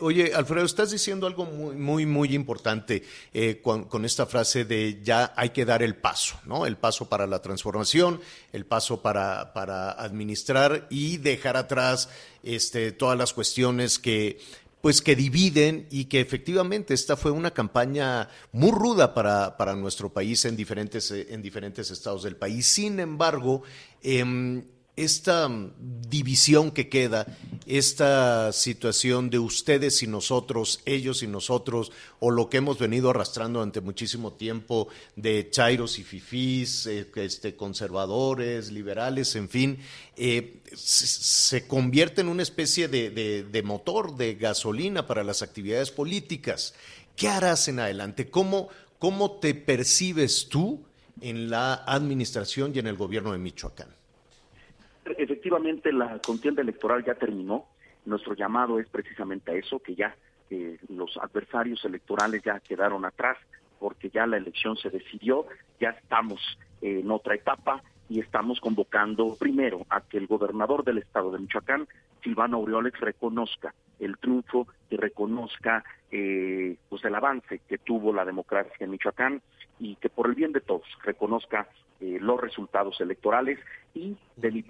Oye, 0.01 0.33
Alfredo, 0.35 0.65
estás 0.65 0.91
diciendo 0.91 1.25
algo 1.25 1.45
muy, 1.45 1.75
muy, 1.75 2.05
muy 2.05 2.35
importante 2.35 3.01
eh, 3.33 3.61
con, 3.61 4.03
esta 4.03 4.25
frase 4.25 4.65
de 4.65 5.01
ya 5.01 5.33
hay 5.37 5.51
que 5.51 5.63
dar 5.63 5.81
el 5.81 5.95
paso, 5.95 6.37
¿no? 6.45 6.65
El 6.65 6.75
paso 6.75 7.07
para 7.07 7.25
la 7.25 7.41
transformación, 7.41 8.19
el 8.51 8.65
paso 8.65 9.01
para, 9.01 9.53
para 9.53 9.91
administrar 9.91 10.85
y 10.89 11.17
dejar 11.17 11.55
atrás 11.55 12.09
este, 12.43 12.91
todas 12.91 13.17
las 13.17 13.33
cuestiones 13.33 13.99
que, 13.99 14.39
pues 14.81 15.01
que 15.01 15.15
dividen 15.15 15.87
y 15.89 16.05
que 16.05 16.19
efectivamente 16.19 16.93
esta 16.93 17.15
fue 17.15 17.31
una 17.31 17.51
campaña 17.51 18.27
muy 18.51 18.71
ruda 18.71 19.13
para, 19.13 19.55
para 19.55 19.75
nuestro 19.75 20.09
país 20.09 20.43
en 20.43 20.57
diferentes, 20.57 21.09
eh, 21.11 21.27
en 21.29 21.41
diferentes 21.41 21.89
estados 21.89 22.23
del 22.23 22.35
país. 22.35 22.65
Sin 22.65 22.99
embargo, 22.99 23.63
em, 24.03 24.65
esta 25.03 25.47
mm, 25.47 25.71
división 26.09 26.71
que 26.71 26.89
queda, 26.89 27.25
esta 27.65 28.51
situación 28.51 29.29
de 29.29 29.37
ustedes 29.39 30.01
y 30.01 30.07
nosotros, 30.07 30.81
ellos 30.85 31.21
y 31.23 31.27
nosotros, 31.27 31.91
o 32.19 32.31
lo 32.31 32.49
que 32.49 32.57
hemos 32.57 32.79
venido 32.79 33.09
arrastrando 33.11 33.59
durante 33.59 33.79
muchísimo 33.81 34.33
tiempo 34.33 34.87
de 35.15 35.49
chairos 35.51 35.99
y 35.99 36.03
fifís, 36.03 36.85
eh, 36.87 37.07
este, 37.15 37.55
conservadores, 37.55 38.71
liberales, 38.71 39.35
en 39.35 39.49
fin, 39.49 39.77
eh, 40.17 40.61
se, 40.75 41.67
convierte 41.67 42.21
en 42.21 42.29
una 42.29 42.43
especie 42.43 42.87
de, 42.87 43.09
de- 43.11 43.43
de 43.43 43.63
motor, 43.63 44.15
de 44.17 44.35
gasolina 44.35 45.05
para 45.05 45.23
las 45.23 45.41
actividades 45.41 45.91
políticas. 45.91 46.73
¿Qué 47.15 47.27
harás 47.27 47.67
en 47.67 47.79
adelante? 47.79 48.29
¿Cómo, 48.29 48.69
cómo 48.97 49.39
te 49.39 49.53
percibes 49.53 50.47
tú 50.49 50.83
en 51.21 51.49
la 51.49 51.73
administración 51.75 52.71
y 52.73 52.79
en 52.79 52.87
el 52.87 52.95
gobierno 52.95 53.31
de 53.33 53.37
Michoacán? 53.37 53.98
Efectivamente, 55.39 55.93
la 55.93 56.19
contienda 56.19 56.61
electoral 56.61 57.01
ya 57.05 57.15
terminó. 57.15 57.63
Nuestro 58.03 58.33
llamado 58.33 58.77
es 58.77 58.89
precisamente 58.89 59.51
a 59.51 59.53
eso, 59.53 59.79
que 59.79 59.95
ya 59.95 60.13
eh, 60.49 60.77
los 60.89 61.15
adversarios 61.15 61.85
electorales 61.85 62.43
ya 62.43 62.59
quedaron 62.59 63.05
atrás 63.05 63.37
porque 63.79 64.09
ya 64.09 64.27
la 64.27 64.35
elección 64.35 64.75
se 64.75 64.89
decidió, 64.89 65.45
ya 65.79 65.91
estamos 65.91 66.41
en 66.81 67.09
otra 67.09 67.35
etapa 67.35 67.81
y 68.09 68.19
estamos 68.19 68.59
convocando 68.59 69.37
primero 69.39 69.85
a 69.89 70.01
que 70.01 70.17
el 70.17 70.27
gobernador 70.27 70.83
del 70.83 70.97
estado 70.97 71.31
de 71.31 71.39
Michoacán, 71.39 71.87
Silvano 72.21 72.57
Aureoles, 72.57 72.99
reconozca 72.99 73.73
el 73.97 74.17
triunfo 74.17 74.67
y 74.89 74.97
reconozca 74.97 75.85
eh, 76.11 76.75
pues 76.89 77.05
el 77.05 77.15
avance 77.15 77.61
que 77.65 77.77
tuvo 77.77 78.11
la 78.11 78.25
democracia 78.25 78.83
en 78.83 78.91
Michoacán 78.91 79.41
y 79.79 79.95
que 79.95 80.09
por 80.09 80.27
el 80.27 80.35
bien 80.35 80.51
de 80.51 80.59
todos 80.59 80.87
reconozca 81.05 81.69
eh, 82.01 82.17
los 82.19 82.41
resultados 82.41 82.99
electorales 82.99 83.59
y 83.93 84.17
de 84.35 84.51
mi 84.51 84.63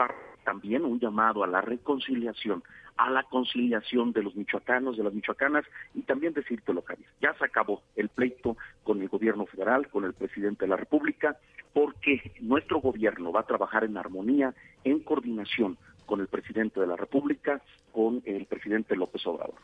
también 0.44 0.86
un 0.86 1.00
llamado 1.00 1.44
a 1.44 1.48
la 1.48 1.62
reconciliación, 1.62 2.64
a 2.98 3.10
la 3.10 3.24
conciliación 3.24 4.12
de 4.12 4.24
los 4.24 4.36
michoacanos, 4.36 4.98
de 4.98 5.04
las 5.04 5.14
michoacanas 5.14 5.66
y 5.94 6.02
también 6.02 6.34
decírtelo, 6.34 6.82
Javier, 6.82 7.10
ya 7.22 7.34
se 7.36 7.46
acabó 7.46 7.82
el 7.96 8.10
pleito 8.10 8.58
con 8.84 9.02
el 9.02 9.08
gobierno 9.08 9.46
federal, 9.46 9.88
con 9.88 10.04
el 10.04 10.14
presidente 10.14 10.66
de 10.66 10.70
la 10.70 10.78
República, 10.78 11.38
porque 11.74 12.34
nuestro 12.42 12.82
gobierno 12.82 13.32
va 13.32 13.42
a 13.42 13.46
trabajar 13.48 13.84
en 13.84 13.98
armonía, 13.98 14.54
en 14.84 15.00
coordinación 15.00 15.78
con 16.06 16.20
el 16.20 16.28
presidente 16.28 16.80
de 16.80 16.88
la 16.88 16.96
República, 16.96 17.62
con 17.92 18.22
el 18.26 18.46
presidente 18.48 18.96
López 18.96 19.26
Obrador. 19.28 19.60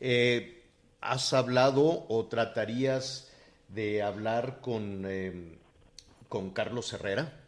Eh, 0.00 0.62
¿Has 1.00 1.32
hablado 1.32 2.06
o 2.08 2.26
tratarías 2.26 3.32
de 3.68 4.02
hablar 4.02 4.60
con, 4.60 5.04
eh, 5.06 5.58
con 6.28 6.50
Carlos 6.50 6.92
Herrera? 6.92 7.41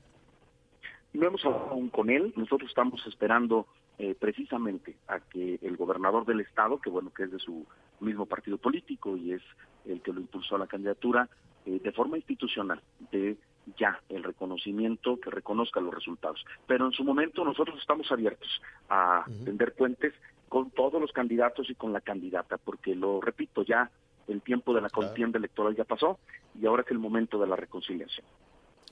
No 1.14 1.28
hemos 1.28 1.44
hablado 1.44 1.70
aún 1.70 1.90
con 1.90 2.10
él, 2.10 2.32
nosotros 2.36 2.68
estamos 2.68 3.06
esperando 3.06 3.68
eh, 3.98 4.16
precisamente 4.18 4.96
a 5.06 5.20
que 5.20 5.60
el 5.62 5.76
gobernador 5.76 6.26
del 6.26 6.40
estado, 6.40 6.80
que 6.80 6.90
bueno, 6.90 7.12
que 7.14 7.22
es 7.22 7.30
de 7.30 7.38
su 7.38 7.64
mismo 8.00 8.26
partido 8.26 8.58
político 8.58 9.16
y 9.16 9.32
es 9.32 9.42
el 9.86 10.02
que 10.02 10.12
lo 10.12 10.20
impulsó 10.20 10.56
a 10.56 10.58
la 10.58 10.66
candidatura, 10.66 11.28
eh, 11.66 11.78
de 11.82 11.92
forma 11.92 12.16
institucional, 12.16 12.82
de 13.12 13.36
ya 13.76 14.00
el 14.08 14.24
reconocimiento, 14.24 15.20
que 15.20 15.30
reconozca 15.30 15.80
los 15.80 15.94
resultados. 15.94 16.44
Pero 16.66 16.86
en 16.86 16.92
su 16.92 17.04
momento 17.04 17.44
nosotros 17.44 17.78
estamos 17.78 18.10
abiertos 18.10 18.60
a 18.88 19.24
tender 19.44 19.72
puentes 19.74 20.12
con 20.48 20.72
todos 20.72 21.00
los 21.00 21.12
candidatos 21.12 21.70
y 21.70 21.76
con 21.76 21.92
la 21.92 22.00
candidata, 22.00 22.58
porque 22.58 22.96
lo 22.96 23.20
repito, 23.20 23.62
ya 23.62 23.88
el 24.26 24.42
tiempo 24.42 24.74
de 24.74 24.80
la 24.80 24.90
contienda 24.90 25.38
electoral 25.38 25.76
ya 25.76 25.84
pasó 25.84 26.18
y 26.60 26.66
ahora 26.66 26.82
es 26.82 26.90
el 26.90 26.98
momento 26.98 27.38
de 27.38 27.46
la 27.46 27.54
reconciliación. 27.54 28.26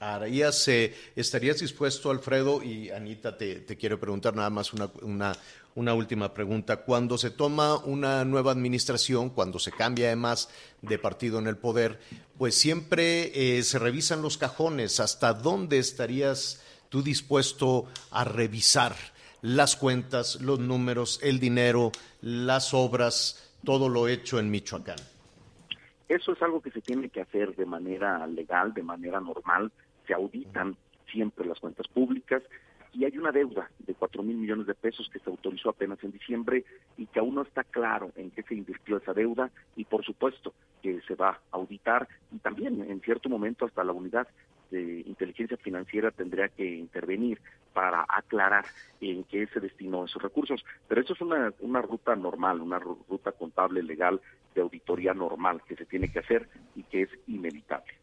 Harías, 0.02 0.66
eh, 0.66 0.94
¿Estarías 1.14 1.60
dispuesto, 1.60 2.10
Alfredo? 2.10 2.60
Y 2.60 2.90
Anita, 2.90 3.38
te, 3.38 3.60
te 3.60 3.76
quiero 3.76 4.00
preguntar 4.00 4.34
nada 4.34 4.50
más 4.50 4.72
una, 4.72 4.90
una, 5.02 5.32
una, 5.76 5.94
última 5.94 6.34
pregunta. 6.34 6.78
Cuando 6.78 7.16
se 7.18 7.30
toma 7.30 7.76
una 7.76 8.24
nueva 8.24 8.50
administración, 8.50 9.30
cuando 9.30 9.60
se 9.60 9.70
cambia 9.70 10.08
además 10.08 10.50
de 10.80 10.98
partido 10.98 11.38
en 11.38 11.46
el 11.46 11.56
poder, 11.56 12.00
pues 12.36 12.56
siempre 12.56 13.58
eh, 13.58 13.62
se 13.62 13.78
revisan 13.78 14.22
los 14.22 14.38
cajones. 14.38 14.98
¿Hasta 14.98 15.34
dónde 15.34 15.78
estarías 15.78 16.60
tú 16.88 17.04
dispuesto 17.04 17.86
a 18.10 18.24
revisar 18.24 18.96
las 19.40 19.76
cuentas, 19.76 20.40
los 20.40 20.58
números, 20.58 21.20
el 21.22 21.38
dinero, 21.38 21.92
las 22.22 22.74
obras, 22.74 23.52
todo 23.64 23.88
lo 23.88 24.08
hecho 24.08 24.40
en 24.40 24.50
Michoacán? 24.50 24.98
Eso 26.08 26.32
es 26.32 26.42
algo 26.42 26.60
que 26.60 26.72
se 26.72 26.80
tiene 26.80 27.08
que 27.08 27.20
hacer 27.20 27.54
de 27.54 27.66
manera 27.66 28.26
legal, 28.26 28.74
de 28.74 28.82
manera 28.82 29.20
normal 29.20 29.70
se 30.06 30.14
auditan 30.14 30.76
siempre 31.10 31.46
las 31.46 31.60
cuentas 31.60 31.86
públicas 31.88 32.42
y 32.94 33.04
hay 33.04 33.16
una 33.16 33.32
deuda 33.32 33.70
de 33.78 33.94
cuatro 33.94 34.22
mil 34.22 34.36
millones 34.36 34.66
de 34.66 34.74
pesos 34.74 35.08
que 35.10 35.18
se 35.18 35.30
autorizó 35.30 35.70
apenas 35.70 36.02
en 36.04 36.12
diciembre 36.12 36.64
y 36.96 37.06
que 37.06 37.20
aún 37.20 37.34
no 37.34 37.42
está 37.42 37.64
claro 37.64 38.12
en 38.16 38.30
qué 38.30 38.42
se 38.42 38.54
invirtió 38.54 38.98
esa 38.98 39.14
deuda 39.14 39.50
y 39.76 39.84
por 39.84 40.04
supuesto 40.04 40.52
que 40.82 41.00
se 41.02 41.14
va 41.14 41.30
a 41.30 41.56
auditar 41.56 42.08
y 42.30 42.38
también 42.38 42.84
en 42.90 43.00
cierto 43.00 43.28
momento 43.28 43.64
hasta 43.64 43.84
la 43.84 43.92
unidad 43.92 44.28
de 44.70 45.02
inteligencia 45.06 45.56
financiera 45.58 46.10
tendría 46.10 46.48
que 46.48 46.64
intervenir 46.64 47.38
para 47.72 48.04
aclarar 48.08 48.64
en 49.00 49.24
qué 49.24 49.46
se 49.48 49.60
destinó 49.60 50.04
esos 50.06 50.22
recursos. 50.22 50.64
Pero 50.88 51.02
eso 51.02 51.12
es 51.12 51.20
una, 51.20 51.52
una 51.60 51.82
ruta 51.82 52.16
normal, 52.16 52.60
una 52.60 52.78
ruta 52.78 53.32
contable 53.32 53.82
legal 53.82 54.20
de 54.54 54.62
auditoría 54.62 55.14
normal 55.14 55.62
que 55.66 55.76
se 55.76 55.86
tiene 55.86 56.10
que 56.10 56.20
hacer 56.20 56.48
y 56.74 56.82
que 56.84 57.02
es 57.02 57.10
inevitable. 57.26 58.01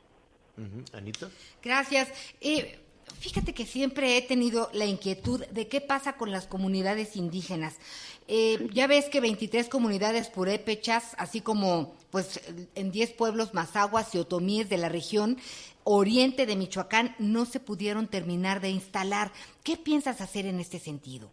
Anita. 0.94 1.30
Gracias. 1.64 2.12
Eh, 2.42 2.80
fíjate 3.20 3.54
que 3.54 3.66
siempre 3.66 4.18
he 4.18 4.22
tenido 4.22 4.70
la 4.74 4.86
inquietud 4.86 5.46
de 5.46 5.68
qué 5.68 5.82
pasa 5.82 6.18
con 6.18 6.32
las 6.32 6.48
comunidades 6.48 7.16
indígenas. 7.16 7.80
Eh, 8.28 8.70
ya 8.72 8.86
ves 8.88 9.10
que 9.10 9.22
23 9.22 9.70
comunidades 9.70 10.30
purépechas, 10.30 11.16
así 11.18 11.42
como 11.42 11.96
pues 12.12 12.40
en 12.76 12.92
10 12.92 13.14
pueblos 13.14 13.54
mazaguas 13.54 14.14
y 14.14 14.20
otomíes 14.20 14.70
de 14.70 14.78
la 14.78 14.90
región 14.90 15.38
oriente 15.84 16.46
de 16.46 16.56
Michoacán 16.56 17.16
no 17.18 17.46
se 17.46 17.60
pudieron 17.60 18.08
terminar 18.08 18.62
de 18.62 18.70
instalar. 18.70 19.32
¿Qué 19.64 19.78
piensas 19.78 20.22
hacer 20.22 20.46
en 20.46 20.60
este 20.60 20.78
sentido? 20.78 21.32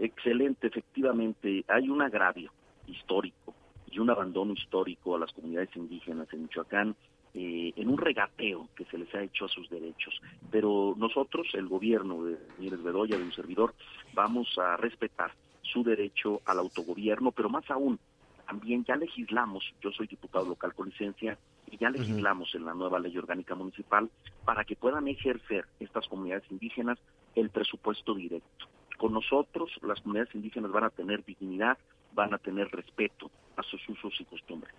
Excelente, 0.00 0.66
efectivamente. 0.66 1.64
Hay 1.68 1.88
un 1.88 2.02
agravio 2.02 2.50
histórico 2.88 3.54
y 3.90 3.98
un 3.98 4.10
abandono 4.10 4.52
histórico 4.54 5.14
a 5.14 5.20
las 5.20 5.32
comunidades 5.32 5.70
indígenas 5.76 6.26
en 6.32 6.42
Michoacán 6.42 6.96
eh, 7.34 7.72
en 7.76 7.88
un 7.88 7.98
regateo 7.98 8.68
que 8.74 8.84
se 8.86 8.98
les 8.98 9.14
ha 9.14 9.22
hecho 9.22 9.44
a 9.44 9.48
sus 9.48 9.68
derechos. 9.70 10.20
Pero 10.50 10.94
nosotros, 10.96 11.48
el 11.54 11.68
gobierno 11.68 12.24
de 12.24 12.38
Mírez 12.58 12.82
Bedoya, 12.82 13.16
de 13.16 13.24
un 13.24 13.32
servidor, 13.32 13.74
vamos 14.14 14.48
a 14.58 14.76
respetar 14.76 15.32
su 15.62 15.84
derecho 15.84 16.40
al 16.44 16.58
autogobierno, 16.58 17.30
pero 17.30 17.48
más 17.48 17.70
aún, 17.70 17.98
también 18.46 18.84
ya 18.84 18.96
legislamos, 18.96 19.64
yo 19.80 19.92
soy 19.92 20.08
diputado 20.08 20.46
local 20.46 20.74
con 20.74 20.88
licencia, 20.88 21.38
y 21.70 21.76
ya 21.76 21.88
legislamos 21.90 22.52
en 22.54 22.64
la 22.64 22.74
nueva 22.74 22.98
ley 22.98 23.16
orgánica 23.16 23.54
municipal 23.54 24.10
para 24.44 24.64
que 24.64 24.74
puedan 24.74 25.06
ejercer 25.06 25.66
estas 25.78 26.08
comunidades 26.08 26.50
indígenas 26.50 26.98
el 27.36 27.50
presupuesto 27.50 28.14
directo. 28.14 28.66
Con 28.98 29.12
nosotros, 29.12 29.70
las 29.82 30.00
comunidades 30.00 30.34
indígenas 30.34 30.72
van 30.72 30.84
a 30.84 30.90
tener 30.90 31.24
dignidad, 31.24 31.78
van 32.12 32.34
a 32.34 32.38
tener 32.38 32.68
respeto 32.70 33.30
a 33.56 33.62
sus 33.62 33.88
usos 33.88 34.12
y 34.20 34.24
costumbres. 34.24 34.74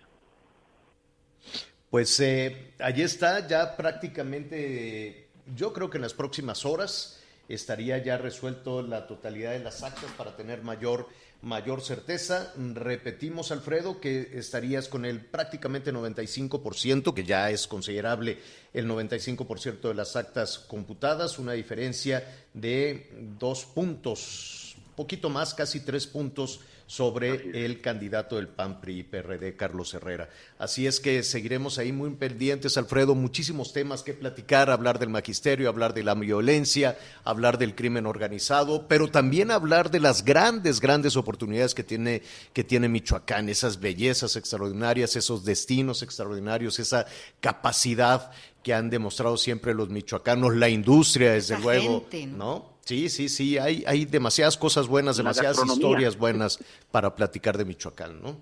Pues 1.92 2.18
eh, 2.20 2.72
allí 2.78 3.02
está, 3.02 3.46
ya 3.46 3.76
prácticamente, 3.76 5.28
yo 5.54 5.74
creo 5.74 5.90
que 5.90 5.98
en 5.98 6.02
las 6.02 6.14
próximas 6.14 6.64
horas 6.64 7.20
estaría 7.50 7.98
ya 7.98 8.16
resuelto 8.16 8.80
la 8.80 9.06
totalidad 9.06 9.52
de 9.52 9.58
las 9.58 9.82
actas 9.82 10.10
para 10.16 10.34
tener 10.34 10.62
mayor, 10.62 11.06
mayor 11.42 11.82
certeza. 11.82 12.54
Repetimos, 12.56 13.52
Alfredo, 13.52 14.00
que 14.00 14.30
estarías 14.38 14.88
con 14.88 15.04
el 15.04 15.20
prácticamente 15.20 15.92
95%, 15.92 17.12
que 17.12 17.24
ya 17.24 17.50
es 17.50 17.66
considerable 17.66 18.38
el 18.72 18.88
95% 18.88 19.82
de 19.82 19.94
las 19.94 20.16
actas 20.16 20.60
computadas, 20.60 21.38
una 21.38 21.52
diferencia 21.52 22.26
de 22.54 23.10
dos 23.38 23.66
puntos, 23.66 24.76
poquito 24.96 25.28
más, 25.28 25.52
casi 25.52 25.80
tres 25.80 26.06
puntos 26.06 26.60
sobre 26.86 27.64
el 27.64 27.80
candidato 27.80 28.36
del 28.36 28.48
PAN 28.48 28.80
PRI 28.80 29.02
PRD 29.04 29.56
Carlos 29.56 29.94
Herrera. 29.94 30.28
Así 30.58 30.86
es 30.86 31.00
que 31.00 31.22
seguiremos 31.22 31.78
ahí 31.78 31.92
muy 31.92 32.10
pendientes, 32.10 32.76
Alfredo, 32.76 33.14
muchísimos 33.14 33.72
temas 33.72 34.02
que 34.02 34.14
platicar, 34.14 34.70
hablar 34.70 34.98
del 34.98 35.08
magisterio, 35.08 35.68
hablar 35.68 35.94
de 35.94 36.02
la 36.02 36.14
violencia, 36.14 36.98
hablar 37.24 37.58
del 37.58 37.74
crimen 37.74 38.06
organizado, 38.06 38.86
pero 38.88 39.08
también 39.10 39.50
hablar 39.50 39.90
de 39.90 40.00
las 40.00 40.24
grandes, 40.24 40.80
grandes 40.80 41.16
oportunidades 41.16 41.74
que 41.74 41.84
tiene, 41.84 42.22
que 42.52 42.64
tiene 42.64 42.88
Michoacán, 42.88 43.48
esas 43.48 43.80
bellezas 43.80 44.36
extraordinarias, 44.36 45.16
esos 45.16 45.44
destinos 45.44 46.02
extraordinarios, 46.02 46.78
esa 46.78 47.06
capacidad 47.40 48.30
que 48.62 48.74
han 48.74 48.90
demostrado 48.90 49.36
siempre 49.36 49.74
los 49.74 49.88
michoacanos, 49.88 50.54
la 50.54 50.68
industria, 50.68 51.32
desde 51.32 51.58
luego, 51.58 52.06
¿no? 52.36 52.71
Sí, 52.84 53.08
sí, 53.08 53.28
sí, 53.28 53.58
hay, 53.58 53.84
hay 53.86 54.04
demasiadas 54.04 54.56
cosas 54.56 54.88
buenas, 54.88 55.16
demasiadas 55.16 55.58
historias 55.64 56.18
buenas 56.18 56.58
para 56.90 57.14
platicar 57.14 57.56
de 57.56 57.64
Michoacán, 57.64 58.20
¿no? 58.20 58.36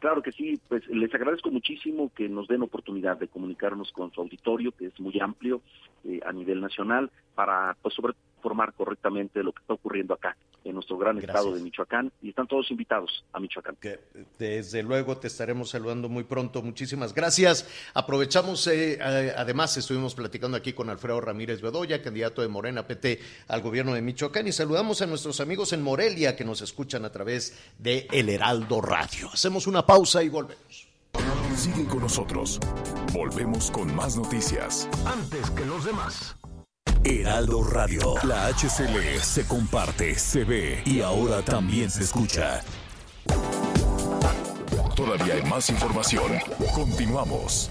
Claro 0.00 0.22
que 0.22 0.30
sí, 0.32 0.60
pues 0.68 0.86
les 0.88 1.12
agradezco 1.12 1.50
muchísimo 1.50 2.12
que 2.14 2.28
nos 2.28 2.46
den 2.46 2.62
oportunidad 2.62 3.16
de 3.16 3.26
comunicarnos 3.26 3.90
con 3.92 4.12
su 4.12 4.20
auditorio, 4.20 4.72
que 4.72 4.86
es 4.86 5.00
muy 5.00 5.18
amplio 5.20 5.60
eh, 6.04 6.20
a 6.24 6.32
nivel 6.32 6.60
nacional, 6.60 7.10
para 7.34 7.76
pues 7.82 7.94
sobre 7.94 8.14
formar 8.40 8.72
correctamente 8.74 9.42
lo 9.42 9.52
que 9.52 9.60
está 9.60 9.74
ocurriendo 9.74 10.14
acá 10.14 10.36
en 10.64 10.74
nuestro 10.74 10.98
gran 10.98 11.18
estado 11.18 11.54
de 11.54 11.60
Michoacán 11.60 12.12
y 12.22 12.30
están 12.30 12.46
todos 12.46 12.70
invitados 12.70 13.24
a 13.32 13.40
Michoacán. 13.40 13.76
Que, 13.80 14.00
desde 14.38 14.82
luego 14.82 15.16
te 15.16 15.28
estaremos 15.28 15.70
saludando 15.70 16.08
muy 16.08 16.24
pronto. 16.24 16.62
Muchísimas 16.62 17.14
gracias. 17.14 17.68
Aprovechamos, 17.94 18.66
eh, 18.66 18.98
además 19.36 19.76
estuvimos 19.76 20.14
platicando 20.14 20.56
aquí 20.56 20.72
con 20.72 20.90
Alfredo 20.90 21.20
Ramírez 21.20 21.60
Bedoya, 21.60 22.02
candidato 22.02 22.42
de 22.42 22.48
Morena 22.48 22.86
PT 22.86 23.20
al 23.48 23.62
gobierno 23.62 23.94
de 23.94 24.02
Michoacán 24.02 24.46
y 24.46 24.52
saludamos 24.52 25.02
a 25.02 25.06
nuestros 25.06 25.40
amigos 25.40 25.72
en 25.72 25.82
Morelia 25.82 26.36
que 26.36 26.44
nos 26.44 26.60
escuchan 26.60 27.04
a 27.04 27.12
través 27.12 27.58
de 27.78 28.06
El 28.12 28.28
Heraldo 28.28 28.80
Radio. 28.80 29.28
Hacemos 29.32 29.66
una 29.66 29.86
pausa 29.86 30.22
y 30.22 30.28
volvemos. 30.28 30.88
Sigue 31.56 31.86
con 31.86 32.00
nosotros. 32.00 32.60
Volvemos 33.12 33.70
con 33.70 33.92
más 33.96 34.16
noticias. 34.16 34.88
Antes 35.04 35.50
que 35.50 35.64
los 35.64 35.84
demás. 35.84 36.36
Heraldo 37.04 37.62
Radio. 37.62 38.14
La 38.24 38.48
HCL 38.48 39.20
se 39.22 39.46
comparte, 39.46 40.18
se 40.18 40.44
ve 40.44 40.82
y 40.84 41.00
ahora 41.00 41.42
también 41.42 41.90
se 41.90 42.02
escucha. 42.02 42.62
Todavía 44.96 45.34
hay 45.34 45.42
más 45.42 45.70
información. 45.70 46.32
Continuamos. 46.74 47.70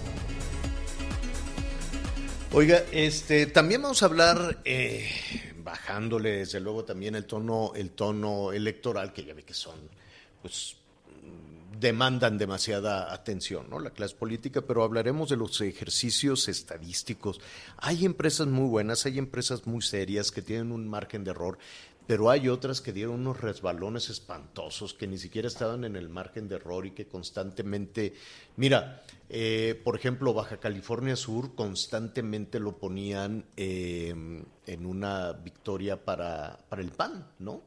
Oiga, 2.52 2.82
este, 2.90 3.44
también 3.46 3.82
vamos 3.82 4.02
a 4.02 4.06
hablar, 4.06 4.58
eh, 4.64 5.06
bajándole 5.62 6.38
desde 6.38 6.60
luego 6.60 6.84
también 6.84 7.14
el 7.14 7.26
tono, 7.26 7.72
el 7.74 7.90
tono 7.90 8.52
electoral, 8.52 9.12
que 9.12 9.24
ya 9.24 9.34
ve 9.34 9.42
que 9.42 9.52
son, 9.52 9.76
pues, 10.40 10.77
demandan 11.78 12.38
demasiada 12.38 13.12
atención, 13.12 13.68
¿no? 13.70 13.78
La 13.78 13.90
clase 13.90 14.16
política, 14.16 14.62
pero 14.62 14.82
hablaremos 14.82 15.28
de 15.28 15.36
los 15.36 15.60
ejercicios 15.60 16.48
estadísticos. 16.48 17.40
Hay 17.76 18.04
empresas 18.04 18.46
muy 18.46 18.68
buenas, 18.68 19.06
hay 19.06 19.18
empresas 19.18 19.66
muy 19.66 19.82
serias 19.82 20.30
que 20.30 20.42
tienen 20.42 20.72
un 20.72 20.88
margen 20.88 21.24
de 21.24 21.30
error, 21.30 21.58
pero 22.06 22.30
hay 22.30 22.48
otras 22.48 22.80
que 22.80 22.94
dieron 22.94 23.16
unos 23.16 23.40
resbalones 23.40 24.08
espantosos 24.08 24.94
que 24.94 25.06
ni 25.06 25.18
siquiera 25.18 25.46
estaban 25.46 25.84
en 25.84 25.94
el 25.94 26.08
margen 26.08 26.48
de 26.48 26.56
error 26.56 26.86
y 26.86 26.92
que 26.92 27.06
constantemente, 27.06 28.14
mira, 28.56 29.02
eh, 29.28 29.78
por 29.84 29.94
ejemplo, 29.94 30.32
Baja 30.32 30.56
California 30.56 31.16
Sur 31.16 31.54
constantemente 31.54 32.60
lo 32.60 32.78
ponían 32.78 33.44
eh, 33.58 34.14
en 34.66 34.86
una 34.86 35.32
victoria 35.32 36.02
para, 36.02 36.58
para 36.70 36.80
el 36.80 36.92
PAN, 36.92 37.26
¿no? 37.40 37.62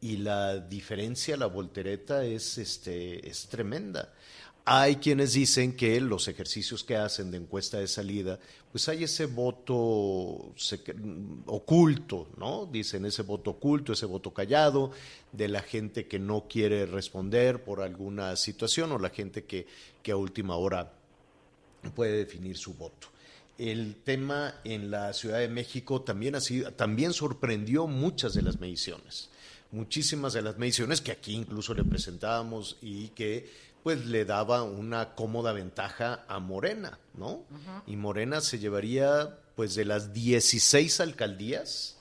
Y 0.00 0.18
la 0.18 0.58
diferencia, 0.58 1.36
la 1.36 1.46
voltereta 1.46 2.24
es, 2.24 2.58
este, 2.58 3.28
es 3.28 3.48
tremenda. 3.48 4.12
Hay 4.70 4.96
quienes 4.96 5.32
dicen 5.32 5.74
que 5.74 5.98
los 5.98 6.28
ejercicios 6.28 6.84
que 6.84 6.94
hacen 6.94 7.30
de 7.30 7.38
encuesta 7.38 7.78
de 7.78 7.88
salida, 7.88 8.38
pues 8.70 8.86
hay 8.90 9.04
ese 9.04 9.24
voto 9.24 10.52
oculto, 11.46 12.28
¿no? 12.36 12.66
Dicen 12.66 13.06
ese 13.06 13.22
voto 13.22 13.52
oculto, 13.52 13.94
ese 13.94 14.04
voto 14.04 14.34
callado 14.34 14.90
de 15.32 15.48
la 15.48 15.62
gente 15.62 16.06
que 16.06 16.18
no 16.18 16.46
quiere 16.48 16.84
responder 16.84 17.64
por 17.64 17.80
alguna 17.80 18.36
situación 18.36 18.92
o 18.92 18.98
la 18.98 19.08
gente 19.08 19.44
que, 19.44 19.66
que 20.02 20.12
a 20.12 20.16
última 20.16 20.56
hora 20.56 20.92
puede 21.94 22.18
definir 22.18 22.58
su 22.58 22.74
voto. 22.74 23.08
El 23.56 23.96
tema 24.04 24.56
en 24.64 24.90
la 24.90 25.14
Ciudad 25.14 25.38
de 25.38 25.48
México 25.48 26.02
también, 26.02 26.34
ha 26.34 26.42
sido, 26.42 26.72
también 26.72 27.14
sorprendió 27.14 27.86
muchas 27.86 28.34
de 28.34 28.42
las 28.42 28.60
mediciones 28.60 29.30
muchísimas 29.70 30.32
de 30.32 30.42
las 30.42 30.58
mediciones 30.58 31.00
que 31.00 31.12
aquí 31.12 31.34
incluso 31.34 31.74
le 31.74 31.84
presentábamos 31.84 32.76
y 32.80 33.08
que 33.08 33.50
pues 33.82 34.06
le 34.06 34.24
daba 34.24 34.62
una 34.64 35.14
cómoda 35.14 35.52
ventaja 35.52 36.24
a 36.28 36.40
Morena, 36.40 36.98
¿no? 37.14 37.44
Y 37.86 37.96
Morena 37.96 38.40
se 38.40 38.58
llevaría 38.58 39.38
pues 39.54 39.74
de 39.74 39.84
las 39.84 40.12
16 40.12 41.00
alcaldías, 41.00 41.96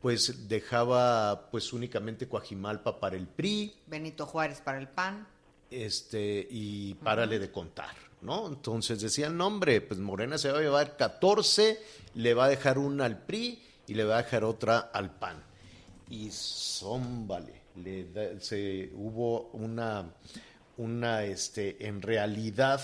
pues 0.00 0.48
dejaba 0.48 1.50
pues 1.50 1.72
únicamente 1.72 2.28
Coajimalpa 2.28 3.00
para 3.00 3.16
el 3.16 3.26
PRI. 3.26 3.74
Benito 3.86 4.24
Juárez 4.24 4.60
para 4.60 4.78
el 4.78 4.88
PAN. 4.88 5.26
Este, 5.70 6.48
y 6.50 6.94
párale 6.94 7.38
de 7.38 7.52
contar, 7.52 7.94
¿no? 8.22 8.48
Entonces 8.48 9.00
decían, 9.00 9.36
no, 9.36 9.46
hombre, 9.46 9.80
pues 9.80 10.00
Morena 10.00 10.36
se 10.36 10.50
va 10.50 10.58
a 10.58 10.62
llevar 10.62 10.96
14, 10.96 11.78
le 12.14 12.34
va 12.34 12.46
a 12.46 12.48
dejar 12.48 12.78
una 12.78 13.04
al 13.04 13.18
PRI 13.24 13.62
y 13.86 13.94
le 13.94 14.04
va 14.04 14.18
a 14.18 14.22
dejar 14.22 14.44
otra 14.44 14.78
al 14.78 15.10
PAN 15.10 15.49
y 16.10 16.28
zómbale, 16.32 17.62
le 17.76 18.40
se, 18.40 18.90
hubo 18.94 19.50
una, 19.52 20.12
una 20.76 21.24
este, 21.24 21.86
en 21.86 22.02
realidad, 22.02 22.80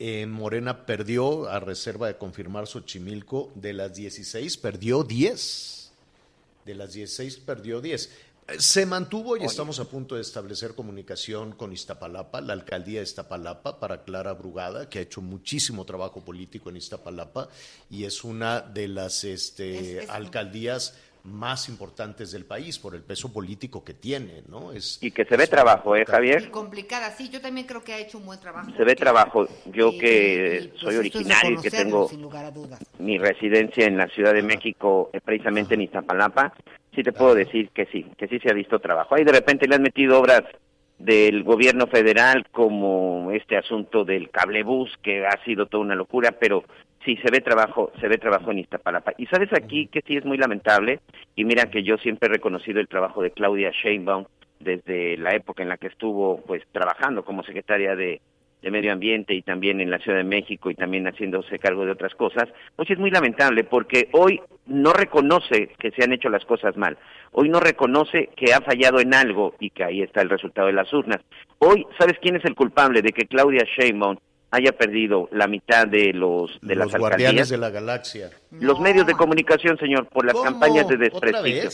eh, 0.00 0.26
Morena 0.26 0.84
perdió, 0.84 1.48
a 1.48 1.60
reserva 1.60 2.08
de 2.08 2.18
confirmar 2.18 2.66
Xochimilco, 2.66 3.52
de 3.54 3.72
las 3.72 3.94
16 3.94 4.56
perdió 4.56 5.04
10. 5.04 5.92
De 6.66 6.74
las 6.74 6.92
16 6.92 7.36
perdió 7.38 7.80
10. 7.80 8.10
Se 8.58 8.84
mantuvo 8.84 9.36
y 9.36 9.44
estamos 9.44 9.78
a 9.78 9.84
punto 9.84 10.16
de 10.16 10.20
establecer 10.20 10.74
comunicación 10.74 11.52
con 11.52 11.72
Iztapalapa, 11.72 12.40
la 12.40 12.52
alcaldía 12.52 12.98
de 12.98 13.04
Iztapalapa, 13.04 13.78
para 13.78 14.02
Clara 14.02 14.32
Brugada, 14.32 14.88
que 14.88 14.98
ha 14.98 15.02
hecho 15.02 15.22
muchísimo 15.22 15.84
trabajo 15.84 16.20
político 16.20 16.68
en 16.68 16.76
Iztapalapa 16.76 17.48
y 17.88 18.04
es 18.04 18.24
una 18.24 18.60
de 18.60 18.88
las 18.88 19.22
este, 19.22 20.04
alcaldías 20.08 20.94
más 21.24 21.68
importantes 21.68 22.32
del 22.32 22.44
país 22.44 22.78
por 22.78 22.94
el 22.94 23.02
peso 23.02 23.32
político 23.32 23.84
que 23.84 23.94
tiene, 23.94 24.42
¿no? 24.48 24.72
Es, 24.72 24.98
y 25.02 25.10
que 25.10 25.24
se 25.24 25.36
ve 25.36 25.46
trabajo, 25.46 25.94
¿eh, 25.94 26.04
Javier? 26.04 26.42
Y 26.42 26.50
complicada, 26.50 27.10
sí, 27.10 27.28
yo 27.28 27.40
también 27.40 27.66
creo 27.66 27.82
que 27.82 27.92
ha 27.92 27.98
hecho 27.98 28.18
un 28.18 28.26
buen 28.26 28.40
trabajo. 28.40 28.70
Se 28.76 28.84
ve 28.84 28.94
trabajo. 28.94 29.46
Yo 29.66 29.90
que 29.98 30.70
pues, 30.70 30.80
soy 30.80 30.96
originario 30.96 31.58
y 31.58 31.62
que 31.62 31.70
tengo 31.70 32.10
mi 32.98 33.18
residencia 33.18 33.86
en 33.86 33.96
la 33.96 34.08
Ciudad 34.08 34.34
de 34.34 34.42
México, 34.42 35.10
eh, 35.12 35.20
precisamente 35.20 35.74
en 35.74 35.82
Iztapalapa, 35.82 36.54
sí 36.94 37.02
te 37.02 37.12
puedo 37.12 37.34
decir 37.34 37.70
que 37.70 37.86
sí, 37.86 38.06
que 38.18 38.28
sí 38.28 38.38
se 38.38 38.50
ha 38.50 38.54
visto 38.54 38.78
trabajo. 38.78 39.14
Ahí 39.14 39.24
de 39.24 39.32
repente 39.32 39.66
le 39.66 39.76
han 39.76 39.82
metido 39.82 40.18
obras 40.18 40.42
del 41.04 41.42
gobierno 41.42 41.86
federal 41.88 42.46
como 42.50 43.30
este 43.32 43.56
asunto 43.56 44.04
del 44.04 44.30
cablebús 44.30 44.90
que 45.02 45.26
ha 45.26 45.42
sido 45.44 45.66
toda 45.66 45.84
una 45.84 45.94
locura, 45.94 46.32
pero 46.38 46.64
Sí, 47.04 47.16
se 47.16 47.32
ve 47.32 47.40
trabajo, 47.40 47.90
se 48.00 48.06
ve 48.06 48.16
trabajo 48.16 48.52
en 48.52 48.60
Iztapalapa. 48.60 49.12
Y 49.18 49.26
sabes 49.26 49.52
aquí 49.52 49.88
que 49.88 50.02
sí 50.06 50.16
es 50.16 50.24
muy 50.24 50.38
lamentable, 50.38 51.00
y 51.34 51.44
mira 51.44 51.68
que 51.68 51.82
yo 51.82 51.96
siempre 51.98 52.28
he 52.28 52.32
reconocido 52.32 52.78
el 52.78 52.86
trabajo 52.86 53.22
de 53.22 53.32
Claudia 53.32 53.72
Sheinbaum 53.72 54.24
desde 54.60 55.16
la 55.16 55.34
época 55.34 55.64
en 55.64 55.68
la 55.68 55.78
que 55.78 55.88
estuvo 55.88 56.40
pues 56.42 56.62
trabajando 56.70 57.24
como 57.24 57.42
secretaria 57.42 57.96
de, 57.96 58.20
de 58.62 58.70
Medio 58.70 58.92
Ambiente 58.92 59.34
y 59.34 59.42
también 59.42 59.80
en 59.80 59.90
la 59.90 59.98
Ciudad 59.98 60.18
de 60.18 60.24
México 60.24 60.70
y 60.70 60.76
también 60.76 61.06
haciéndose 61.06 61.58
cargo 61.58 61.84
de 61.84 61.90
otras 61.90 62.14
cosas, 62.14 62.48
pues 62.76 62.88
es 62.90 62.98
muy 62.98 63.10
lamentable 63.10 63.64
porque 63.64 64.08
hoy 64.12 64.40
no 64.66 64.92
reconoce 64.92 65.70
que 65.78 65.90
se 65.90 66.04
han 66.04 66.12
hecho 66.12 66.28
las 66.28 66.44
cosas 66.44 66.76
mal, 66.76 66.96
hoy 67.32 67.48
no 67.48 67.60
reconoce 67.60 68.30
que 68.36 68.54
ha 68.54 68.60
fallado 68.60 69.00
en 69.00 69.14
algo 69.14 69.54
y 69.58 69.70
que 69.70 69.84
ahí 69.84 70.02
está 70.02 70.22
el 70.22 70.30
resultado 70.30 70.68
de 70.68 70.74
las 70.74 70.92
urnas. 70.92 71.20
Hoy, 71.58 71.86
¿sabes 71.98 72.18
quién 72.20 72.36
es 72.36 72.44
el 72.44 72.54
culpable 72.54 73.02
de 73.02 73.10
que 73.10 73.26
Claudia 73.26 73.64
Sheinbaum 73.76 74.16
haya 74.52 74.72
perdido 74.72 75.28
la 75.32 75.48
mitad 75.48 75.86
de 75.86 76.12
los 76.12 76.58
de 76.60 76.76
los 76.76 76.92
las 76.92 77.00
guardianes 77.00 77.48
de 77.48 77.56
la 77.56 77.70
galaxia. 77.70 78.30
Los 78.50 78.78
medios 78.80 79.06
de 79.06 79.14
comunicación, 79.14 79.78
señor, 79.78 80.06
por 80.08 80.26
las 80.26 80.38
campañas 80.40 80.86
de 80.88 80.98
desprestigio. 80.98 81.70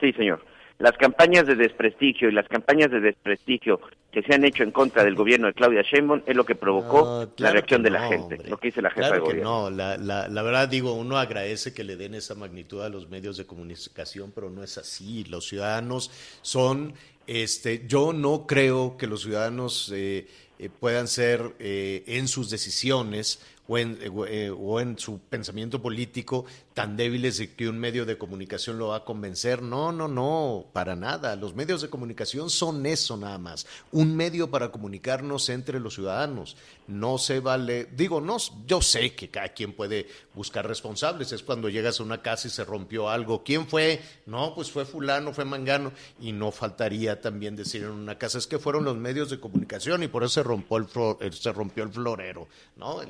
Sí, 0.00 0.12
señor. 0.12 0.42
Las 0.80 0.96
campañas 0.96 1.46
de 1.46 1.56
desprestigio 1.56 2.30
y 2.30 2.32
las 2.32 2.48
campañas 2.48 2.90
de 2.90 3.00
desprestigio 3.00 3.80
que 4.10 4.22
se 4.22 4.34
han 4.34 4.44
hecho 4.44 4.62
en 4.62 4.70
contra 4.70 5.04
del 5.04 5.14
gobierno 5.14 5.46
de 5.46 5.52
Claudia 5.52 5.82
Sheinbaum 5.82 6.22
es 6.26 6.34
lo 6.34 6.44
que 6.44 6.54
provocó 6.54 7.30
la 7.36 7.50
reacción 7.52 7.82
de 7.82 7.90
la 7.90 8.08
gente, 8.08 8.38
lo 8.48 8.56
que 8.56 8.68
dice 8.68 8.80
la 8.80 8.88
jefa 8.88 9.08
claro 9.08 9.14
de 9.14 9.20
que 9.20 9.26
gobierno. 9.26 9.70
no, 9.70 9.70
la, 9.70 9.98
la, 9.98 10.26
la 10.28 10.42
verdad 10.42 10.68
digo, 10.68 10.94
uno 10.94 11.18
agradece 11.18 11.74
que 11.74 11.84
le 11.84 11.96
den 11.96 12.14
esa 12.14 12.34
magnitud 12.34 12.80
a 12.80 12.88
los 12.88 13.10
medios 13.10 13.36
de 13.36 13.44
comunicación, 13.44 14.32
pero 14.34 14.48
no 14.48 14.64
es 14.64 14.78
así. 14.78 15.24
Los 15.24 15.46
ciudadanos 15.46 16.10
son, 16.40 16.94
este, 17.26 17.86
yo 17.86 18.14
no 18.14 18.46
creo 18.46 18.96
que 18.96 19.06
los 19.06 19.20
ciudadanos 19.20 19.92
eh, 19.94 20.26
eh, 20.62 20.68
puedan 20.68 21.08
ser 21.08 21.54
eh, 21.58 22.04
en 22.06 22.28
sus 22.28 22.50
decisiones 22.50 23.40
o 23.66 23.78
en, 23.78 23.98
eh, 24.02 24.50
o 24.50 24.78
en, 24.78 24.98
su 24.98 25.18
pensamiento 25.18 25.80
político 25.80 26.44
tan 26.74 26.96
débiles 26.96 27.38
de 27.38 27.54
que 27.54 27.68
un 27.68 27.78
medio 27.78 28.06
de 28.06 28.16
comunicación 28.16 28.78
lo 28.78 28.88
va 28.88 28.98
a 28.98 29.04
convencer. 29.04 29.62
No, 29.62 29.92
no, 29.92 30.08
no, 30.08 30.66
para 30.72 30.94
nada. 30.94 31.36
Los 31.36 31.54
medios 31.54 31.82
de 31.82 31.90
comunicación 31.90 32.50
son 32.50 32.86
eso 32.86 33.16
nada 33.16 33.38
más, 33.38 33.66
un 33.92 34.16
medio 34.16 34.50
para 34.50 34.70
comunicarnos 34.70 35.48
entre 35.48 35.80
los 35.80 35.94
ciudadanos. 35.94 36.56
No 36.86 37.18
se 37.18 37.40
vale, 37.40 37.88
digo, 37.96 38.20
no, 38.20 38.36
yo 38.66 38.82
sé 38.82 39.14
que 39.14 39.30
cada 39.30 39.50
quien 39.50 39.72
puede 39.72 40.08
buscar 40.34 40.66
responsables. 40.66 41.32
Es 41.32 41.42
cuando 41.42 41.68
llegas 41.68 42.00
a 42.00 42.02
una 42.02 42.22
casa 42.22 42.48
y 42.48 42.50
se 42.50 42.64
rompió 42.64 43.08
algo. 43.08 43.44
¿Quién 43.44 43.66
fue? 43.66 44.00
No, 44.26 44.54
pues 44.54 44.70
fue 44.70 44.84
fulano, 44.84 45.32
fue 45.32 45.44
mangano. 45.44 45.92
Y 46.20 46.32
no 46.32 46.50
faltaría 46.50 47.20
también 47.20 47.56
decir 47.56 47.82
en 47.82 47.90
una 47.90 48.18
casa, 48.18 48.38
es 48.38 48.46
que 48.46 48.58
fueron 48.58 48.84
los 48.84 48.96
medios 48.96 49.30
de 49.30 49.40
comunicación 49.40 50.02
y 50.02 50.08
por 50.08 50.22
eso 50.22 50.34
se 50.34 50.42
rompió 50.42 50.78
el, 51.20 51.32
se 51.32 51.52
rompió 51.52 51.84
el 51.84 51.90
florero, 51.90 52.48
¿no? 52.76 53.00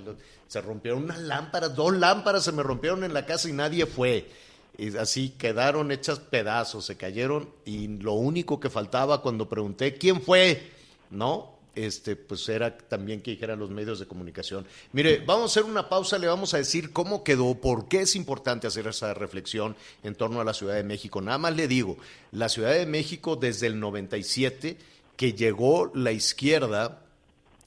Se 0.47 0.61
rompieron 0.61 1.05
unas 1.05 1.21
lámparas, 1.21 1.75
dos 1.75 1.95
lámparas 1.97 2.45
se 2.45 2.53
me 2.53 2.63
rompieron 2.63 3.05
en 3.05 3.15
la 3.15 3.25
casa 3.25 3.49
nadie 3.53 3.87
fue. 3.87 4.29
Y 4.79 4.97
así 4.97 5.31
quedaron 5.31 5.93
hechas 5.93 6.21
pedazos, 6.21 6.87
se 6.87 6.97
cayeron 6.97 7.51
y 7.65 7.89
lo 7.89 8.15
único 8.15 8.59
que 8.59 8.71
faltaba 8.71 9.21
cuando 9.21 9.49
pregunté 9.49 9.95
quién 9.95 10.23
fue, 10.23 10.71
¿no? 11.11 11.59
Este, 11.75 12.17
pues 12.17 12.49
era 12.49 12.77
también 12.77 13.21
que 13.21 13.31
dijeran 13.31 13.59
los 13.59 13.71
medios 13.71 14.01
de 14.01 14.07
comunicación. 14.07 14.67
Mire, 14.93 15.23
vamos 15.25 15.43
a 15.43 15.61
hacer 15.61 15.71
una 15.71 15.89
pausa, 15.89 16.19
le 16.19 16.27
vamos 16.27 16.55
a 16.55 16.59
decir 16.59 16.93
cómo 16.93 17.23
quedó, 17.23 17.55
por 17.55 17.89
qué 17.89 18.01
es 18.01 18.17
importante 18.17 18.67
hacer 18.67 18.87
esa 18.87 19.15
reflexión 19.15 19.77
en 20.03 20.15
torno 20.15 20.41
a 20.41 20.45
la 20.45 20.55
Ciudad 20.55 20.75
de 20.75 20.83
México. 20.83 21.21
Nada 21.21 21.39
más 21.39 21.55
le 21.55 21.69
digo, 21.69 21.97
la 22.33 22.49
Ciudad 22.49 22.73
de 22.73 22.87
México 22.87 23.37
desde 23.37 23.67
el 23.67 23.79
97, 23.79 24.79
que 25.17 25.33
llegó 25.35 25.93
la 25.95 26.13
izquierda 26.13 27.03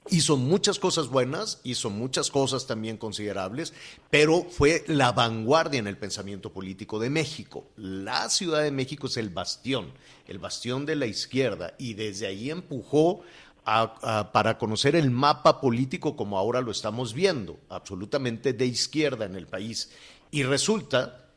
Hizo 0.10 0.36
muchas 0.36 0.80
cosas 0.80 1.08
buenas, 1.08 1.62
hizo 1.64 1.90
muchas 1.90 2.30
cosas 2.30 2.68
también 2.68 2.98
considerables, 2.98 3.74
pero 4.10 4.44
fue 4.44 4.84
la 4.88 5.14
vanguardia 5.14 5.80
en 5.80 5.88
el 5.88 5.98
pensamiento 5.98 6.52
político 6.52 7.00
de 7.00 7.10
México. 7.10 7.66
La 7.78 8.30
Ciudad 8.30 8.64
de 8.64 8.72
México 8.72 9.08
es 9.08 9.16
el 9.16 9.30
bastión, 9.30 9.94
el 10.28 10.40
bastión 10.40 10.86
de 10.86 10.98
la 10.98 11.06
izquierda, 11.06 11.74
y 11.78 11.94
desde 11.94 12.28
ahí 12.28 12.52
empujó 12.52 13.22
para 13.64 14.58
conocer 14.58 14.98
el 14.98 15.10
mapa 15.10 15.62
político 15.62 16.18
como 16.18 16.38
ahora 16.38 16.60
lo 16.60 16.72
estamos 16.72 17.14
viendo, 17.14 17.58
absolutamente 17.70 18.52
de 18.52 18.66
izquierda 18.66 19.24
en 19.24 19.36
el 19.36 19.48
país. 19.48 19.90
Y 20.32 20.44
resulta 20.44 21.30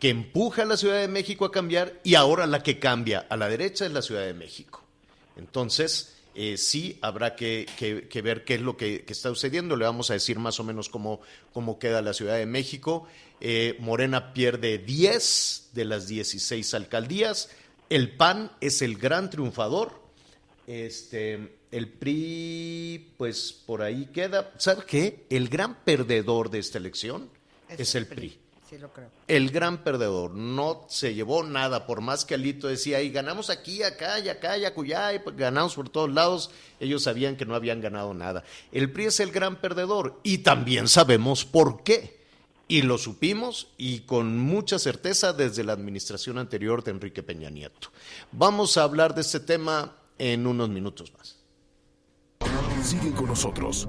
que 0.00 0.08
empuja 0.08 0.62
a 0.62 0.66
la 0.66 0.76
Ciudad 0.76 0.98
de 1.00 1.06
México 1.06 1.44
a 1.44 1.52
cambiar 1.52 2.00
y 2.02 2.16
ahora 2.16 2.48
la 2.48 2.64
que 2.64 2.80
cambia 2.80 3.26
a 3.28 3.36
la 3.36 3.48
derecha 3.48 3.86
es 3.86 3.92
la 3.92 4.02
Ciudad 4.02 4.26
de 4.26 4.34
México. 4.34 4.82
Entonces, 5.36 6.16
eh, 6.34 6.56
sí 6.56 6.98
habrá 7.02 7.34
que, 7.36 7.66
que- 7.78 8.08
que 8.08 8.22
ver 8.22 8.44
qué 8.44 8.54
es 8.54 8.60
lo 8.60 8.76
que, 8.76 9.04
que 9.04 9.12
está 9.12 9.28
sucediendo. 9.30 9.76
Le 9.76 9.84
vamos 9.84 10.10
a 10.10 10.14
decir 10.14 10.38
más 10.38 10.58
o 10.60 10.64
menos 10.64 10.88
cómo, 10.88 11.20
cómo 11.52 11.78
queda 11.78 12.02
la 12.02 12.12
Ciudad 12.14 12.36
de 12.36 12.46
México. 12.46 13.06
Eh, 13.40 13.76
Morena 13.80 14.32
pierde 14.32 14.78
10 14.78 15.70
de 15.72 15.84
las 15.84 16.06
16 16.08 16.74
alcaldías. 16.74 17.50
El 17.90 18.16
PAN 18.16 18.52
es 18.60 18.82
el 18.82 18.96
gran 18.98 19.30
triunfador. 19.30 20.00
Este, 20.66 21.56
el 21.70 21.88
PRI, 21.88 23.14
pues 23.16 23.52
por 23.52 23.82
ahí 23.82 24.06
queda. 24.12 24.52
¿Sabe 24.58 24.82
qué? 24.86 25.24
El 25.30 25.48
gran 25.48 25.82
perdedor 25.84 26.50
de 26.50 26.58
esta 26.58 26.78
elección 26.78 27.30
es, 27.70 27.94
el 27.94 28.06
PRI. 28.06 28.38
Sí, 28.68 28.76
lo 28.76 28.92
creo. 28.92 29.08
El 29.28 29.50
gran 29.50 29.82
perdedor 29.82 30.32
no 30.32 30.84
se 30.88 31.14
llevó 31.14 31.42
nada, 31.42 31.86
por 31.86 32.02
más 32.02 32.26
que 32.26 32.34
Alito 32.34 32.68
decía, 32.68 33.00
y 33.00 33.10
ganamos 33.10 33.48
aquí, 33.48 33.82
acá, 33.82 34.18
y 34.18 34.28
acá, 34.28 34.58
y 34.58 34.66
acullá, 34.66 35.14
y 35.14 35.20
pues 35.20 35.36
ganamos 35.36 35.74
por 35.74 35.88
todos 35.88 36.12
lados, 36.12 36.50
ellos 36.78 37.04
sabían 37.04 37.36
que 37.36 37.46
no 37.46 37.54
habían 37.54 37.80
ganado 37.80 38.12
nada. 38.12 38.44
El 38.70 38.92
PRI 38.92 39.06
es 39.06 39.20
el 39.20 39.30
gran 39.30 39.56
perdedor 39.56 40.20
y 40.22 40.38
también 40.38 40.86
sabemos 40.86 41.46
por 41.46 41.82
qué. 41.82 42.18
Y 42.70 42.82
lo 42.82 42.98
supimos 42.98 43.68
y 43.78 44.00
con 44.00 44.36
mucha 44.36 44.78
certeza 44.78 45.32
desde 45.32 45.64
la 45.64 45.72
administración 45.72 46.36
anterior 46.36 46.84
de 46.84 46.90
Enrique 46.90 47.22
Peña 47.22 47.48
Nieto. 47.48 47.88
Vamos 48.32 48.76
a 48.76 48.82
hablar 48.82 49.14
de 49.14 49.22
este 49.22 49.40
tema 49.40 49.96
en 50.18 50.46
unos 50.46 50.68
minutos 50.68 51.10
más. 51.14 51.38
Sigue 52.82 53.12
con 53.12 53.26
nosotros. 53.26 53.86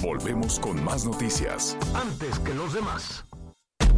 Volvemos 0.00 0.60
con 0.60 0.82
más 0.84 1.04
noticias. 1.04 1.76
Antes 1.94 2.38
que 2.38 2.54
los 2.54 2.72
demás. 2.72 3.24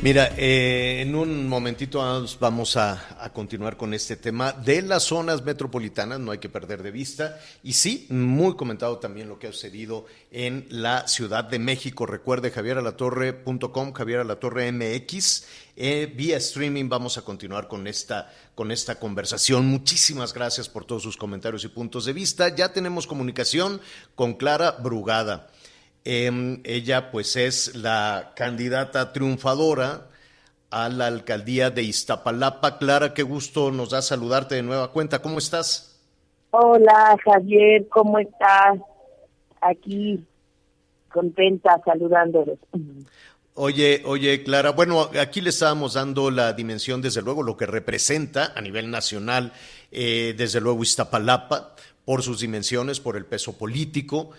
Mira, 0.00 0.32
eh, 0.36 1.00
en 1.02 1.16
un 1.16 1.48
momentito 1.48 1.98
vamos 2.38 2.76
a, 2.76 3.32
continuar 3.34 3.76
con 3.76 3.92
este 3.92 4.16
tema 4.16 4.52
de 4.52 4.80
las 4.82 5.02
zonas 5.02 5.44
metropolitanas, 5.44 6.20
no 6.20 6.30
hay 6.30 6.38
que 6.38 6.48
perder 6.48 6.84
de 6.84 6.92
vista. 6.92 7.40
Y 7.64 7.72
sí, 7.72 8.06
muy 8.08 8.54
comentado 8.54 8.98
también 8.98 9.28
lo 9.28 9.40
que 9.40 9.48
ha 9.48 9.52
sucedido 9.52 10.06
en 10.30 10.66
la 10.70 11.08
Ciudad 11.08 11.42
de 11.42 11.58
México. 11.58 12.06
Recuerde 12.06 12.52
javieralatorre.com, 12.52 13.92
Javier 13.92 14.20
Alatorre 14.20 14.70
MX. 14.70 15.46
Eh, 15.74 16.12
vía 16.16 16.36
streaming 16.36 16.88
vamos 16.88 17.18
a 17.18 17.22
continuar 17.22 17.66
con 17.66 17.88
esta, 17.88 18.32
con 18.54 18.70
esta 18.70 19.00
conversación. 19.00 19.66
Muchísimas 19.66 20.32
gracias 20.32 20.68
por 20.68 20.84
todos 20.84 21.02
sus 21.02 21.16
comentarios 21.16 21.64
y 21.64 21.68
puntos 21.68 22.04
de 22.04 22.12
vista. 22.12 22.54
Ya 22.54 22.72
tenemos 22.72 23.08
comunicación 23.08 23.80
con 24.14 24.34
Clara 24.34 24.76
Brugada. 24.80 25.48
Em, 26.10 26.62
ella 26.64 27.10
pues 27.10 27.36
es 27.36 27.76
la 27.76 28.32
candidata 28.34 29.12
triunfadora 29.12 30.06
a 30.70 30.88
la 30.88 31.06
alcaldía 31.06 31.68
de 31.68 31.82
Iztapalapa. 31.82 32.78
Clara, 32.78 33.12
qué 33.12 33.22
gusto 33.22 33.70
nos 33.70 33.90
da 33.90 34.00
saludarte 34.00 34.54
de 34.54 34.62
nueva 34.62 34.90
cuenta. 34.90 35.20
¿Cómo 35.20 35.36
estás? 35.36 36.00
Hola 36.50 37.14
Javier, 37.22 37.86
¿cómo 37.90 38.18
estás? 38.18 38.78
Aquí 39.60 40.24
contenta 41.12 41.78
saludándolos. 41.84 42.58
Oye, 43.52 44.00
oye, 44.06 44.42
Clara, 44.44 44.70
bueno, 44.70 45.10
aquí 45.20 45.42
le 45.42 45.50
estábamos 45.50 45.92
dando 45.92 46.30
la 46.30 46.54
dimensión, 46.54 47.02
desde 47.02 47.20
luego, 47.20 47.42
lo 47.42 47.58
que 47.58 47.66
representa 47.66 48.54
a 48.56 48.62
nivel 48.62 48.90
nacional, 48.90 49.52
eh, 49.92 50.34
desde 50.38 50.62
luego, 50.62 50.82
Iztapalapa, 50.82 51.74
por 52.06 52.22
sus 52.22 52.40
dimensiones, 52.40 52.98
por 52.98 53.14
el 53.18 53.26
peso 53.26 53.58
político. 53.58 54.30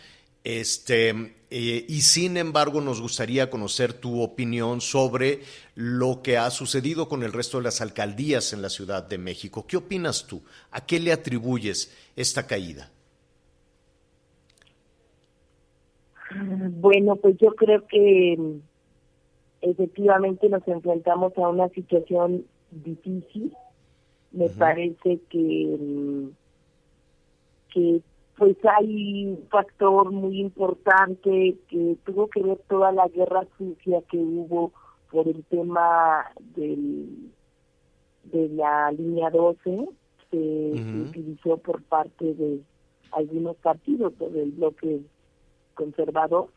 Este, 0.43 1.09
eh, 1.51 1.85
y 1.87 2.01
sin 2.01 2.37
embargo, 2.37 2.79
nos 2.81 3.01
gustaría 3.01 3.49
conocer 3.49 3.93
tu 3.93 4.21
opinión 4.21 4.81
sobre 4.81 5.41
lo 5.75 6.21
que 6.21 6.37
ha 6.37 6.49
sucedido 6.49 7.09
con 7.09 7.23
el 7.23 7.33
resto 7.33 7.57
de 7.57 7.63
las 7.63 7.81
alcaldías 7.81 8.53
en 8.53 8.61
la 8.61 8.69
Ciudad 8.69 9.07
de 9.07 9.17
México. 9.17 9.65
¿Qué 9.67 9.77
opinas 9.77 10.27
tú? 10.27 10.41
¿A 10.71 10.85
qué 10.85 10.99
le 10.99 11.11
atribuyes 11.11 11.93
esta 12.15 12.47
caída? 12.47 12.91
Bueno, 16.31 17.15
pues 17.15 17.37
yo 17.37 17.55
creo 17.55 17.85
que 17.87 18.35
mm, 18.37 18.61
efectivamente 19.61 20.47
nos 20.47 20.67
enfrentamos 20.67 21.35
a 21.37 21.49
una 21.49 21.69
situación 21.69 22.45
difícil. 22.71 23.51
Me 24.31 24.47
parece 24.49 25.19
que 25.29 25.77
mm, 25.79 26.27
que 27.73 28.01
pues 28.39 28.55
hay 28.63 29.25
un 29.25 29.47
factor 29.49 30.11
muy 30.11 30.39
importante 30.39 31.57
que 31.67 31.97
tuvo 32.05 32.27
que 32.29 32.41
ver 32.41 32.57
toda 32.69 32.93
la 32.93 33.07
guerra 33.09 33.45
sucia 33.57 34.01
que 34.09 34.17
hubo 34.17 34.71
por 35.11 35.27
el 35.27 35.43
tema 35.45 36.25
del 36.55 37.31
de 38.23 38.49
la 38.49 38.91
línea 38.91 39.29
12 39.29 39.89
se 40.31 40.37
Ujú. 40.37 41.01
utilizó 41.09 41.57
por 41.57 41.81
parte 41.83 42.33
de 42.33 42.61
algunos 43.11 43.57
partidos 43.57 44.17
del 44.19 44.51
bloque 44.51 45.01
conservador 45.73 46.47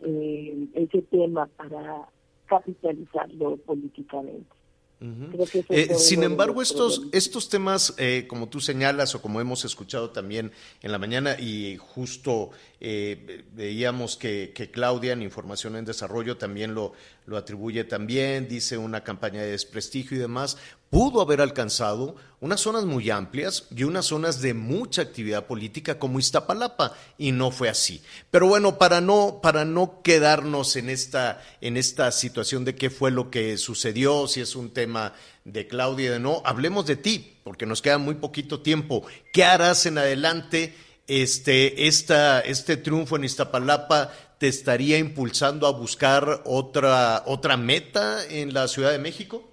eh, 0.00 0.66
ese 0.74 1.02
tema 1.02 1.46
para 1.56 2.08
capitalizarlo 2.46 3.56
políticamente. 3.58 4.55
Eh, 4.98 5.94
sin 5.94 6.22
embargo, 6.22 6.62
estos, 6.62 7.02
estos 7.12 7.50
temas, 7.50 7.94
eh, 7.98 8.24
como 8.28 8.48
tú 8.48 8.60
señalas 8.60 9.14
o 9.14 9.20
como 9.20 9.40
hemos 9.42 9.64
escuchado 9.66 10.10
también 10.10 10.52
en 10.82 10.92
la 10.92 10.98
mañana 10.98 11.38
y 11.38 11.76
justo 11.76 12.50
eh, 12.80 13.44
veíamos 13.52 14.16
que, 14.16 14.52
que 14.54 14.70
Claudia 14.70 15.12
en 15.12 15.22
Información 15.22 15.76
en 15.76 15.84
Desarrollo 15.84 16.36
también 16.36 16.74
lo, 16.74 16.92
lo 17.24 17.36
atribuye 17.36 17.84
también, 17.84 18.48
dice 18.48 18.76
una 18.76 19.02
campaña 19.02 19.40
de 19.40 19.52
desprestigio 19.52 20.16
y 20.16 20.20
demás, 20.20 20.58
pudo 20.90 21.20
haber 21.20 21.40
alcanzado 21.40 22.16
unas 22.40 22.60
zonas 22.60 22.84
muy 22.84 23.10
amplias 23.10 23.66
y 23.74 23.84
unas 23.84 24.06
zonas 24.06 24.40
de 24.40 24.54
mucha 24.54 25.02
actividad 25.02 25.46
política 25.46 25.98
como 25.98 26.18
Iztapalapa 26.18 26.92
y 27.18 27.32
no 27.32 27.50
fue 27.50 27.68
así. 27.68 28.02
Pero 28.30 28.46
bueno, 28.46 28.78
para 28.78 29.00
no 29.00 29.40
para 29.42 29.64
no 29.64 30.02
quedarnos 30.02 30.76
en 30.76 30.90
esta 30.90 31.42
en 31.60 31.76
esta 31.76 32.12
situación 32.12 32.64
de 32.64 32.76
qué 32.76 32.90
fue 32.90 33.10
lo 33.10 33.30
que 33.30 33.56
sucedió, 33.56 34.28
si 34.28 34.40
es 34.40 34.54
un 34.54 34.70
tema 34.70 35.14
de 35.44 35.66
Claudia 35.66 36.12
de 36.12 36.18
no, 36.20 36.42
hablemos 36.44 36.86
de 36.86 36.96
ti, 36.96 37.38
porque 37.42 37.66
nos 37.66 37.82
queda 37.82 37.98
muy 37.98 38.16
poquito 38.16 38.60
tiempo. 38.60 39.06
¿Qué 39.32 39.44
harás 39.44 39.86
en 39.86 39.98
adelante? 39.98 40.74
Este 41.08 41.86
esta 41.86 42.40
este 42.40 42.76
triunfo 42.76 43.16
en 43.16 43.24
Iztapalapa 43.24 44.10
te 44.38 44.48
estaría 44.48 44.98
impulsando 44.98 45.66
a 45.66 45.72
buscar 45.72 46.42
otra 46.44 47.22
otra 47.26 47.56
meta 47.56 48.26
en 48.28 48.52
la 48.52 48.66
Ciudad 48.66 48.90
de 48.90 48.98
México? 48.98 49.44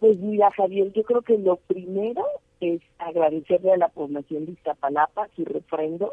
Pues 0.00 0.18
mira, 0.18 0.50
Javier, 0.52 0.92
yo 0.92 1.02
creo 1.02 1.22
que 1.22 1.38
lo 1.38 1.56
primero 1.56 2.24
es 2.60 2.80
agradecerle 2.98 3.72
a 3.72 3.76
la 3.76 3.88
población 3.88 4.46
de 4.46 4.52
Iztapalapa 4.52 5.28
su 5.36 5.44
refrendo 5.44 6.10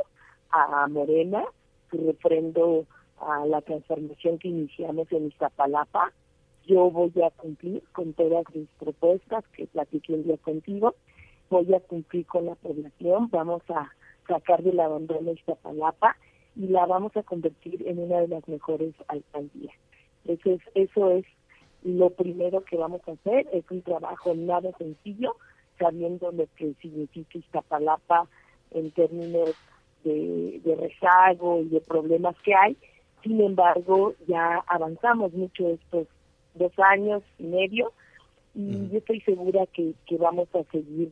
a 0.50 0.88
Morena, 0.88 1.44
su 1.90 1.98
refrendo 2.06 2.86
a 3.20 3.46
la 3.46 3.62
transformación 3.62 4.40
que 4.40 4.50
iniciamos 4.50 5.12
en 5.12 5.28
Iztapalapa. 5.28 6.12
Yo 6.68 6.92
voy 6.92 7.14
a 7.26 7.30
cumplir 7.32 7.84
con 7.92 8.14
todas 8.14 8.44
mis 8.54 8.68
propuestas 8.80 9.44
que 9.56 9.68
platiqué 9.68 10.14
un 10.14 10.24
día 10.24 10.38
contigo. 10.38 10.96
Voy 11.50 11.74
a 11.74 11.80
cumplir 11.80 12.26
con 12.26 12.46
la 12.46 12.56
población. 12.56 13.30
Vamos 13.30 13.62
a 13.70 13.92
sacar 14.28 14.64
del 14.64 14.80
abandono 14.80 15.32
Iztapalapa 15.32 16.16
y 16.56 16.68
la 16.68 16.86
vamos 16.86 17.16
a 17.16 17.24
convertir 17.24 17.88
en 17.88 18.00
una 18.00 18.22
de 18.22 18.28
las 18.28 18.48
mejores 18.48 18.94
alcaldías. 19.08 19.74
Eso 20.26 20.52
es, 20.52 20.62
eso 20.76 21.12
es 21.12 21.26
lo 21.84 22.10
primero 22.12 22.64
que 22.64 22.78
vamos 22.78 23.02
a 23.08 23.12
hacer. 23.12 23.48
Es 23.54 23.64
un 23.72 23.82
trabajo 23.82 24.34
nada 24.36 24.72
sencillo, 24.78 25.36
sabiendo 25.80 26.32
lo 26.32 26.46
que 26.56 26.74
significa 26.82 27.38
Iztapalapa 27.38 28.28
en 28.72 28.92
términos 28.92 29.56
de, 30.04 30.62
de 30.64 30.76
rezago 30.76 31.62
y 31.62 31.70
de 31.70 31.82
problemas 31.82 32.36
que 32.44 32.54
hay. 32.54 32.78
Sin 33.24 33.40
embargo, 33.42 34.14
ya 34.28 34.64
avanzamos 34.68 35.34
mucho 35.34 35.70
estos 35.70 36.08
dos 36.56 36.72
años 36.80 37.24
y 37.38 37.44
medio 37.44 37.94
y 38.54 38.90
yo 38.90 38.98
estoy 38.98 39.22
segura 39.22 39.66
que, 39.68 39.94
que 40.06 40.18
vamos 40.18 40.50
a 40.54 40.64
seguir 40.72 41.12